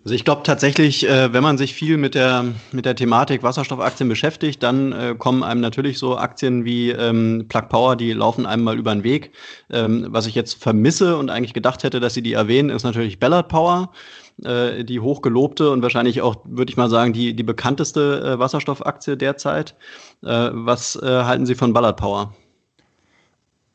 Also 0.05 0.13
ich 0.13 0.23
glaube 0.23 0.43
tatsächlich, 0.43 1.09
äh, 1.09 1.33
wenn 1.33 1.41
man 1.41 1.57
sich 1.57 1.73
viel 1.73 1.97
mit 1.97 2.13
der, 2.13 2.45
mit 2.71 2.85
der 2.85 2.95
Thematik 2.95 3.41
Wasserstoffaktien 3.41 4.07
beschäftigt, 4.07 4.61
dann 4.61 4.91
äh, 4.91 5.15
kommen 5.17 5.41
einem 5.41 5.61
natürlich 5.61 5.97
so 5.97 6.15
Aktien 6.15 6.63
wie 6.63 6.91
ähm, 6.91 7.47
Plug 7.49 7.63
Power, 7.69 7.95
die 7.95 8.13
laufen 8.13 8.45
einem 8.45 8.63
mal 8.63 8.77
über 8.77 8.93
den 8.93 9.03
Weg. 9.03 9.31
Ähm, 9.71 10.05
was 10.09 10.27
ich 10.27 10.35
jetzt 10.35 10.61
vermisse 10.61 11.17
und 11.17 11.31
eigentlich 11.31 11.55
gedacht 11.55 11.83
hätte, 11.83 11.99
dass 11.99 12.13
sie 12.13 12.21
die 12.21 12.33
erwähnen, 12.33 12.69
ist 12.69 12.83
natürlich 12.83 13.19
Ballard 13.19 13.47
Power, 13.47 13.93
äh, 14.43 14.83
die 14.83 14.99
hochgelobte 14.99 15.71
und 15.71 15.81
wahrscheinlich 15.81 16.21
auch, 16.21 16.35
würde 16.43 16.69
ich 16.69 16.77
mal 16.77 16.89
sagen, 16.91 17.11
die, 17.11 17.35
die 17.35 17.41
bekannteste 17.41 18.35
äh, 18.35 18.39
Wasserstoffaktie 18.39 19.17
derzeit. 19.17 19.73
Äh, 20.21 20.49
was 20.51 20.99
halten 21.01 21.47
Sie 21.47 21.55
von 21.55 21.73
Ballard 21.73 21.97
Power? 21.97 22.35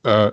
Äh, 0.04 0.30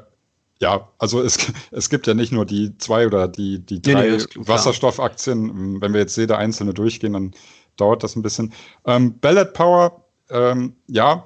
ja, 0.60 0.88
also 0.98 1.22
es, 1.22 1.38
es 1.72 1.90
gibt 1.90 2.08
ja 2.08 2.14
nicht 2.14 2.32
nur 2.32 2.46
die 2.46 2.78
zwei 2.78 3.08
oder 3.08 3.28
die, 3.28 3.60
die 3.60 3.82
drei 3.82 4.10
nee, 4.10 4.18
nee, 4.18 4.24
Wasserstoffaktien. 4.36 5.82
Wenn 5.82 5.94
wir 5.94 6.02
jetzt 6.02 6.18
jede 6.18 6.38
einzelne 6.38 6.74
durchgehen, 6.74 7.14
dann 7.14 7.34
dauert 7.76 8.04
das 8.04 8.16
ein 8.16 8.22
bisschen. 8.22 8.54
Ähm, 8.86 9.20
Ballot 9.20 9.54
Power, 9.54 10.04
ähm, 10.30 10.76
ja, 10.88 11.26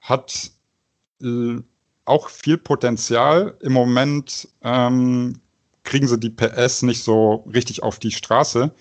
hat 0.00 0.50
äh, 1.22 1.56
auch 2.04 2.28
viel 2.28 2.58
Potenzial. 2.58 3.56
Im 3.60 3.72
Moment 3.72 4.48
ähm, 4.62 5.40
kriegen 5.84 6.06
sie 6.06 6.18
die 6.18 6.30
PS 6.30 6.82
nicht 6.82 7.02
so 7.02 7.44
richtig 7.52 7.82
auf 7.82 7.98
die 7.98 8.10
Straße. 8.10 8.72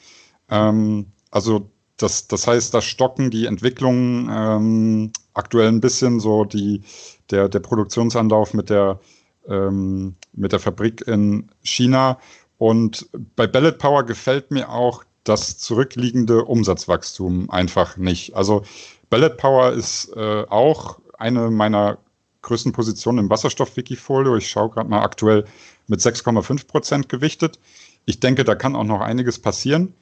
Ähm, 0.50 1.08
also 1.32 1.70
das, 1.98 2.28
das 2.28 2.48
heißt, 2.48 2.74
da 2.74 2.82
stocken 2.82 3.30
die 3.30 3.46
Entwicklungen 3.46 4.30
ähm, 4.32 5.12
aktuell 5.34 5.68
ein 5.68 5.82
bisschen 5.82 6.20
so 6.20 6.46
die, 6.46 6.82
der, 7.30 7.48
der 7.50 7.60
Produktionsanlauf 7.60 8.54
mit 8.54 8.70
der 8.70 9.00
ähm, 9.48 10.16
mit 10.34 10.52
der 10.52 10.60
Fabrik 10.60 11.02
in 11.08 11.50
China. 11.64 12.20
Und 12.58 13.10
bei 13.36 13.48
Ballot 13.48 13.78
Power 13.80 14.04
gefällt 14.04 14.52
mir 14.52 14.70
auch 14.70 15.04
das 15.24 15.58
zurückliegende 15.58 16.46
Umsatzwachstum 16.46 17.50
einfach 17.50 17.98
nicht. 17.98 18.36
Also 18.36 18.64
Ballot 19.10 19.38
Power 19.38 19.72
ist 19.72 20.16
äh, 20.16 20.46
auch 20.50 21.00
eine 21.18 21.52
meiner 21.52 21.98
größten 22.42 22.72
Positionen 22.72 23.20
im 23.20 23.30
Wasserstoff-Wikifolio. 23.30 24.36
Ich 24.38 24.50
schaue 24.50 24.70
gerade 24.70 24.90
mal 24.90 25.04
aktuell 25.04 25.46
mit 25.88 26.00
6,5 26.00 26.68
Prozent 26.68 27.10
gewichtet. 27.10 27.60
Ich 28.06 28.20
denke, 28.20 28.44
da 28.44 28.56
kann 28.56 28.76
auch 28.76 28.84
noch 28.84 29.02
einiges 29.02 29.40
passieren. 29.40 29.94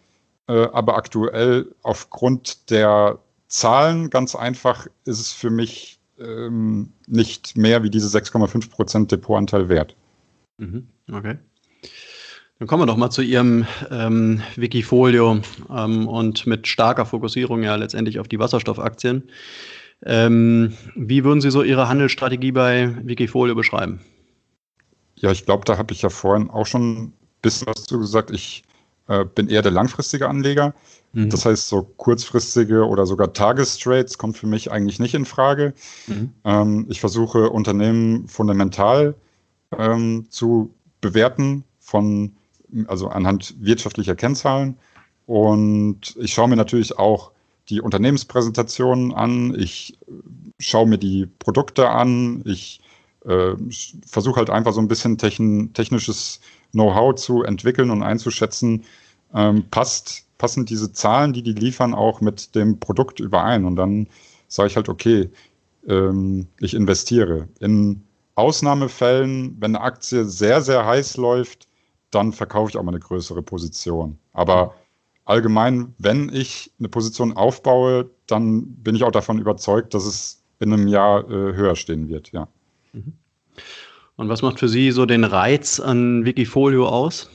Äh, 0.48 0.68
aber 0.72 0.96
aktuell 0.96 1.76
aufgrund 1.84 2.70
der 2.70 3.20
Zahlen 3.48 4.10
ganz 4.10 4.36
einfach 4.36 4.88
ist 5.06 5.20
es 5.20 5.32
für 5.32 5.50
mich 5.50 5.99
ähm, 6.20 6.92
nicht 7.08 7.58
mehr 7.58 7.84
wie 7.84 7.90
diese 7.90 8.16
6,5 8.16 8.70
Prozent 8.70 9.12
Depotanteil 9.12 9.70
wert. 9.70 9.96
Mhm, 10.58 10.88
okay. 11.12 11.38
Dann 12.60 12.68
kommen 12.68 12.82
wir 12.82 12.88
doch 12.88 12.98
mal 12.98 13.10
zu 13.10 13.22
Ihrem 13.22 13.66
ähm, 13.90 14.42
Wikifolio 14.58 15.40
ähm, 15.70 16.08
und 16.08 16.46
mit 16.46 16.68
starker 16.68 17.06
Fokussierung 17.06 17.64
ja 17.64 17.76
letztendlich 17.76 18.20
auf 18.20 18.28
die 18.28 18.40
Wasserstoffaktien. 18.40 19.24
Ähm, 20.06 20.74
wie 20.96 21.24
würden 21.24 21.42
Sie 21.42 21.52
so 21.52 21.64
Ihre 21.64 21.88
Handelsstrategie 21.88 22.52
bei 22.52 22.94
Wikifolio 23.04 23.56
beschreiben? 23.56 24.02
Ja, 25.16 25.32
ich 25.32 25.46
glaube, 25.46 25.66
da 25.66 25.78
habe 25.78 25.94
ich 25.94 26.02
ja 26.02 26.10
vorhin 26.10 26.50
auch 26.50 26.66
schon 26.66 26.98
ein 26.98 27.14
bisschen 27.42 27.68
was 27.68 27.84
zu 27.84 28.00
gesagt. 28.00 28.32
Ich 28.32 28.64
äh, 29.10 29.26
bin 29.26 29.50
eher 29.50 29.62
der 29.62 29.72
langfristige 29.72 30.30
Anleger. 30.30 30.74
Mhm. 31.14 31.30
Das 31.30 31.46
heißt, 31.46 31.68
so 31.68 31.82
kurzfristige 31.98 32.86
oder 32.86 33.06
sogar 33.06 33.34
Tagestrades 33.34 34.18
kommt 34.18 34.38
für 34.38 34.48
mich 34.48 34.72
eigentlich 34.72 35.00
nicht 35.00 35.16
in 35.16 35.26
Frage. 35.26 35.74
Mhm. 36.08 36.34
Ähm, 36.46 36.86
ich 36.90 37.00
versuche 37.00 37.50
Unternehmen 37.50 38.28
fundamental 38.28 39.16
ähm, 39.78 40.28
zu 40.30 40.74
bewerten 41.02 41.64
von, 41.80 42.34
also 42.88 43.08
anhand 43.08 43.56
wirtschaftlicher 43.60 44.16
Kennzahlen. 44.16 44.78
Und 45.26 46.16
ich 46.20 46.34
schaue 46.34 46.48
mir 46.48 46.56
natürlich 46.56 46.98
auch 46.98 47.32
die 47.70 47.82
Unternehmenspräsentationen 47.82 49.14
an. 49.14 49.56
Ich 49.58 49.98
schaue 50.60 50.88
mir 50.88 50.98
die 50.98 51.28
Produkte 51.40 51.90
an. 51.90 52.42
Ich 52.46 52.82
äh, 53.26 53.54
versuche 54.06 54.38
halt 54.38 54.50
einfach 54.50 54.74
so 54.74 54.82
ein 54.82 54.88
bisschen 54.88 55.18
techn 55.18 55.74
technisches 55.74 56.40
Know-how 56.72 57.16
zu 57.16 57.44
entwickeln 57.44 57.90
und 57.90 58.04
einzuschätzen, 58.04 58.86
ähm, 59.34 59.66
passt 59.70 60.26
passen 60.40 60.66
diese 60.66 60.92
Zahlen, 60.92 61.34
die 61.34 61.44
die 61.44 61.54
liefern, 61.54 61.94
auch 61.94 62.22
mit 62.22 62.56
dem 62.56 62.80
Produkt 62.80 63.20
überein. 63.20 63.66
Und 63.66 63.76
dann 63.76 64.08
sage 64.48 64.70
ich 64.70 64.76
halt, 64.76 64.90
okay, 64.90 65.30
ähm, 65.88 66.48
ich 66.60 66.74
investiere. 66.74 67.48
In 67.60 68.04
Ausnahmefällen, 68.36 69.58
wenn 69.60 69.76
eine 69.76 69.84
Aktie 69.84 70.26
sehr, 70.26 70.62
sehr 70.62 70.86
heiß 70.86 71.18
läuft, 71.18 71.68
dann 72.10 72.32
verkaufe 72.32 72.72
ich 72.72 72.78
auch 72.78 72.84
mal 72.84 72.92
eine 72.92 73.02
größere 73.02 73.44
Position. 73.44 74.18
Aber 74.34 74.74
allgemein, 75.26 75.94
wenn 76.00 76.30
ich 76.34 76.72
eine 76.80 76.90
Position 76.90 77.34
aufbaue, 77.34 78.10
dann 78.26 78.66
bin 78.76 78.96
ich 78.96 79.04
auch 79.04 79.12
davon 79.12 79.40
überzeugt, 79.40 79.94
dass 79.94 80.06
es 80.06 80.42
in 80.60 80.74
einem 80.74 80.88
Jahr 80.88 81.30
äh, 81.30 81.54
höher 81.54 81.76
stehen 81.76 82.08
wird, 82.08 82.32
ja. 82.32 82.48
Mhm. 82.94 83.14
Und 84.16 84.30
was 84.30 84.42
macht 84.42 84.60
für 84.60 84.68
Sie 84.68 84.92
so 84.92 85.06
den 85.06 85.24
Reiz 85.24 85.80
an 85.80 86.26
Wikifolio 86.26 86.88
aus? 86.88 87.30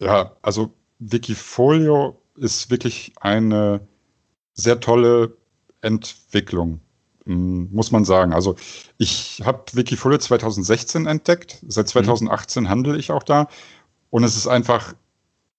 Ja, 0.00 0.32
also 0.42 0.72
Wikifolio 0.98 2.20
ist 2.36 2.70
wirklich 2.70 3.12
eine 3.20 3.80
sehr 4.54 4.80
tolle 4.80 5.36
Entwicklung, 5.82 6.80
muss 7.24 7.90
man 7.90 8.04
sagen. 8.04 8.32
Also 8.32 8.56
ich 8.98 9.42
habe 9.44 9.64
Wikifolio 9.72 10.18
2016 10.18 11.06
entdeckt, 11.06 11.62
seit 11.68 11.88
2018 11.88 12.64
mhm. 12.64 12.68
handle 12.68 12.96
ich 12.96 13.10
auch 13.12 13.22
da 13.22 13.48
und 14.10 14.24
es 14.24 14.36
ist 14.36 14.46
einfach 14.46 14.94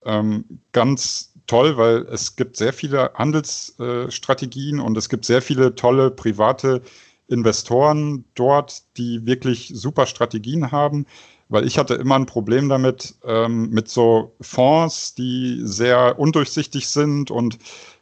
ähm, 0.06 0.45
ganz 0.71 1.34
toll, 1.47 1.78
weil 1.78 2.08
es 2.12 2.36
gibt 2.36 2.58
sehr 2.58 2.73
viele 2.73 3.12
Handelsstrategien 3.13 4.80
äh, 4.80 4.82
und 4.82 4.97
es 4.97 5.10
gibt 5.10 5.26
sehr 5.26 5.41
viele 5.41 5.76
tolle 5.76 6.12
private 6.12 6.82
Investoren 7.28 8.26
dort, 8.36 8.84
die 8.98 9.26
wirklich 9.26 9.72
super 9.74 10.06
Strategien 10.06 10.72
haben 10.72 11.06
weil 11.50 11.66
ich 11.66 11.78
hatte 11.78 11.96
immer 11.96 12.16
ein 12.16 12.26
Problem 12.26 12.70
damit, 12.70 13.16
ähm, 13.24 13.70
mit 13.70 13.90
so 13.90 14.34
Fonds, 14.42 15.16
die 15.16 15.62
sehr 15.63 16.20
undurchsichtig 16.20 16.90
sind 16.90 17.32
und 17.32 17.58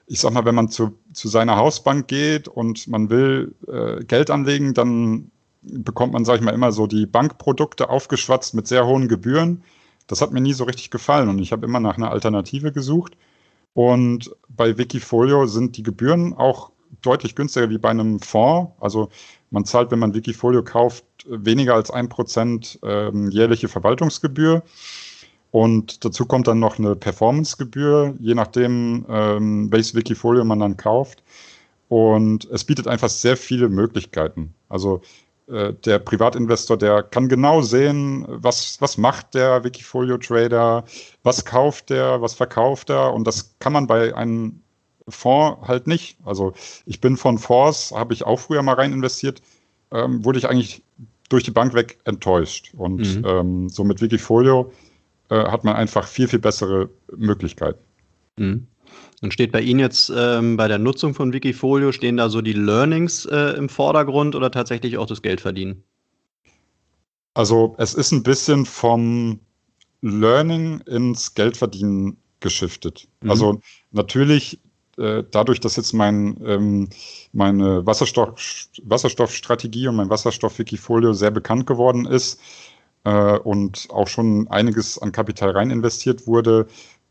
ich 0.08 0.20
sag 0.20 0.34
mal, 0.34 0.46
wenn 0.46 0.56
man 0.56 0.70
zu, 0.70 0.98
zu 1.14 1.28
seiner 1.28 1.56
Hausbank 1.56 2.08
geht 2.08 2.48
und 2.48 2.88
man 2.88 3.10
will 3.10 3.56
äh, 3.68 4.04
Geld 4.04 4.30
anlegen, 4.30 4.74
dann 4.74 5.32
bekommt 5.64 6.14
man, 6.14 6.26
sag 6.26 6.36
ich 6.36 6.42
mal, 6.42 6.54
immer 6.54 6.72
so 6.72 6.86
die 6.86 7.08
Bankprodukte 7.08 7.90
aufgeschwatzt 7.90 8.54
mit 8.54 8.68
sehr 8.68 8.86
hohen 8.86 9.08
Gebühren. 9.08 9.64
Das 10.06 10.22
hat 10.22 10.32
mir 10.32 10.42
nie 10.42 10.54
so 10.54 10.66
richtig 10.66 10.92
gefallen 10.92 11.28
und 11.30 11.40
ich 11.40 11.52
habe 11.52 11.66
immer 11.66 11.80
nach 11.80 11.98
einer 11.98 12.12
Alternative 12.12 12.72
gesucht. 12.72 13.18
Und 13.74 14.32
bei 14.48 14.78
Wikifolio 14.78 15.48
sind 15.48 15.76
die 15.76 15.84
Gebühren 15.84 16.34
auch 16.34 16.72
deutlich 17.02 17.36
günstiger 17.36 17.70
wie 17.70 17.78
bei 17.78 17.90
einem 17.90 18.20
Fonds. 18.20 18.72
Also 18.80 19.10
Man 19.56 19.64
zahlt, 19.64 19.90
wenn 19.92 20.00
man 20.00 20.14
Wikifolio 20.14 20.64
kauft, 20.64 21.06
weniger 21.28 21.76
als 21.76 21.90
ein 21.90 22.10
Prozent 22.10 22.78
ähm, 22.84 23.30
jährliche 23.32 23.70
Verwaltungsgebühr. 23.70 24.64
Und 25.52 26.04
dazu 26.04 26.26
kommt 26.26 26.48
dann 26.48 26.60
noch 26.60 26.78
eine 26.78 26.96
Performancegebühr, 26.98 28.16
je 28.20 28.36
nachdem, 28.36 29.06
ähm, 29.08 29.72
welches 29.72 29.96
Wikifolio 29.96 30.44
man 30.44 30.60
dann 30.60 30.76
kauft. 30.76 31.24
Und 31.88 32.44
es 32.52 32.66
bietet 32.66 32.88
einfach 32.88 33.08
sehr 33.08 33.38
viele 33.38 33.70
Möglichkeiten. 33.70 34.54
Also 34.68 35.02
äh, 35.48 35.72
der 35.74 36.00
Privatinvestor, 36.00 36.78
der 36.78 37.04
kann 37.04 37.30
genau 37.30 37.62
sehen, 37.62 38.26
was, 38.28 38.82
was 38.82 38.98
macht 38.98 39.36
der 39.36 39.64
Wikifolio-Trader, 39.64 40.84
was 41.24 41.46
kauft 41.46 41.92
der, 41.92 42.22
was 42.22 42.34
verkauft 42.34 42.90
er. 42.90 43.14
Und 43.14 43.26
das 43.26 43.56
kann 43.60 43.72
man 43.72 43.88
bei 43.88 44.14
einem 44.14 44.62
Fonds 45.08 45.68
halt 45.68 45.88
nicht. 45.88 46.18
Also 46.26 46.54
ich 46.86 47.02
bin 47.02 47.18
von 47.18 47.38
Fonds, 47.38 47.91
habe 47.91 48.13
ich 48.13 48.24
auch 48.24 48.39
früher 48.39 48.63
mal 48.63 48.74
rein 48.74 48.94
investiert, 48.94 49.41
ähm, 49.91 50.26
wurde 50.26 50.39
ich 50.39 50.50
eigentlich 50.50 50.82
durch 51.30 51.44
die 51.44 51.52
Bank 51.52 51.74
weg 51.74 51.98
enttäuscht. 52.06 52.72
Und 52.76 53.18
mhm. 53.18 53.26
ähm, 53.26 53.70
so 53.70 53.84
mit 53.84 54.02
Wikifolio 54.02 54.72
äh, 55.30 55.36
hat 55.36 55.63
man 55.63 55.76
einfach 55.76 56.08
viel, 56.08 56.28
viel 56.28 56.39
bessere 56.39 56.89
Möglichkeiten. 57.15 57.80
Mhm. 58.38 58.68
Und 59.22 59.34
steht 59.34 59.52
bei 59.52 59.62
Ihnen 59.62 59.80
jetzt 59.80 60.12
ähm, 60.15 60.58
bei 60.58 60.68
der 60.68 60.78
Nutzung 60.78 61.13
von 61.13 61.34
Wikifolio, 61.34 61.91
stehen 61.91 62.18
da 62.18 62.30
so 62.30 62.41
die 62.41 62.54
Learnings 62.54 63.26
äh, 63.26 63.56
im 63.58 63.70
Vordergrund 63.70 64.36
oder 64.36 64.52
tatsächlich 64.52 64.98
auch 64.98 65.08
das 65.08 65.22
Geldverdienen? 65.22 65.84
Also 67.34 67.76
es 67.78 67.94
ist 67.94 68.12
ein 68.12 68.24
bisschen 68.24 68.65
vom 68.65 69.39
Learning 70.02 70.82
ins 70.82 71.34
Geldverdienen 71.34 72.18
geschiftet. 72.39 73.08
Mhm. 73.22 73.30
Also 73.30 73.62
natürlich 73.91 74.60
äh, 74.98 75.24
dadurch, 75.30 75.60
dass 75.60 75.76
jetzt 75.76 75.94
mein, 75.94 76.38
ähm, 76.46 76.90
meine 77.34 77.86
Wasserstoff, 77.86 78.68
Wasserstoffstrategie 78.84 79.88
und 79.88 79.96
mein 79.96 80.10
Wasserstoff-Wikifolio 80.10 81.14
sehr 81.14 81.32
bekannt 81.32 81.68
geworden 81.68 82.06
ist 82.06 82.40
äh, 83.04 83.38
und 83.40 83.88
auch 83.92 84.08
schon 84.08 84.48
einiges 84.50 84.98
an 84.98 85.12
Kapital 85.12 85.52
rein 85.52 85.72
investiert 85.72 86.28
wurde, 86.28 86.68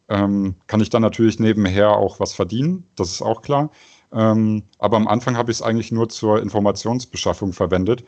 ähm, 0.09 0.57
kann 0.66 0.81
ich 0.81 0.90
dann 0.90 1.03
natürlich 1.03 1.38
nebenher 1.40 1.97
auch 1.97 2.20
was 2.20 2.35
verdienen, 2.35 2.87
das 2.97 3.11
ist 3.11 3.23
auch 3.23 3.42
klar. 3.42 3.70
Ähm, 4.12 4.64
aber 4.79 4.97
am 4.97 5.09
Anfang 5.09 5.37
habe 5.37 5.51
ich 5.51 5.59
es 5.59 5.62
eigentlich 5.62 5.90
nur 5.92 6.09
zur 6.09 6.40
Informationsbeschaffung 6.40 7.53
verwendet. 7.53 8.05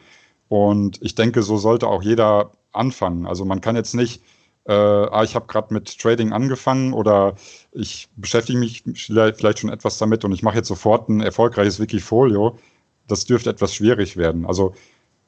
Und 0.48 1.02
ich 1.02 1.14
denke, 1.16 1.42
so 1.42 1.56
sollte 1.56 1.88
auch 1.88 2.02
jeder 2.02 2.52
anfangen. 2.72 3.26
Also 3.26 3.44
man 3.44 3.60
kann 3.60 3.76
jetzt 3.76 3.94
nicht, 3.94 4.22
äh, 4.68 4.72
ah, 4.72 5.22
ich 5.22 5.34
habe 5.34 5.46
gerade 5.46 5.72
mit 5.72 5.98
Trading 5.98 6.32
angefangen 6.32 6.92
oder 6.92 7.34
ich 7.72 8.08
beschäftige 8.16 8.58
mich 8.58 8.82
vielleicht 8.94 9.60
schon 9.60 9.70
etwas 9.70 9.98
damit 9.98 10.24
und 10.24 10.32
ich 10.32 10.42
mache 10.42 10.56
jetzt 10.56 10.68
sofort 10.68 11.08
ein 11.08 11.20
erfolgreiches 11.20 11.78
Wikifolio. 11.78 12.58
Das 13.06 13.24
dürfte 13.24 13.50
etwas 13.50 13.74
schwierig 13.74 14.16
werden. 14.16 14.44
Also 14.44 14.74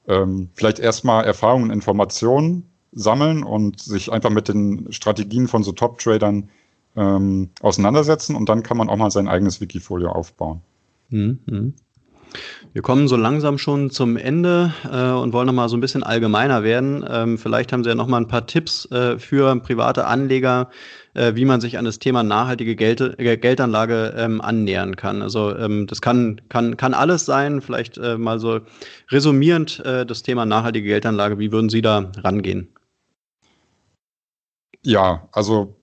ähm, 0.09 0.49
vielleicht 0.55 0.81
erstmal 0.81 1.25
Erfahrungen 1.25 1.65
und 1.65 1.71
Informationen 1.71 2.69
sammeln 2.93 3.45
und 3.45 3.81
sich 3.81 4.11
einfach 4.11 4.31
mit 4.31 4.49
den 4.49 4.93
Strategien 4.93 5.47
von 5.47 5.63
so 5.63 5.73
Top-Tradern 5.73 6.49
ähm, 6.97 7.51
auseinandersetzen 7.61 8.35
und 8.35 8.49
dann 8.49 8.63
kann 8.63 8.77
man 8.77 8.89
auch 8.89 8.97
mal 8.97 9.11
sein 9.11 9.29
eigenes 9.29 9.61
Wikifolio 9.61 10.11
aufbauen. 10.11 10.63
Mhm. 11.11 11.75
Wir 12.73 12.83
kommen 12.83 13.09
so 13.09 13.17
langsam 13.17 13.59
schon 13.59 13.91
zum 13.91 14.17
Ende 14.17 14.73
äh, 14.85 15.11
und 15.11 15.33
wollen 15.33 15.47
noch 15.47 15.53
mal 15.55 15.69
so 15.69 15.77
ein 15.77 15.81
bisschen 15.81 16.03
allgemeiner 16.03 16.63
werden. 16.63 17.05
Ähm, 17.09 17.39
vielleicht 17.39 17.73
haben 17.73 17.83
Sie 17.83 17.91
ja 17.91 17.95
noch 17.95 18.07
mal 18.07 18.19
ein 18.19 18.29
paar 18.29 18.47
Tipps 18.47 18.85
äh, 18.91 19.19
für 19.19 19.57
private 19.61 20.07
Anleger, 20.07 20.71
äh, 21.15 21.35
wie 21.35 21.45
man 21.45 21.61
sich 21.61 21.79
an 21.79 21.85
das 21.85 21.99
Thema 21.99 22.23
nachhaltige 22.23 22.77
Geld, 22.77 22.99
Geldanlage 23.19 24.15
ähm, 24.17 24.41
annähern 24.41 24.97
kann. 24.97 25.23
Also 25.23 25.57
ähm, 25.57 25.87
das 25.87 26.01
kann, 26.01 26.41
kann, 26.49 26.77
kann 26.77 26.95
alles 26.95 27.25
sein. 27.25 27.61
Vielleicht 27.63 27.99
äh, 27.99 28.19
mal 28.19 28.39
so 28.39 28.61
resumierend 29.11 29.81
äh, 29.81 30.05
das 30.05 30.23
Thema 30.23 30.45
nachhaltige 30.45 30.87
Geldanlage. 30.87 31.39
Wie 31.39 31.53
würden 31.53 31.71
Sie 31.71 31.83
da 31.83 32.13
rangehen? 32.23 32.69
Ja, 34.85 35.29
also 35.33 35.75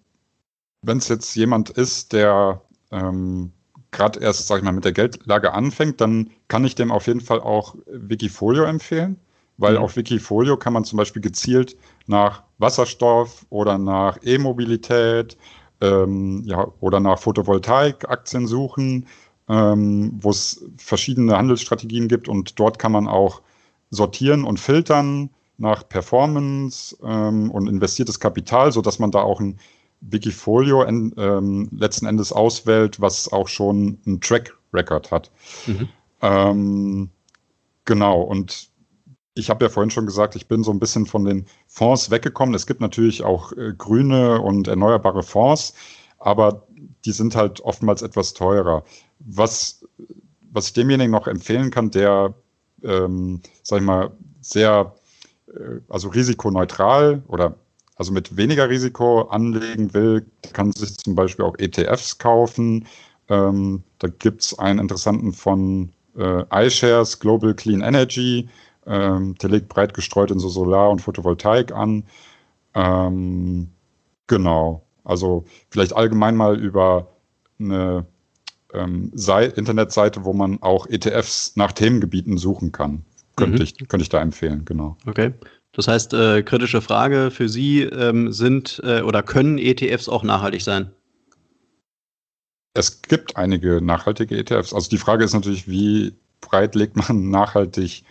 wenn 0.82 1.00
es 1.00 1.08
jetzt 1.10 1.36
jemand 1.36 1.72
ist, 1.72 2.14
der 2.14 2.62
ähm, 2.92 3.52
gerade 3.96 4.20
erst, 4.20 4.48
sag 4.48 4.58
ich 4.60 4.64
mal, 4.64 4.72
mit 4.72 4.86
der 4.86 4.92
Geldlage 4.92 5.54
anfängt, 5.54 6.00
dann 6.02 6.30
kann 6.48 6.66
ich 6.66 6.76
dem 6.76 6.92
auf 6.92 7.08
jeden 7.08 7.22
Fall 7.22 7.40
auch 7.40 7.76
Wikifolio 7.88 8.66
empfehlen, 8.66 9.18
weil 9.58 9.74
mhm. 9.74 9.80
auf 9.80 9.96
Wikifolio 9.96 10.58
kann 10.58 10.74
man 10.74 10.84
zum 10.84 10.98
Beispiel 10.98 11.22
gezielt 11.22 11.76
nach 12.06 12.44
Wasserstoff 12.60 13.46
oder 13.50 13.78
nach 13.78 14.18
E-Mobilität 14.22 15.38
ähm, 15.82 16.44
ja, 16.46 16.68
oder 16.80 17.00
nach 17.00 17.20
Photovoltaik-Aktien 17.20 18.48
suchen, 18.48 19.08
ähm, 19.50 20.12
wo 20.22 20.30
es 20.30 20.64
verschiedene 20.78 21.38
Handelsstrategien 21.38 22.08
gibt 22.08 22.28
und 22.28 22.60
dort 22.60 22.80
kann 22.80 22.92
man 22.92 23.08
auch 23.08 23.42
sortieren 23.90 24.44
und 24.44 24.60
filtern 24.60 25.30
nach 25.58 25.88
Performance 25.88 26.98
ähm, 27.04 27.50
und 27.52 27.68
investiertes 27.68 28.20
Kapital, 28.20 28.72
sodass 28.72 29.00
man 29.00 29.12
da 29.12 29.22
auch 29.22 29.40
ein 29.40 29.60
Wikifolio 30.02 30.84
en, 30.84 31.14
ähm, 31.18 31.70
letzten 31.72 32.06
Endes 32.06 32.32
auswählt, 32.32 33.02
was 33.02 33.32
auch 33.32 33.48
schon 33.48 34.00
ein 34.06 34.22
Track 34.22 34.56
Record 34.74 35.12
hat. 35.12 35.32
Mhm. 35.66 35.90
Ähm, 36.22 37.10
genau, 37.86 38.22
und 38.22 38.70
ich 39.36 39.50
habe 39.50 39.66
ja 39.66 39.70
vorhin 39.70 39.92
schon 39.92 40.06
gesagt, 40.06 40.36
ich 40.36 40.48
bin 40.48 40.64
so 40.64 40.72
ein 40.72 40.80
bisschen 40.80 41.06
von 41.06 41.26
den 41.26 41.46
Fonds 41.68 42.10
weggekommen. 42.10 42.56
Es 42.56 42.68
gibt 42.68 42.82
natürlich 42.82 43.24
auch 43.24 43.52
äh, 43.54 43.74
grüne 43.78 44.42
und 44.42 44.68
erneuerbare 44.68 45.24
Fonds, 45.24 45.74
aber 46.20 46.66
die 47.04 47.12
sind 47.12 47.36
halt 47.36 47.62
oftmals 47.62 48.02
etwas 48.02 48.34
teurer. 48.34 48.84
Was, 49.20 49.86
was 50.52 50.68
ich 50.68 50.74
demjenigen 50.74 51.12
noch 51.12 51.28
empfehlen 51.28 51.70
kann, 51.70 51.92
der, 51.92 52.34
ähm, 52.84 53.42
sag 53.62 53.80
ich 53.80 53.86
mal, 53.86 54.12
sehr, 54.42 54.96
äh, 55.48 55.82
also 55.90 56.08
risikoneutral 56.10 57.24
oder 57.28 57.56
also 57.96 58.12
mit 58.12 58.36
weniger 58.36 58.70
Risiko 58.70 59.22
anlegen 59.22 59.94
will, 59.94 60.26
kann 60.54 60.72
sich 60.72 60.98
zum 60.98 61.16
Beispiel 61.16 61.46
auch 61.46 61.58
ETFs 61.58 62.18
kaufen. 62.18 62.88
Ähm, 63.30 63.84
da 64.00 64.08
gibt 64.08 64.42
es 64.42 64.60
einen 64.60 64.80
interessanten 64.80 65.34
von 65.34 65.92
äh, 66.18 66.44
iShares, 66.52 67.20
Global 67.20 67.54
Clean 67.54 67.82
Energy. 67.82 68.50
Ähm, 68.86 69.36
der 69.36 69.50
legt 69.50 69.70
breit 69.70 69.94
gestreut 69.94 70.32
in 70.32 70.40
so 70.40 70.50
Solar- 70.50 70.90
und 70.90 71.02
Photovoltaik 71.02 71.72
an. 71.72 72.04
Ähm, 72.74 73.70
genau. 74.28 74.84
Also 75.04 75.46
vielleicht 75.70 75.96
allgemein 75.96 76.36
mal 76.36 76.60
über 76.60 77.08
eine 77.60 78.06
ähm, 78.74 79.12
Internetseite, 79.56 80.26
wo 80.26 80.34
man 80.34 80.62
auch 80.62 80.88
ETFs 80.88 81.56
nach 81.56 81.72
Themengebieten 81.72 82.38
suchen 82.38 82.72
kann. 82.72 83.04
Könnte, 83.36 83.58
mhm. 83.58 83.64
ich, 83.64 83.78
könnte 83.88 84.04
ich 84.04 84.10
da 84.10 84.22
empfehlen, 84.22 84.64
genau. 84.66 84.98
Okay. 85.06 85.34
Das 85.76 85.88
heißt, 85.90 86.14
äh, 86.14 86.42
kritische 86.42 86.82
Frage 86.82 87.32
für 87.32 87.50
Sie, 87.50 87.82
ähm, 87.82 88.32
sind 88.32 88.82
äh, 88.84 89.02
oder 89.02 89.24
können 89.24 89.58
ETFs 89.58 90.08
auch 90.08 90.24
nachhaltig 90.24 90.62
sein? 90.62 90.92
Es 92.74 93.02
gibt 93.02 93.36
einige 93.36 93.82
nachhaltige 93.82 94.38
ETFs. 94.38 94.74
Also 94.74 94.90
die 94.90 94.98
Frage 94.98 95.26
ist 95.26 95.34
natürlich, 95.34 95.68
wie 95.68 96.14
breit 96.42 96.76
legt 96.76 96.96
man 96.96 97.30
nachhaltig 97.30 98.04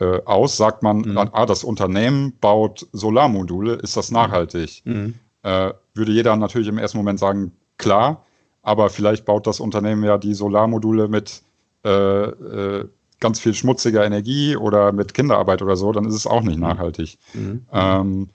äh, 0.00 0.20
aus? 0.24 0.56
Sagt 0.56 0.82
man, 0.82 0.98
mhm. 0.98 1.18
ah, 1.18 1.46
das 1.46 1.64
Unternehmen 1.64 2.32
baut 2.40 2.86
Solarmodule, 2.92 3.74
ist 3.74 3.96
das 3.96 4.10
nachhaltig? 4.10 4.82
Mhm. 4.84 5.14
Äh, 5.42 5.72
würde 5.94 6.12
jeder 6.12 6.36
natürlich 6.36 6.68
im 6.68 6.78
ersten 6.78 6.98
Moment 6.98 7.18
sagen, 7.18 7.52
klar, 7.76 8.24
aber 8.62 8.88
vielleicht 8.88 9.26
baut 9.26 9.46
das 9.46 9.60
Unternehmen 9.60 10.04
ja 10.04 10.16
die 10.16 10.34
Solarmodule 10.34 11.08
mit 11.08 11.42
äh, 11.84 11.90
äh, 11.90 12.88
ganz 13.22 13.40
viel 13.40 13.54
schmutziger 13.54 14.04
Energie 14.04 14.56
oder 14.56 14.92
mit 14.92 15.14
Kinderarbeit 15.14 15.62
oder 15.62 15.76
so, 15.76 15.92
dann 15.92 16.04
ist 16.04 16.14
es 16.14 16.26
auch 16.26 16.42
nicht 16.42 16.56
mhm. 16.56 16.62
nachhaltig. 16.62 17.16
Mhm. 17.32 17.64
Ähm, 17.72 18.28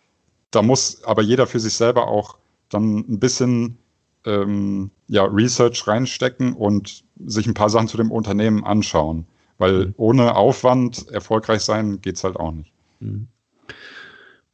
da 0.49 0.61
muss 0.61 1.03
aber 1.03 1.21
jeder 1.21 1.45
für 1.45 1.59
sich 1.59 1.73
selber 1.73 2.07
auch 2.07 2.37
dann 2.69 2.99
ein 2.99 3.19
bisschen 3.19 3.77
ähm, 4.25 4.89
ja, 5.07 5.25
Research 5.25 5.85
reinstecken 5.87 6.53
und 6.53 7.03
sich 7.25 7.45
ein 7.45 7.53
paar 7.53 7.69
Sachen 7.69 7.89
zu 7.89 7.97
dem 7.97 8.11
Unternehmen 8.11 8.63
anschauen. 8.63 9.25
Weil 9.57 9.87
mhm. 9.87 9.93
ohne 9.97 10.35
Aufwand 10.35 11.09
erfolgreich 11.09 11.61
sein 11.61 11.99
geht 12.01 12.15
es 12.15 12.23
halt 12.23 12.37
auch 12.37 12.51
nicht. 12.51 12.71
Mhm. 13.01 13.27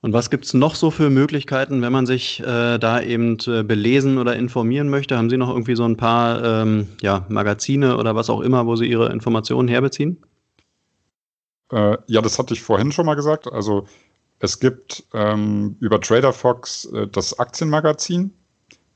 Und 0.04 0.12
was 0.12 0.30
gibt 0.30 0.44
es 0.44 0.54
noch 0.54 0.76
so 0.76 0.92
für 0.92 1.10
Möglichkeiten, 1.10 1.82
wenn 1.82 1.94
man 1.94 2.06
sich 2.06 2.42
äh, 2.42 2.78
da 2.78 3.02
eben 3.02 3.38
äh, 3.48 3.64
belesen 3.64 4.18
oder 4.18 4.36
informieren 4.36 4.90
möchte? 4.90 5.18
Haben 5.18 5.30
Sie 5.30 5.38
noch 5.38 5.48
irgendwie 5.48 5.78
so 5.78 5.86
ein 5.86 5.96
paar 5.96 6.44
ähm, 6.44 6.90
ja, 7.02 7.26
Magazine 7.30 7.96
oder 7.96 8.14
was 8.14 8.30
auch 8.30 8.42
immer, 8.42 8.66
wo 8.66 8.76
Sie 8.76 8.86
Ihre 8.86 9.14
Informationen 9.14 9.70
herbeziehen? 9.70 10.22
Äh, 11.72 11.98
ja, 12.08 12.22
das 12.22 12.38
hatte 12.38 12.54
ich 12.54 12.62
vorhin 12.62 12.92
schon 12.92 13.06
mal 13.06 13.16
gesagt. 13.16 13.50
Also 13.50 13.88
es 14.40 14.60
gibt 14.60 15.06
ähm, 15.14 15.78
über 15.80 16.02
Trader 16.02 16.34
Fox 16.34 16.84
äh, 16.84 17.08
das 17.08 17.40
Aktienmagazin. 17.40 18.34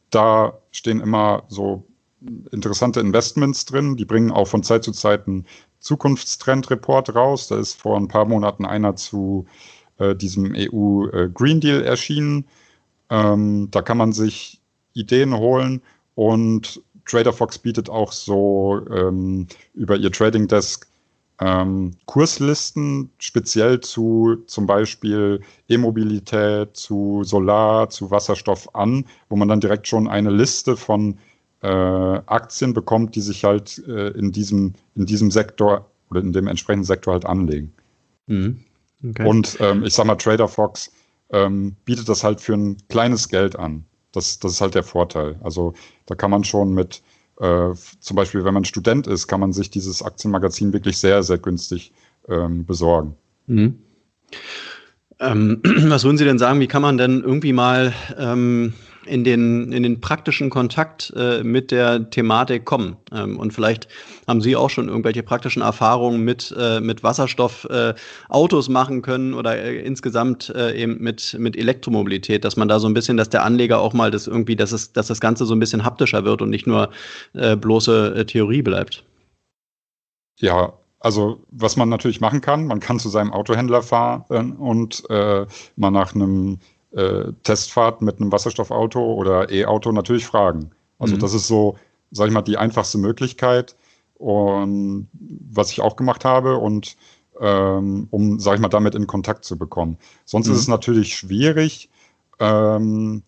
Da 0.10 0.58
stehen 0.72 1.00
immer 1.00 1.44
so 1.48 1.88
interessante 2.52 3.00
Investments 3.00 3.64
drin. 3.64 3.96
Die 3.96 4.04
bringen 4.04 4.30
auch 4.30 4.50
von 4.50 4.62
Zeit 4.62 4.84
zu 4.84 4.92
Zeit 4.92 5.26
einen 5.26 5.46
Zukunftstrend-Report 5.80 7.16
raus. 7.16 7.48
Da 7.48 7.58
ist 7.58 7.80
vor 7.80 7.96
ein 7.96 8.10
paar 8.10 8.26
Monaten 8.26 8.66
einer 8.66 8.98
zu 8.98 9.46
äh, 10.00 10.16
diesem 10.16 10.54
EU 10.56 11.08
äh, 11.08 11.30
Green 11.34 11.60
Deal 11.60 11.82
erschienen. 11.84 12.46
Ähm, 13.10 13.70
da 13.72 13.82
kann 13.82 13.98
man 13.98 14.12
sich 14.12 14.60
Ideen 14.94 15.36
holen 15.36 15.82
und 16.16 16.82
Trader 17.06 17.32
Fox 17.32 17.58
bietet 17.58 17.90
auch 17.90 18.12
so 18.12 18.82
ähm, 18.92 19.48
über 19.74 19.96
ihr 19.96 20.12
Trading 20.12 20.48
Desk 20.48 20.86
ähm, 21.40 21.94
Kurslisten 22.06 23.12
speziell 23.20 23.80
zu 23.80 24.38
zum 24.48 24.66
Beispiel 24.66 25.42
E-Mobilität, 25.70 26.76
zu 26.76 27.24
Solar, 27.24 27.90
zu 27.90 28.10
Wasserstoff 28.10 28.74
an, 28.76 29.06
wo 29.30 29.36
man 29.36 29.48
dann 29.48 29.62
direkt 29.62 29.88
schon 29.88 30.08
eine 30.08 30.32
Liste 30.32 30.76
von 30.76 31.18
äh, 31.62 31.68
Aktien 31.68 32.74
bekommt, 32.74 33.16
die 33.16 33.22
sich 33.22 33.44
halt 33.44 33.84
äh, 33.88 34.10
in, 34.10 34.32
diesem, 34.32 34.74
in 34.96 35.06
diesem 35.06 35.32
Sektor 35.32 35.90
oder 36.10 36.22
in 36.22 36.34
dem 36.34 36.48
entsprechenden 36.48 36.86
Sektor 36.86 37.14
halt 37.14 37.26
anlegen. 37.26 37.72
Mhm. 38.28 38.64
Okay. 39.04 39.28
Und 39.28 39.58
ähm, 39.60 39.84
ich 39.84 39.94
sag 39.94 40.06
mal, 40.06 40.16
Trader 40.16 40.48
Fox 40.48 40.92
ähm, 41.30 41.76
bietet 41.86 42.10
das 42.10 42.24
halt 42.24 42.42
für 42.42 42.54
ein 42.54 42.78
kleines 42.90 43.30
Geld 43.30 43.58
an. 43.58 43.86
Das, 44.12 44.40
das 44.40 44.54
ist 44.54 44.62
halt 44.62 44.76
der 44.76 44.84
Vorteil. 44.84 45.40
Also 45.44 45.74
da 46.06 46.16
kann 46.16 46.32
man 46.32 46.44
schon 46.44 46.74
mit 46.74 47.02
äh, 47.40 47.74
zum 48.00 48.16
Beispiel, 48.16 48.44
wenn 48.44 48.54
man 48.54 48.66
Student 48.66 49.08
ist, 49.08 49.28
kann 49.28 49.40
man 49.40 49.54
sich 49.54 49.70
dieses 49.70 50.02
Aktienmagazin 50.02 50.74
wirklich 50.74 50.98
sehr, 50.98 51.22
sehr 51.22 51.38
günstig 51.38 51.94
ähm, 52.28 52.66
besorgen. 52.66 53.16
Mhm. 53.46 53.80
Ähm, 55.20 55.62
was 55.64 56.04
würden 56.04 56.18
Sie 56.18 56.26
denn 56.26 56.40
sagen, 56.40 56.60
wie 56.60 56.68
kann 56.68 56.82
man 56.82 56.98
denn 56.98 57.22
irgendwie 57.22 57.54
mal 57.54 57.94
ähm, 58.18 58.74
in 59.08 59.24
den, 59.24 59.72
in 59.72 59.84
den 59.84 60.02
praktischen 60.02 60.50
Kontakt 60.50 61.14
äh, 61.16 61.44
mit 61.44 61.72
der 61.72 62.10
Thematik 62.10 62.66
kommen. 62.66 62.98
Ähm, 63.12 63.40
und 63.40 63.54
vielleicht 63.54 63.88
haben 64.28 64.42
Sie 64.42 64.56
auch 64.56 64.70
schon 64.70 64.88
irgendwelche 64.88 65.24
praktischen 65.24 65.62
Erfahrungen 65.62 66.24
mit, 66.24 66.54
äh, 66.58 66.80
mit 66.80 67.04
Wasserstoffautos 67.04 68.68
äh, 68.68 68.72
machen 68.72 69.02
können 69.02 69.34
oder 69.34 69.58
äh, 69.58 69.80
insgesamt 69.80 70.50
äh, 70.50 70.76
eben 70.76 71.02
mit, 71.02 71.36
mit 71.40 71.56
Elektromobilität, 71.56 72.46
dass 72.46 72.58
man 72.58 72.68
da 72.68 72.80
so 72.80 72.88
ein 72.88 72.94
bisschen, 72.94 73.18
dass 73.18 73.30
der 73.30 73.44
Anleger 73.44 73.80
auch 73.80 73.94
mal 73.94 74.12
das 74.12 74.28
irgendwie, 74.28 74.56
dass, 74.56 74.72
es, 74.72 74.94
dass 74.94 75.08
das 75.08 75.20
Ganze 75.20 75.46
so 75.46 75.56
ein 75.56 75.60
bisschen 75.60 75.84
haptischer 75.84 76.26
wird 76.26 76.42
und 76.42 76.50
nicht 76.50 76.68
nur 76.68 76.90
äh, 77.34 77.56
bloße 77.56 78.26
Theorie 78.28 78.62
bleibt. 78.62 79.04
Ja, 80.40 80.74
also 81.00 81.44
was 81.52 81.78
man 81.78 81.90
natürlich 81.90 82.22
machen 82.22 82.42
kann, 82.42 82.68
man 82.68 82.80
kann 82.80 83.00
zu 83.00 83.10
seinem 83.10 83.32
Autohändler 83.32 83.82
fahren 83.82 84.54
und 84.54 85.04
mal 85.10 85.92
nach 85.92 86.14
einem 86.14 86.60
äh, 86.92 87.32
Testfahrt 87.44 88.02
mit 88.02 88.20
einem 88.20 88.32
Wasserstoffauto 88.32 89.14
oder 89.14 89.52
E-Auto 89.52 89.92
natürlich 89.92 90.26
fragen. 90.26 90.72
Also 91.00 91.16
mhm. 91.16 91.20
das 91.20 91.34
ist 91.34 91.48
so, 91.48 91.78
sag 92.12 92.28
ich 92.28 92.34
mal, 92.34 92.42
die 92.42 92.58
einfachste 92.58 92.98
Möglichkeit 92.98 93.76
und 94.16 95.08
was 95.52 95.72
ich 95.72 95.82
auch 95.82 95.96
gemacht 95.96 96.26
habe 96.26 96.58
und 96.58 96.96
ähm, 97.40 98.08
um, 98.10 98.40
sag 98.40 98.56
ich 98.56 98.62
mal, 98.62 98.68
damit 98.70 98.96
in 98.96 99.06
Kontakt 99.06 99.46
zu 99.46 99.58
bekommen. 99.58 99.98
Sonst 100.26 100.48
mhm. 100.48 100.54
ist 100.54 100.60
es 100.60 100.68
natürlich 100.68 101.16
schwierig. 101.16 101.90
Ähm, 102.40 103.24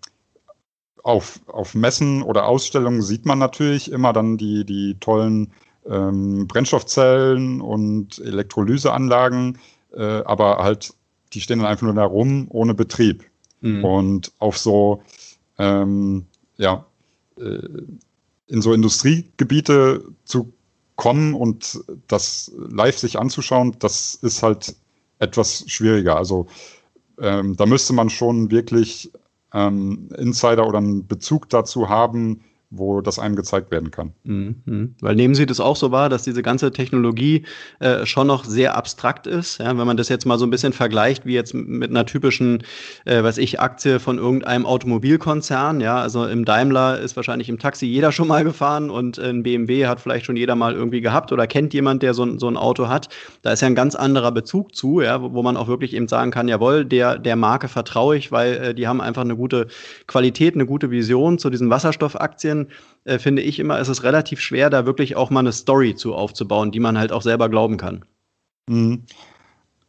auf, 1.04 1.40
auf 1.48 1.76
Messen 1.76 2.22
oder 2.24 2.46
Ausstellungen 2.46 3.02
sieht 3.02 3.26
man 3.26 3.40
natürlich 3.40 3.92
immer 3.92 4.14
dann 4.14 4.38
die, 4.38 4.66
die 4.66 4.96
tollen 5.00 5.52
ähm, 5.88 6.48
Brennstoffzellen 6.48 7.62
und 7.62 8.20
Elektrolyseanlagen, 8.20 9.58
äh, 9.96 10.24
aber 10.24 10.58
halt, 10.58 10.94
die 11.34 11.42
stehen 11.42 11.60
dann 11.60 11.68
einfach 11.68 11.84
nur 11.84 11.94
da 11.94 12.06
rum 12.06 12.48
ohne 12.50 12.74
Betrieb. 12.74 13.29
Mhm. 13.62 13.84
Und 13.84 14.32
auf 14.40 14.58
so, 14.58 15.04
ähm, 15.58 16.26
ja, 16.58 16.86
äh, 17.38 17.60
in 18.48 18.62
so 18.62 18.74
Industriegebiete 18.74 20.04
zu 20.26 20.52
kommen 20.96 21.34
und 21.34 21.80
das 22.08 22.52
live 22.58 22.98
sich 22.98 23.20
anzuschauen, 23.20 23.76
das 23.80 24.16
ist 24.16 24.44
halt 24.44 24.76
etwas 25.20 25.64
schwieriger. 25.68 26.18
Also 26.18 26.48
ähm, 27.22 27.56
da 27.56 27.66
müsste 27.66 27.94
man 27.94 28.10
schon 28.10 28.52
wirklich 28.52 29.12
ähm, 29.54 30.10
Insider 30.18 30.68
oder 30.68 30.80
einen 30.80 31.08
Bezug 31.08 31.50
dazu 31.50 31.90
haben, 31.90 32.42
wo 32.72 33.02
das 33.02 33.18
einem 33.18 33.36
gezeigt 33.36 33.72
werden 33.72 33.90
kann. 33.90 34.14
Mhm. 34.24 34.96
Weil 35.02 35.16
nehmen 35.16 35.34
Sie 35.34 35.48
das 35.48 35.60
auch 35.60 35.76
so 35.76 35.92
wahr, 35.92 36.08
dass 36.08 36.24
diese 36.24 36.44
ganze 36.44 36.72
Technologie 36.72 37.46
äh, 37.80 38.06
schon 38.06 38.28
noch 38.28 38.46
sehr 38.46 38.78
abstrakt 38.78 39.26
ist. 39.26 39.58
Ja? 39.58 39.76
Wenn 39.76 39.88
man 39.88 39.98
das 39.98 40.08
jetzt 40.08 40.26
mal 40.26 40.38
so 40.38 40.46
ein 40.46 40.52
bisschen 40.52 40.74
vergleicht, 40.74 41.26
wie 41.26 41.34
jetzt 41.34 41.56
mit 41.56 41.90
einer 41.90 42.06
typischen, 42.06 42.64
äh, 43.06 43.24
weiß 43.24 43.40
ich, 43.40 43.60
Aktie 43.60 44.00
von 44.00 44.20
irgendeinem 44.20 44.68
Automobilkonzern. 44.68 45.82
Ja, 45.82 46.00
also 46.00 46.26
im 46.26 46.46
Daimler 46.46 47.00
ist 47.00 47.16
wahrscheinlich 47.16 47.50
im 47.50 47.58
Taxi 47.58 47.88
jeder 47.88 48.12
schon 48.12 48.28
mal 48.28 48.44
gefahren 48.44 48.92
und 48.92 49.18
ein 49.18 49.42
BMW 49.42 49.88
hat 49.88 50.00
vielleicht 50.00 50.28
schon 50.28 50.36
jeder 50.36 50.56
mal 50.56 50.74
irgendwie 50.76 51.02
gehabt 51.02 51.32
oder 51.32 51.48
kennt 51.48 51.74
jemand, 51.74 52.04
der 52.04 52.14
so, 52.14 52.38
so 52.38 52.48
ein 52.48 52.58
Auto 52.58 52.88
hat. 52.88 53.10
Da 53.42 53.52
ist 53.52 53.62
ja 53.62 53.68
ein 53.68 53.76
ganz 53.76 53.96
anderer 53.96 54.32
Bezug 54.32 54.76
zu, 54.76 55.02
ja, 55.02 55.20
wo 55.34 55.42
man 55.42 55.58
auch 55.58 55.68
wirklich 55.68 55.96
eben 55.96 56.08
sagen 56.08 56.30
kann, 56.30 56.48
jawohl, 56.48 56.86
der, 56.86 57.18
der 57.18 57.36
Marke 57.36 57.68
vertraue 57.68 58.16
ich, 58.16 58.32
weil 58.32 58.54
äh, 58.58 58.76
die 58.76 58.88
haben 58.88 59.02
einfach 59.02 59.24
eine 59.24 59.36
gute 59.36 59.68
Qualität, 60.06 60.54
eine 60.54 60.68
gute 60.68 60.92
Vision 60.92 61.40
zu 61.40 61.50
diesen 61.50 61.72
Wasserstoffaktien 61.72 62.59
äh, 63.06 63.20
finde 63.20 63.42
ich 63.42 63.60
immer, 63.60 63.80
ist 63.80 63.88
es 63.88 64.04
relativ 64.04 64.40
schwer, 64.40 64.70
da 64.70 64.86
wirklich 64.86 65.16
auch 65.16 65.30
mal 65.30 65.42
eine 65.42 65.52
Story 65.52 65.96
zu 65.96 66.14
aufzubauen, 66.16 66.72
die 66.72 66.80
man 66.80 66.98
halt 66.98 67.12
auch 67.12 67.22
selber 67.22 67.50
glauben 67.50 67.78
kann. 67.78 68.06
Mhm. 68.68 69.04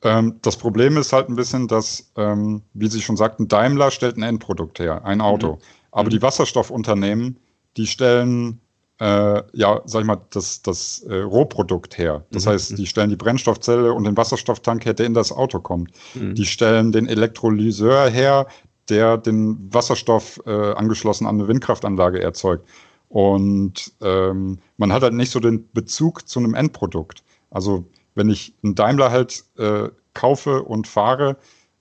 Ähm, 0.02 0.36
das 0.42 0.56
Problem 0.56 0.96
ist 0.96 1.12
halt 1.12 1.28
ein 1.28 1.36
bisschen, 1.36 1.68
dass, 1.68 2.10
ähm, 2.16 2.62
wie 2.72 2.88
Sie 2.88 3.02
schon 3.02 3.16
sagten, 3.16 3.48
Daimler 3.48 3.90
stellt 3.90 4.16
ein 4.16 4.22
Endprodukt 4.22 4.78
her, 4.78 5.04
ein 5.04 5.20
Auto. 5.20 5.54
Mhm. 5.54 5.58
Aber 5.92 6.04
mhm. 6.04 6.10
die 6.10 6.22
Wasserstoffunternehmen, 6.22 7.36
die 7.76 7.86
stellen 7.86 8.60
äh, 9.00 9.42
ja, 9.54 9.80
sag 9.86 10.00
ich 10.02 10.06
mal, 10.06 10.20
das, 10.30 10.60
das 10.60 11.00
äh, 11.08 11.16
Rohprodukt 11.16 11.96
her. 11.96 12.24
Das 12.30 12.44
mhm. 12.44 12.50
heißt, 12.50 12.78
die 12.78 12.86
stellen 12.86 13.08
die 13.08 13.16
Brennstoffzelle 13.16 13.92
und 13.94 14.04
den 14.04 14.16
Wasserstofftank 14.16 14.84
her, 14.84 14.92
der 14.92 15.06
in 15.06 15.14
das 15.14 15.32
Auto 15.32 15.58
kommt. 15.58 15.90
Mhm. 16.14 16.34
Die 16.34 16.44
stellen 16.44 16.92
den 16.92 17.08
Elektrolyseur 17.08 18.10
her, 18.10 18.46
der 18.90 19.16
den 19.16 19.72
Wasserstoff 19.72 20.40
äh, 20.46 20.72
angeschlossen 20.72 21.26
an 21.26 21.36
eine 21.36 21.48
Windkraftanlage 21.48 22.20
erzeugt. 22.22 22.68
Und 23.08 23.92
ähm, 24.00 24.58
man 24.76 24.92
hat 24.92 25.02
halt 25.02 25.14
nicht 25.14 25.32
so 25.32 25.40
den 25.40 25.68
Bezug 25.72 26.28
zu 26.28 26.38
einem 26.38 26.54
Endprodukt. 26.54 27.24
Also 27.50 27.84
wenn 28.14 28.30
ich 28.30 28.54
einen 28.62 28.74
Daimler 28.74 29.10
halt 29.10 29.44
äh, 29.56 29.88
kaufe 30.14 30.62
und 30.62 30.86
fahre, 30.86 31.36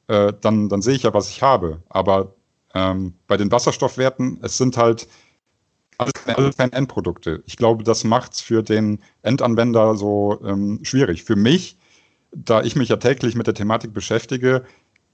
äh, 0.08 0.34
dann, 0.42 0.70
dann 0.70 0.82
sehe 0.82 0.96
ich 0.96 1.04
ja, 1.04 1.14
was 1.14 1.30
ich 1.30 1.44
habe. 1.44 1.84
Aber 1.90 2.34
ähm, 2.74 3.14
bei 3.28 3.38
den 3.38 3.52
Wasserstoffwerten, 3.52 4.40
es 4.42 4.58
sind 4.58 4.78
halt 4.78 5.08
alles, 6.00 6.14
alles 6.26 6.58
keine 6.58 6.74
Endprodukte. 6.74 7.44
Ich 7.46 7.58
glaube, 7.58 7.84
das 7.84 8.04
macht 8.04 8.34
es 8.34 8.42
für 8.42 8.64
den 8.64 9.00
Endanwender 9.22 9.96
so 9.96 10.40
ähm, 10.44 10.80
schwierig. 10.84 11.24
Für 11.24 11.36
mich, 11.36 11.78
da 12.32 12.62
ich 12.62 12.76
mich 12.76 12.90
ja 12.90 12.98
täglich 12.98 13.36
mit 13.36 13.48
der 13.48 13.54
Thematik 13.54 13.94
beschäftige, 13.94 14.64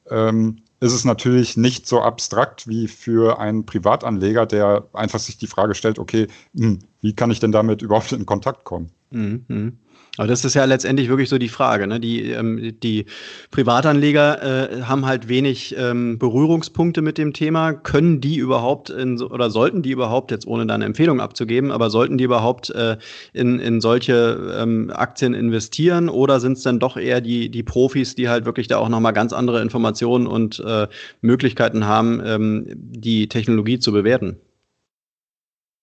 ähm, 0.10 0.58
ist 0.80 0.93
es 0.93 1.06
natürlich 1.06 1.58
nicht 1.58 1.88
so 1.88 2.01
abstrakt 2.01 2.68
wie 2.68 2.88
für 2.88 3.39
einen 3.39 3.66
Privatanleger, 3.66 4.45
der 4.45 4.88
einfach 4.93 5.20
sich 5.20 5.38
die 5.38 5.47
Frage 5.47 5.74
stellt, 5.74 5.99
okay, 5.99 6.28
hm, 6.56 6.80
wie 7.01 7.14
kann 7.14 7.32
ich 7.32 7.39
denn 7.39 7.51
damit 7.51 7.82
überhaupt 7.82 8.12
in 8.12 8.26
Kontakt 8.26 8.66
kommen? 8.66 8.91
Mhm. 9.12 9.78
Aber 10.18 10.28
das 10.28 10.45
ist 10.45 10.53
ja 10.53 10.63
letztendlich 10.66 11.09
wirklich 11.09 11.30
so 11.30 11.38
die 11.38 11.49
Frage. 11.49 11.88
Ne? 11.88 11.99
Die, 11.99 12.32
ähm, 12.32 12.76
die 12.82 13.05
Privatanleger 13.51 14.80
äh, 14.80 14.82
haben 14.84 15.05
halt 15.05 15.28
wenig 15.28 15.76
ähm, 15.78 16.18
Berührungspunkte 16.18 17.01
mit 17.01 17.18
dem 17.18 17.34
Thema. 17.34 17.74
Können 17.74 18.22
die 18.22 18.38
überhaupt 18.38 18.89
in, 18.89 19.22
oder 19.22 19.49
sollten 19.49 19.82
die 19.82 19.91
überhaupt, 19.91 20.32
jetzt 20.32 20.47
ohne 20.47 20.66
da 20.66 20.76
eine 20.76 20.86
Empfehlung 20.86 21.20
abzugeben, 21.20 21.72
aber 21.72 21.89
sollten 21.89 22.18
die 22.18 22.24
überhaupt 22.24 22.70
äh, 22.70 22.97
in, 23.34 23.59
in 23.59 23.82
solche 23.82 24.55
ähm, 24.57 24.89
Aktien 24.93 25.34
investieren 25.34 26.07
oder 26.07 26.39
sind 26.39 26.53
es 26.53 26.63
dann 26.63 26.80
doch 26.80 26.95
eher 26.95 27.20
die, 27.20 27.49
die 27.49 27.63
Profis, 27.63 28.16
die 28.16 28.30
halt 28.30 28.45
wirklich 28.45 28.68
da 28.68 28.78
auch 28.78 28.89
nochmal 28.89 29.13
ganz 29.13 29.34
andere 29.34 29.61
Informationen 29.61 30.28
und 30.28 30.59
äh, 30.66 30.88
Möglichkeiten 31.22 31.86
haben, 31.86 32.22
ähm, 32.26 32.66
die 32.76 33.28
Technologie 33.28 33.80
zu 33.80 33.91
bewerten? 33.91 34.38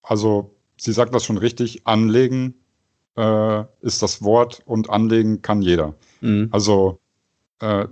Also, 0.03 0.55
Sie 0.79 0.93
sagt 0.93 1.15
das 1.15 1.25
schon 1.25 1.39
richtig, 1.39 1.87
anlegen 1.87 2.62
äh, 3.17 3.65
ist 3.81 4.03
das 4.03 4.23
Wort 4.23 4.63
und 4.67 4.91
anlegen 4.91 5.43
kann 5.43 5.63
jeder. 5.63 5.95
Mhm. 6.21 6.49
Also 6.51 6.99
äh, 7.61 7.87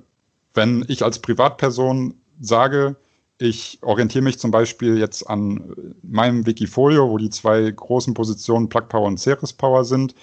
wenn 0.55 0.85
ich 0.89 1.05
als 1.05 1.21
Privatperson 1.21 2.15
sage, 2.41 2.97
ich 3.39 3.79
orientiere 3.83 4.25
mich 4.25 4.39
zum 4.39 4.51
Beispiel 4.51 4.99
jetzt 4.99 5.29
an 5.29 5.95
meinem 6.03 6.45
Wikifolio, 6.47 7.09
wo 7.09 7.17
die 7.17 7.31
zwei 7.31 7.71
großen 7.71 8.13
Positionen 8.13 8.69
Plug 8.69 8.89
Power 8.89 9.07
und 9.07 9.19
Ceres 9.19 9.53
Power 9.53 9.85
sind. 9.85 10.15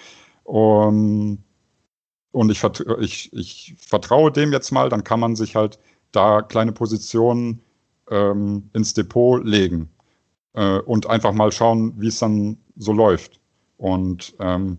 Um, 0.44 1.38
und 2.30 2.50
ich, 2.50 2.62
ich, 3.00 3.32
ich, 3.32 3.74
vertraue 3.76 4.30
dem 4.30 4.52
jetzt 4.52 4.70
mal, 4.70 4.88
dann 4.88 5.02
kann 5.02 5.20
man 5.20 5.34
sich 5.34 5.56
halt 5.56 5.78
da 6.12 6.42
kleine 6.42 6.72
Positionen 6.72 7.60
ähm, 8.10 8.70
ins 8.72 8.94
Depot 8.94 9.44
legen 9.44 9.90
äh, 10.54 10.78
und 10.78 11.06
einfach 11.06 11.32
mal 11.32 11.52
schauen, 11.52 11.94
wie 11.98 12.08
es 12.08 12.18
dann 12.18 12.58
so 12.76 12.92
läuft. 12.92 13.37
Und 13.78 14.34
ähm, 14.40 14.78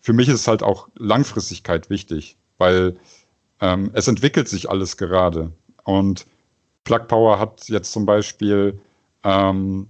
für 0.00 0.12
mich 0.12 0.28
ist 0.28 0.48
halt 0.48 0.62
auch 0.62 0.88
Langfristigkeit 0.96 1.90
wichtig, 1.90 2.36
weil 2.56 2.96
ähm, 3.60 3.90
es 3.92 4.08
entwickelt 4.08 4.48
sich 4.48 4.68
alles 4.68 4.96
gerade. 4.96 5.52
Und 5.84 6.26
Plug 6.84 7.06
Power 7.06 7.38
hat 7.38 7.68
jetzt 7.68 7.92
zum 7.92 8.06
Beispiel 8.06 8.80
ähm, 9.22 9.88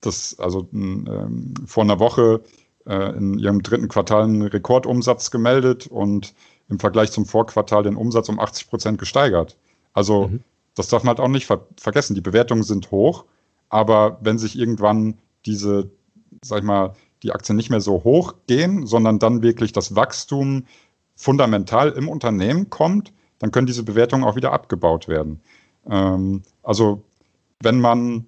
das, 0.00 0.38
also 0.38 0.68
ähm, 0.72 1.54
vor 1.66 1.84
einer 1.84 1.98
Woche 1.98 2.42
äh, 2.86 3.16
in 3.16 3.38
ihrem 3.38 3.62
dritten 3.62 3.88
Quartal 3.88 4.22
einen 4.22 4.42
Rekordumsatz 4.42 5.30
gemeldet 5.30 5.86
und 5.88 6.34
im 6.68 6.78
Vergleich 6.78 7.10
zum 7.12 7.26
Vorquartal 7.26 7.82
den 7.82 7.96
Umsatz 7.96 8.28
um 8.28 8.38
80 8.38 8.68
Prozent 8.68 8.98
gesteigert. 8.98 9.56
Also 9.92 10.28
mhm. 10.28 10.40
das 10.74 10.88
darf 10.88 11.02
man 11.02 11.16
halt 11.16 11.20
auch 11.20 11.28
nicht 11.28 11.46
ver 11.46 11.66
vergessen. 11.76 12.14
Die 12.14 12.20
Bewertungen 12.20 12.62
sind 12.62 12.90
hoch, 12.90 13.24
aber 13.68 14.18
wenn 14.20 14.38
sich 14.38 14.58
irgendwann 14.58 15.18
diese, 15.44 15.90
sag 16.42 16.58
ich 16.58 16.64
mal, 16.64 16.94
die 17.26 17.32
Aktien 17.32 17.56
nicht 17.56 17.70
mehr 17.70 17.80
so 17.80 18.04
hoch 18.04 18.34
gehen, 18.46 18.86
sondern 18.86 19.18
dann 19.18 19.42
wirklich 19.42 19.72
das 19.72 19.94
Wachstum 19.96 20.64
fundamental 21.16 21.90
im 21.90 22.08
Unternehmen 22.08 22.70
kommt, 22.70 23.12
dann 23.38 23.50
können 23.50 23.66
diese 23.66 23.82
Bewertungen 23.82 24.24
auch 24.24 24.36
wieder 24.36 24.52
abgebaut 24.52 25.08
werden. 25.08 25.40
Ähm, 25.88 26.42
also 26.62 27.02
wenn 27.60 27.80
man 27.80 28.26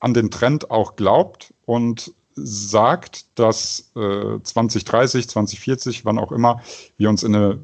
an 0.00 0.14
den 0.14 0.30
Trend 0.30 0.70
auch 0.70 0.96
glaubt 0.96 1.52
und 1.64 2.12
sagt, 2.34 3.38
dass 3.38 3.92
äh, 3.94 4.40
2030, 4.42 5.28
2040, 5.28 6.04
wann 6.04 6.18
auch 6.18 6.32
immer, 6.32 6.62
wir 6.96 7.08
uns 7.08 7.22
in 7.22 7.34
eine, 7.34 7.58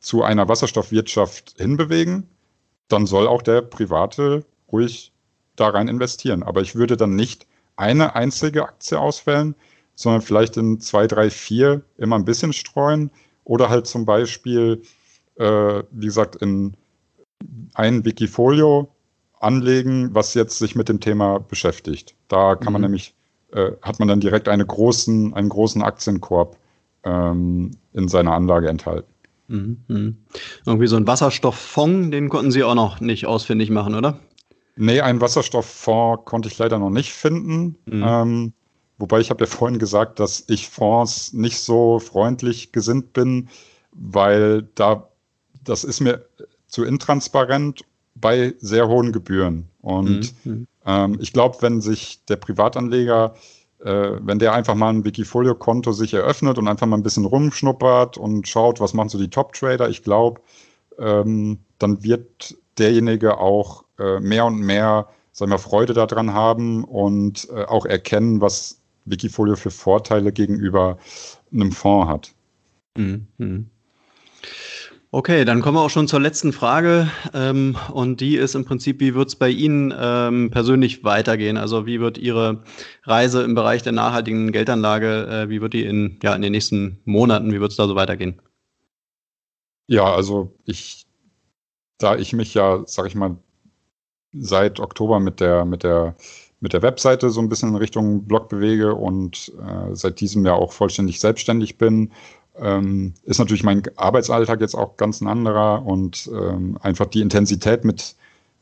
zu 0.00 0.22
einer 0.22 0.48
Wasserstoffwirtschaft 0.48 1.54
hinbewegen, 1.58 2.28
dann 2.88 3.06
soll 3.06 3.26
auch 3.26 3.42
der 3.42 3.62
Private 3.62 4.44
ruhig 4.70 5.12
da 5.56 5.68
rein 5.68 5.88
investieren. 5.88 6.42
Aber 6.42 6.60
ich 6.60 6.74
würde 6.76 6.96
dann 6.96 7.16
nicht 7.16 7.46
eine 7.76 8.14
einzige 8.14 8.64
Aktie 8.64 8.98
auswählen, 8.98 9.54
sondern 9.94 10.22
vielleicht 10.22 10.56
in 10.56 10.80
zwei, 10.80 11.06
drei, 11.06 11.30
vier 11.30 11.82
immer 11.98 12.16
ein 12.16 12.24
bisschen 12.24 12.52
streuen 12.52 13.10
oder 13.44 13.68
halt 13.68 13.86
zum 13.86 14.04
Beispiel, 14.04 14.82
äh, 15.36 15.82
wie 15.90 16.06
gesagt, 16.06 16.36
in 16.36 16.76
ein 17.74 18.04
Wikifolio 18.04 18.88
anlegen, 19.40 20.14
was 20.14 20.34
jetzt 20.34 20.58
sich 20.58 20.74
mit 20.74 20.88
dem 20.88 21.00
Thema 21.00 21.40
beschäftigt. 21.40 22.14
Da 22.28 22.54
kann 22.54 22.68
mhm. 22.68 22.72
man 22.72 22.82
nämlich, 22.82 23.14
äh, 23.52 23.72
hat 23.82 23.98
man 23.98 24.08
dann 24.08 24.20
direkt 24.20 24.48
eine 24.48 24.64
großen, 24.64 25.34
einen 25.34 25.48
großen 25.48 25.82
Aktienkorb 25.82 26.56
ähm, 27.04 27.72
in 27.92 28.08
seiner 28.08 28.32
Anlage 28.32 28.68
enthalten. 28.68 29.12
Mhm. 29.48 29.78
mhm. 29.88 30.16
Irgendwie 30.64 30.86
so 30.86 30.96
ein 30.96 31.06
Wasserstofffonds, 31.06 32.10
den 32.10 32.28
konnten 32.28 32.52
Sie 32.52 32.62
auch 32.62 32.74
noch 32.74 33.00
nicht 33.00 33.26
ausfindig 33.26 33.70
machen, 33.70 33.94
oder? 33.94 34.20
Nee, 34.76 35.00
einen 35.00 35.20
Wasserstofffonds 35.20 36.24
konnte 36.24 36.48
ich 36.48 36.58
leider 36.58 36.78
noch 36.78 36.90
nicht 36.90 37.12
finden. 37.12 37.76
Mhm. 37.86 38.04
Ähm, 38.06 38.52
wobei 39.02 39.18
ich 39.18 39.30
habe 39.30 39.44
ja 39.44 39.50
vorhin 39.50 39.80
gesagt, 39.80 40.20
dass 40.20 40.44
ich 40.46 40.68
Fonds 40.68 41.32
nicht 41.32 41.58
so 41.58 41.98
freundlich 41.98 42.70
gesinnt 42.70 43.12
bin, 43.12 43.48
weil 43.90 44.62
da 44.76 45.08
das 45.64 45.82
ist 45.82 46.00
mir 46.00 46.24
zu 46.68 46.84
intransparent 46.84 47.84
bei 48.14 48.54
sehr 48.60 48.86
hohen 48.86 49.12
Gebühren. 49.12 49.68
Und 49.80 50.32
mhm. 50.44 50.52
mhm. 50.52 50.66
ähm, 50.86 51.18
ich 51.20 51.32
glaube, 51.32 51.58
wenn 51.60 51.80
sich 51.80 52.24
der 52.26 52.36
Privatanleger, 52.36 53.34
äh, 53.80 54.12
wenn 54.20 54.38
der 54.38 54.54
einfach 54.54 54.76
mal 54.76 54.90
ein 54.90 55.04
Wikifolio-Konto 55.04 55.90
sich 55.92 56.14
eröffnet 56.14 56.58
und 56.58 56.68
einfach 56.68 56.86
mal 56.86 56.96
ein 56.96 57.02
bisschen 57.02 57.24
rumschnuppert 57.24 58.16
und 58.16 58.46
schaut, 58.46 58.78
was 58.78 58.94
machen 58.94 59.08
so 59.08 59.18
die 59.18 59.30
Top-Trader, 59.30 59.88
ich 59.88 60.04
glaube, 60.04 60.40
ähm, 60.98 61.58
dann 61.78 62.04
wird 62.04 62.56
derjenige 62.78 63.38
auch 63.38 63.84
äh, 63.98 64.20
mehr 64.20 64.46
und 64.46 64.60
mehr 64.60 65.08
sagen 65.32 65.50
wir, 65.50 65.58
Freude 65.58 65.94
daran 65.94 66.32
haben 66.32 66.84
und 66.84 67.48
äh, 67.50 67.64
auch 67.64 67.86
erkennen, 67.86 68.40
was 68.40 68.81
Wikifolio 69.04 69.56
für 69.56 69.70
Vorteile 69.70 70.32
gegenüber 70.32 70.98
einem 71.52 71.72
Fonds 71.72 72.08
hat. 72.08 72.34
Mhm. 72.96 73.26
mhm. 73.38 73.66
Okay, 75.14 75.44
dann 75.44 75.60
kommen 75.60 75.76
wir 75.76 75.82
auch 75.82 75.90
schon 75.90 76.08
zur 76.08 76.20
letzten 76.20 76.54
Frage. 76.54 77.10
Ähm, 77.34 77.76
und 77.92 78.22
die 78.22 78.36
ist 78.36 78.54
im 78.54 78.64
Prinzip, 78.64 78.98
wie 79.00 79.14
wird 79.14 79.28
es 79.28 79.36
bei 79.36 79.50
Ihnen 79.50 79.92
ähm, 79.94 80.50
persönlich 80.50 81.04
weitergehen? 81.04 81.58
Also 81.58 81.84
wie 81.84 82.00
wird 82.00 82.16
Ihre 82.16 82.64
Reise 83.02 83.42
im 83.42 83.54
Bereich 83.54 83.82
der 83.82 83.92
nachhaltigen 83.92 84.52
Geldanlage, 84.52 85.26
äh, 85.26 85.48
wie 85.50 85.60
wird 85.60 85.74
die 85.74 85.84
in, 85.84 86.18
ja, 86.22 86.34
in 86.34 86.40
den 86.40 86.52
nächsten 86.52 87.02
Monaten, 87.04 87.52
wie 87.52 87.60
wird 87.60 87.72
es 87.72 87.76
da 87.76 87.86
so 87.86 87.94
weitergehen? 87.94 88.40
Ja, 89.86 90.04
also 90.14 90.56
ich, 90.64 91.06
da 91.98 92.16
ich 92.16 92.32
mich 92.32 92.54
ja, 92.54 92.82
sag 92.86 93.06
ich 93.06 93.14
mal, 93.14 93.36
seit 94.32 94.80
Oktober 94.80 95.20
mit 95.20 95.40
der, 95.40 95.66
mit 95.66 95.82
der, 95.82 96.16
mit 96.62 96.72
der 96.72 96.82
Webseite 96.82 97.28
so 97.30 97.40
ein 97.40 97.48
bisschen 97.48 97.70
in 97.70 97.76
Richtung 97.76 98.22
Blog 98.22 98.48
bewege 98.48 98.94
und 98.94 99.52
äh, 99.60 99.94
seit 99.94 100.20
diesem 100.20 100.46
Jahr 100.46 100.56
auch 100.56 100.72
vollständig 100.72 101.18
selbstständig 101.20 101.76
bin, 101.76 102.12
ähm, 102.56 103.14
ist 103.24 103.38
natürlich 103.38 103.64
mein 103.64 103.82
Arbeitsalltag 103.96 104.60
jetzt 104.60 104.76
auch 104.76 104.96
ganz 104.96 105.20
ein 105.20 105.26
anderer 105.26 105.84
und 105.84 106.30
ähm, 106.32 106.78
einfach 106.80 107.06
die 107.06 107.20
Intensität 107.20 107.84
mit, 107.84 108.14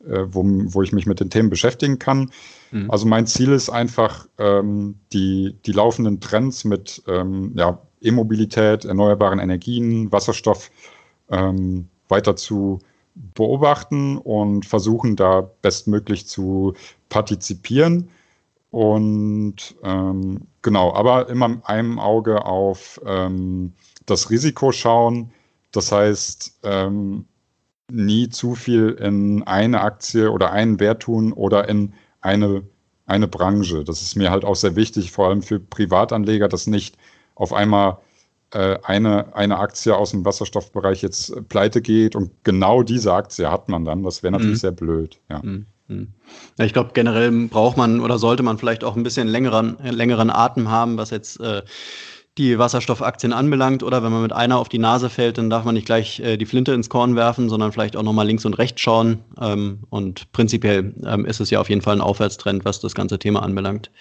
äh, 0.07 0.23
wo, 0.27 0.43
wo 0.43 0.81
ich 0.81 0.93
mich 0.93 1.05
mit 1.05 1.19
den 1.19 1.29
Themen 1.29 1.51
beschäftigen 1.51 1.99
kann. 1.99 2.31
Mhm. 2.71 2.89
Also 2.89 3.05
mein 3.05 3.27
Ziel 3.27 3.51
ist 3.51 3.69
einfach, 3.69 4.27
ähm, 4.39 4.95
die, 5.13 5.55
die 5.67 5.71
laufenden 5.71 6.19
Trends 6.19 6.65
mit 6.65 7.03
ähm, 7.07 7.51
ja, 7.55 7.79
E-Mobilität, 8.01 8.83
erneuerbaren 8.83 9.37
Energien, 9.37 10.11
Wasserstoff 10.11 10.71
ähm, 11.29 11.87
weiter 12.07 12.35
zu 12.35 12.79
beobachten 13.15 14.17
und 14.17 14.65
versuchen 14.65 15.15
da 15.15 15.49
bestmöglich 15.61 16.27
zu 16.27 16.73
partizipieren. 17.09 18.09
Und 18.69 19.75
ähm, 19.83 20.47
genau, 20.61 20.93
aber 20.93 21.29
immer 21.29 21.49
mit 21.49 21.65
einem 21.65 21.99
Auge 21.99 22.45
auf 22.45 23.01
ähm, 23.05 23.73
das 24.05 24.29
Risiko 24.29 24.71
schauen. 24.71 25.31
Das 25.71 25.91
heißt, 25.91 26.59
ähm, 26.63 27.25
nie 27.91 28.29
zu 28.29 28.55
viel 28.55 28.91
in 28.91 29.43
eine 29.43 29.81
Aktie 29.81 30.31
oder 30.31 30.51
einen 30.51 30.79
Wert 30.79 31.03
tun 31.03 31.33
oder 31.33 31.67
in 31.67 31.93
eine, 32.21 32.63
eine 33.05 33.27
Branche. 33.27 33.83
Das 33.83 34.01
ist 34.01 34.15
mir 34.15 34.31
halt 34.31 34.45
auch 34.45 34.55
sehr 34.55 34.75
wichtig, 34.75 35.11
vor 35.11 35.27
allem 35.27 35.41
für 35.41 35.59
Privatanleger, 35.59 36.47
dass 36.47 36.67
nicht 36.67 36.97
auf 37.35 37.53
einmal 37.53 37.97
eine, 38.57 39.35
eine 39.35 39.57
Aktie 39.59 39.95
aus 39.95 40.11
dem 40.11 40.25
Wasserstoffbereich 40.25 41.01
jetzt 41.01 41.47
pleite 41.47 41.81
geht 41.81 42.15
und 42.15 42.31
genau 42.43 42.83
diese 42.83 43.13
Aktie 43.13 43.49
hat 43.49 43.69
man 43.69 43.85
dann. 43.85 44.03
Das 44.03 44.23
wäre 44.23 44.31
natürlich 44.31 44.57
mhm. 44.57 44.59
sehr 44.59 44.71
blöd. 44.71 45.19
Ja. 45.29 45.39
Mhm. 45.41 45.65
Hm. 45.91 46.07
Ja, 46.57 46.65
ich 46.65 46.73
glaube, 46.73 46.91
generell 46.93 47.29
braucht 47.47 47.75
man 47.75 47.99
oder 47.99 48.17
sollte 48.17 48.43
man 48.43 48.57
vielleicht 48.57 48.83
auch 48.83 48.95
ein 48.95 49.03
bisschen 49.03 49.27
längeren, 49.27 49.77
längeren 49.83 50.29
Atem 50.29 50.69
haben, 50.69 50.97
was 50.97 51.09
jetzt 51.09 51.39
äh, 51.41 51.63
die 52.37 52.57
Wasserstoffaktien 52.57 53.33
anbelangt. 53.33 53.83
Oder 53.83 54.01
wenn 54.03 54.11
man 54.11 54.21
mit 54.21 54.31
einer 54.31 54.57
auf 54.57 54.69
die 54.69 54.77
Nase 54.77 55.09
fällt, 55.09 55.37
dann 55.37 55.49
darf 55.49 55.65
man 55.65 55.75
nicht 55.75 55.85
gleich 55.85 56.19
äh, 56.21 56.37
die 56.37 56.45
Flinte 56.45 56.73
ins 56.73 56.89
Korn 56.89 57.15
werfen, 57.15 57.49
sondern 57.49 57.73
vielleicht 57.73 57.97
auch 57.97 58.03
nochmal 58.03 58.25
links 58.25 58.45
und 58.45 58.53
rechts 58.53 58.81
schauen. 58.81 59.19
Ähm, 59.39 59.79
und 59.89 60.31
prinzipiell 60.31 60.93
ähm, 61.05 61.25
ist 61.25 61.41
es 61.41 61.49
ja 61.49 61.59
auf 61.59 61.69
jeden 61.69 61.81
Fall 61.81 61.97
ein 61.97 62.01
Aufwärtstrend, 62.01 62.63
was 62.63 62.79
das 62.79 62.95
ganze 62.95 63.19
Thema 63.19 63.43
anbelangt. 63.43 63.91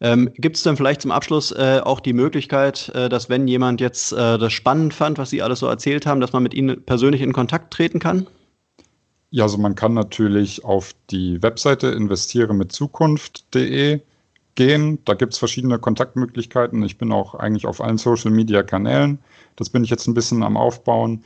Ähm, 0.00 0.30
Gibt 0.34 0.56
es 0.56 0.62
dann 0.62 0.76
vielleicht 0.76 1.02
zum 1.02 1.10
Abschluss 1.10 1.52
äh, 1.52 1.80
auch 1.82 2.00
die 2.00 2.12
Möglichkeit, 2.12 2.90
äh, 2.94 3.08
dass 3.08 3.28
wenn 3.28 3.46
jemand 3.46 3.80
jetzt 3.80 4.12
äh, 4.12 4.38
das 4.38 4.52
spannend 4.52 4.92
fand, 4.94 5.18
was 5.18 5.30
Sie 5.30 5.42
alles 5.42 5.60
so 5.60 5.66
erzählt 5.66 6.06
haben, 6.06 6.20
dass 6.20 6.32
man 6.32 6.42
mit 6.42 6.54
Ihnen 6.54 6.84
persönlich 6.84 7.22
in 7.22 7.32
Kontakt 7.32 7.72
treten 7.72 8.00
kann? 8.00 8.26
Ja, 9.30 9.44
also 9.44 9.58
man 9.58 9.74
kann 9.74 9.94
natürlich 9.94 10.64
auf 10.64 10.92
die 11.10 11.42
Webseite 11.42 11.88
investiere 11.88 12.54
mit 12.54 12.72
Zukunft.de 12.72 14.00
gehen. 14.54 14.98
Da 15.04 15.14
gibt 15.14 15.32
es 15.32 15.38
verschiedene 15.38 15.78
Kontaktmöglichkeiten. 15.78 16.82
Ich 16.84 16.98
bin 16.98 17.12
auch 17.12 17.34
eigentlich 17.34 17.66
auf 17.66 17.80
allen 17.80 17.98
Social-Media-Kanälen. 17.98 19.18
Das 19.56 19.70
bin 19.70 19.84
ich 19.84 19.90
jetzt 19.90 20.06
ein 20.06 20.14
bisschen 20.14 20.42
am 20.42 20.56
Aufbauen. 20.56 21.24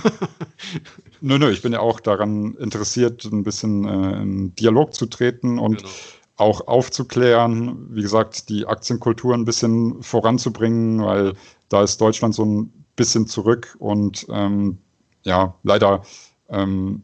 nö, 1.21 1.37
nö, 1.37 1.51
ich 1.51 1.61
bin 1.61 1.73
ja 1.73 1.79
auch 1.79 1.99
daran 1.99 2.55
interessiert, 2.55 3.25
ein 3.25 3.43
bisschen 3.43 3.85
äh, 3.85 4.21
in 4.21 4.55
Dialog 4.55 4.93
zu 4.93 5.05
treten 5.05 5.59
und 5.59 5.77
genau. 5.77 5.89
Auch 6.37 6.67
aufzuklären, 6.67 7.87
wie 7.89 8.01
gesagt, 8.01 8.49
die 8.49 8.65
Aktienkultur 8.65 9.33
ein 9.33 9.45
bisschen 9.45 10.01
voranzubringen, 10.03 11.03
weil 11.03 11.33
da 11.69 11.83
ist 11.83 11.99
Deutschland 11.99 12.35
so 12.35 12.45
ein 12.45 12.71
bisschen 12.95 13.27
zurück 13.27 13.75
und 13.79 14.25
ähm, 14.29 14.77
ja, 15.23 15.55
leider 15.63 16.03
ähm, 16.49 17.03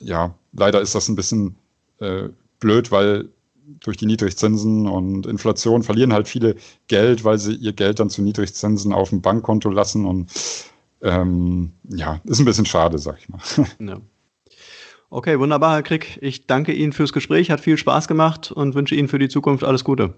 ja, 0.00 0.34
leider 0.52 0.80
ist 0.80 0.94
das 0.94 1.08
ein 1.08 1.16
bisschen 1.16 1.56
äh, 1.98 2.28
blöd, 2.58 2.90
weil 2.90 3.28
durch 3.80 3.96
die 3.96 4.06
Niedrigzinsen 4.06 4.88
und 4.88 5.26
Inflation 5.26 5.82
verlieren 5.82 6.12
halt 6.12 6.26
viele 6.26 6.56
Geld, 6.88 7.24
weil 7.24 7.38
sie 7.38 7.54
ihr 7.54 7.72
Geld 7.72 8.00
dann 8.00 8.10
zu 8.10 8.22
Niedrigzinsen 8.22 8.92
auf 8.92 9.10
dem 9.10 9.20
Bankkonto 9.22 9.70
lassen 9.70 10.06
und 10.06 10.30
ähm, 11.02 11.72
ja, 11.88 12.20
ist 12.24 12.40
ein 12.40 12.44
bisschen 12.44 12.66
schade, 12.66 12.98
sag 12.98 13.18
ich 13.18 13.28
mal. 13.28 13.40
Ja. 13.78 14.00
Okay, 15.12 15.40
wunderbar, 15.40 15.74
Herr 15.74 15.82
Krieg. 15.82 16.18
Ich 16.22 16.46
danke 16.46 16.72
Ihnen 16.72 16.92
fürs 16.92 17.12
Gespräch, 17.12 17.50
hat 17.50 17.58
viel 17.58 17.76
Spaß 17.76 18.06
gemacht 18.06 18.52
und 18.52 18.76
wünsche 18.76 18.94
Ihnen 18.94 19.08
für 19.08 19.18
die 19.18 19.28
Zukunft 19.28 19.64
alles 19.64 19.82
Gute. 19.82 20.14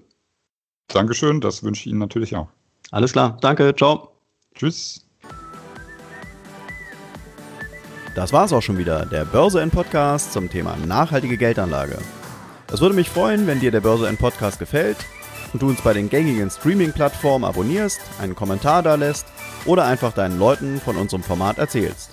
Dankeschön, 0.88 1.40
das 1.40 1.62
wünsche 1.62 1.80
ich 1.80 1.86
Ihnen 1.86 1.98
natürlich 1.98 2.36
auch. 2.36 2.48
Alles 2.90 3.12
klar, 3.12 3.38
danke, 3.40 3.74
ciao. 3.74 4.12
Tschüss. 4.54 5.06
Das 8.14 8.34
war's 8.34 8.52
auch 8.52 8.60
schon 8.60 8.76
wieder, 8.76 9.06
der 9.06 9.24
Börse 9.24 9.62
N 9.62 9.70
Podcast 9.70 10.34
zum 10.34 10.50
Thema 10.50 10.76
nachhaltige 10.86 11.38
Geldanlage. 11.38 11.96
Es 12.70 12.82
würde 12.82 12.94
mich 12.94 13.08
freuen, 13.08 13.46
wenn 13.46 13.60
dir 13.60 13.70
der 13.70 13.80
Börse 13.80 14.06
N 14.06 14.18
Podcast 14.18 14.58
gefällt 14.58 14.98
und 15.54 15.62
du 15.62 15.68
uns 15.68 15.80
bei 15.80 15.94
den 15.94 16.10
gängigen 16.10 16.50
Streaming-Plattformen 16.50 17.46
abonnierst, 17.46 18.00
einen 18.20 18.34
Kommentar 18.34 18.82
da 18.82 18.96
lässt 18.96 19.26
oder 19.64 19.86
einfach 19.86 20.12
deinen 20.12 20.38
Leuten 20.38 20.78
von 20.80 20.98
unserem 20.98 21.22
Format 21.22 21.56
erzählst. 21.56 22.11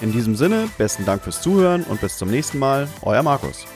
In 0.00 0.12
diesem 0.12 0.36
Sinne, 0.36 0.68
besten 0.78 1.04
Dank 1.04 1.22
fürs 1.22 1.42
Zuhören 1.42 1.82
und 1.84 2.00
bis 2.00 2.18
zum 2.18 2.30
nächsten 2.30 2.58
Mal, 2.58 2.88
euer 3.02 3.22
Markus. 3.22 3.66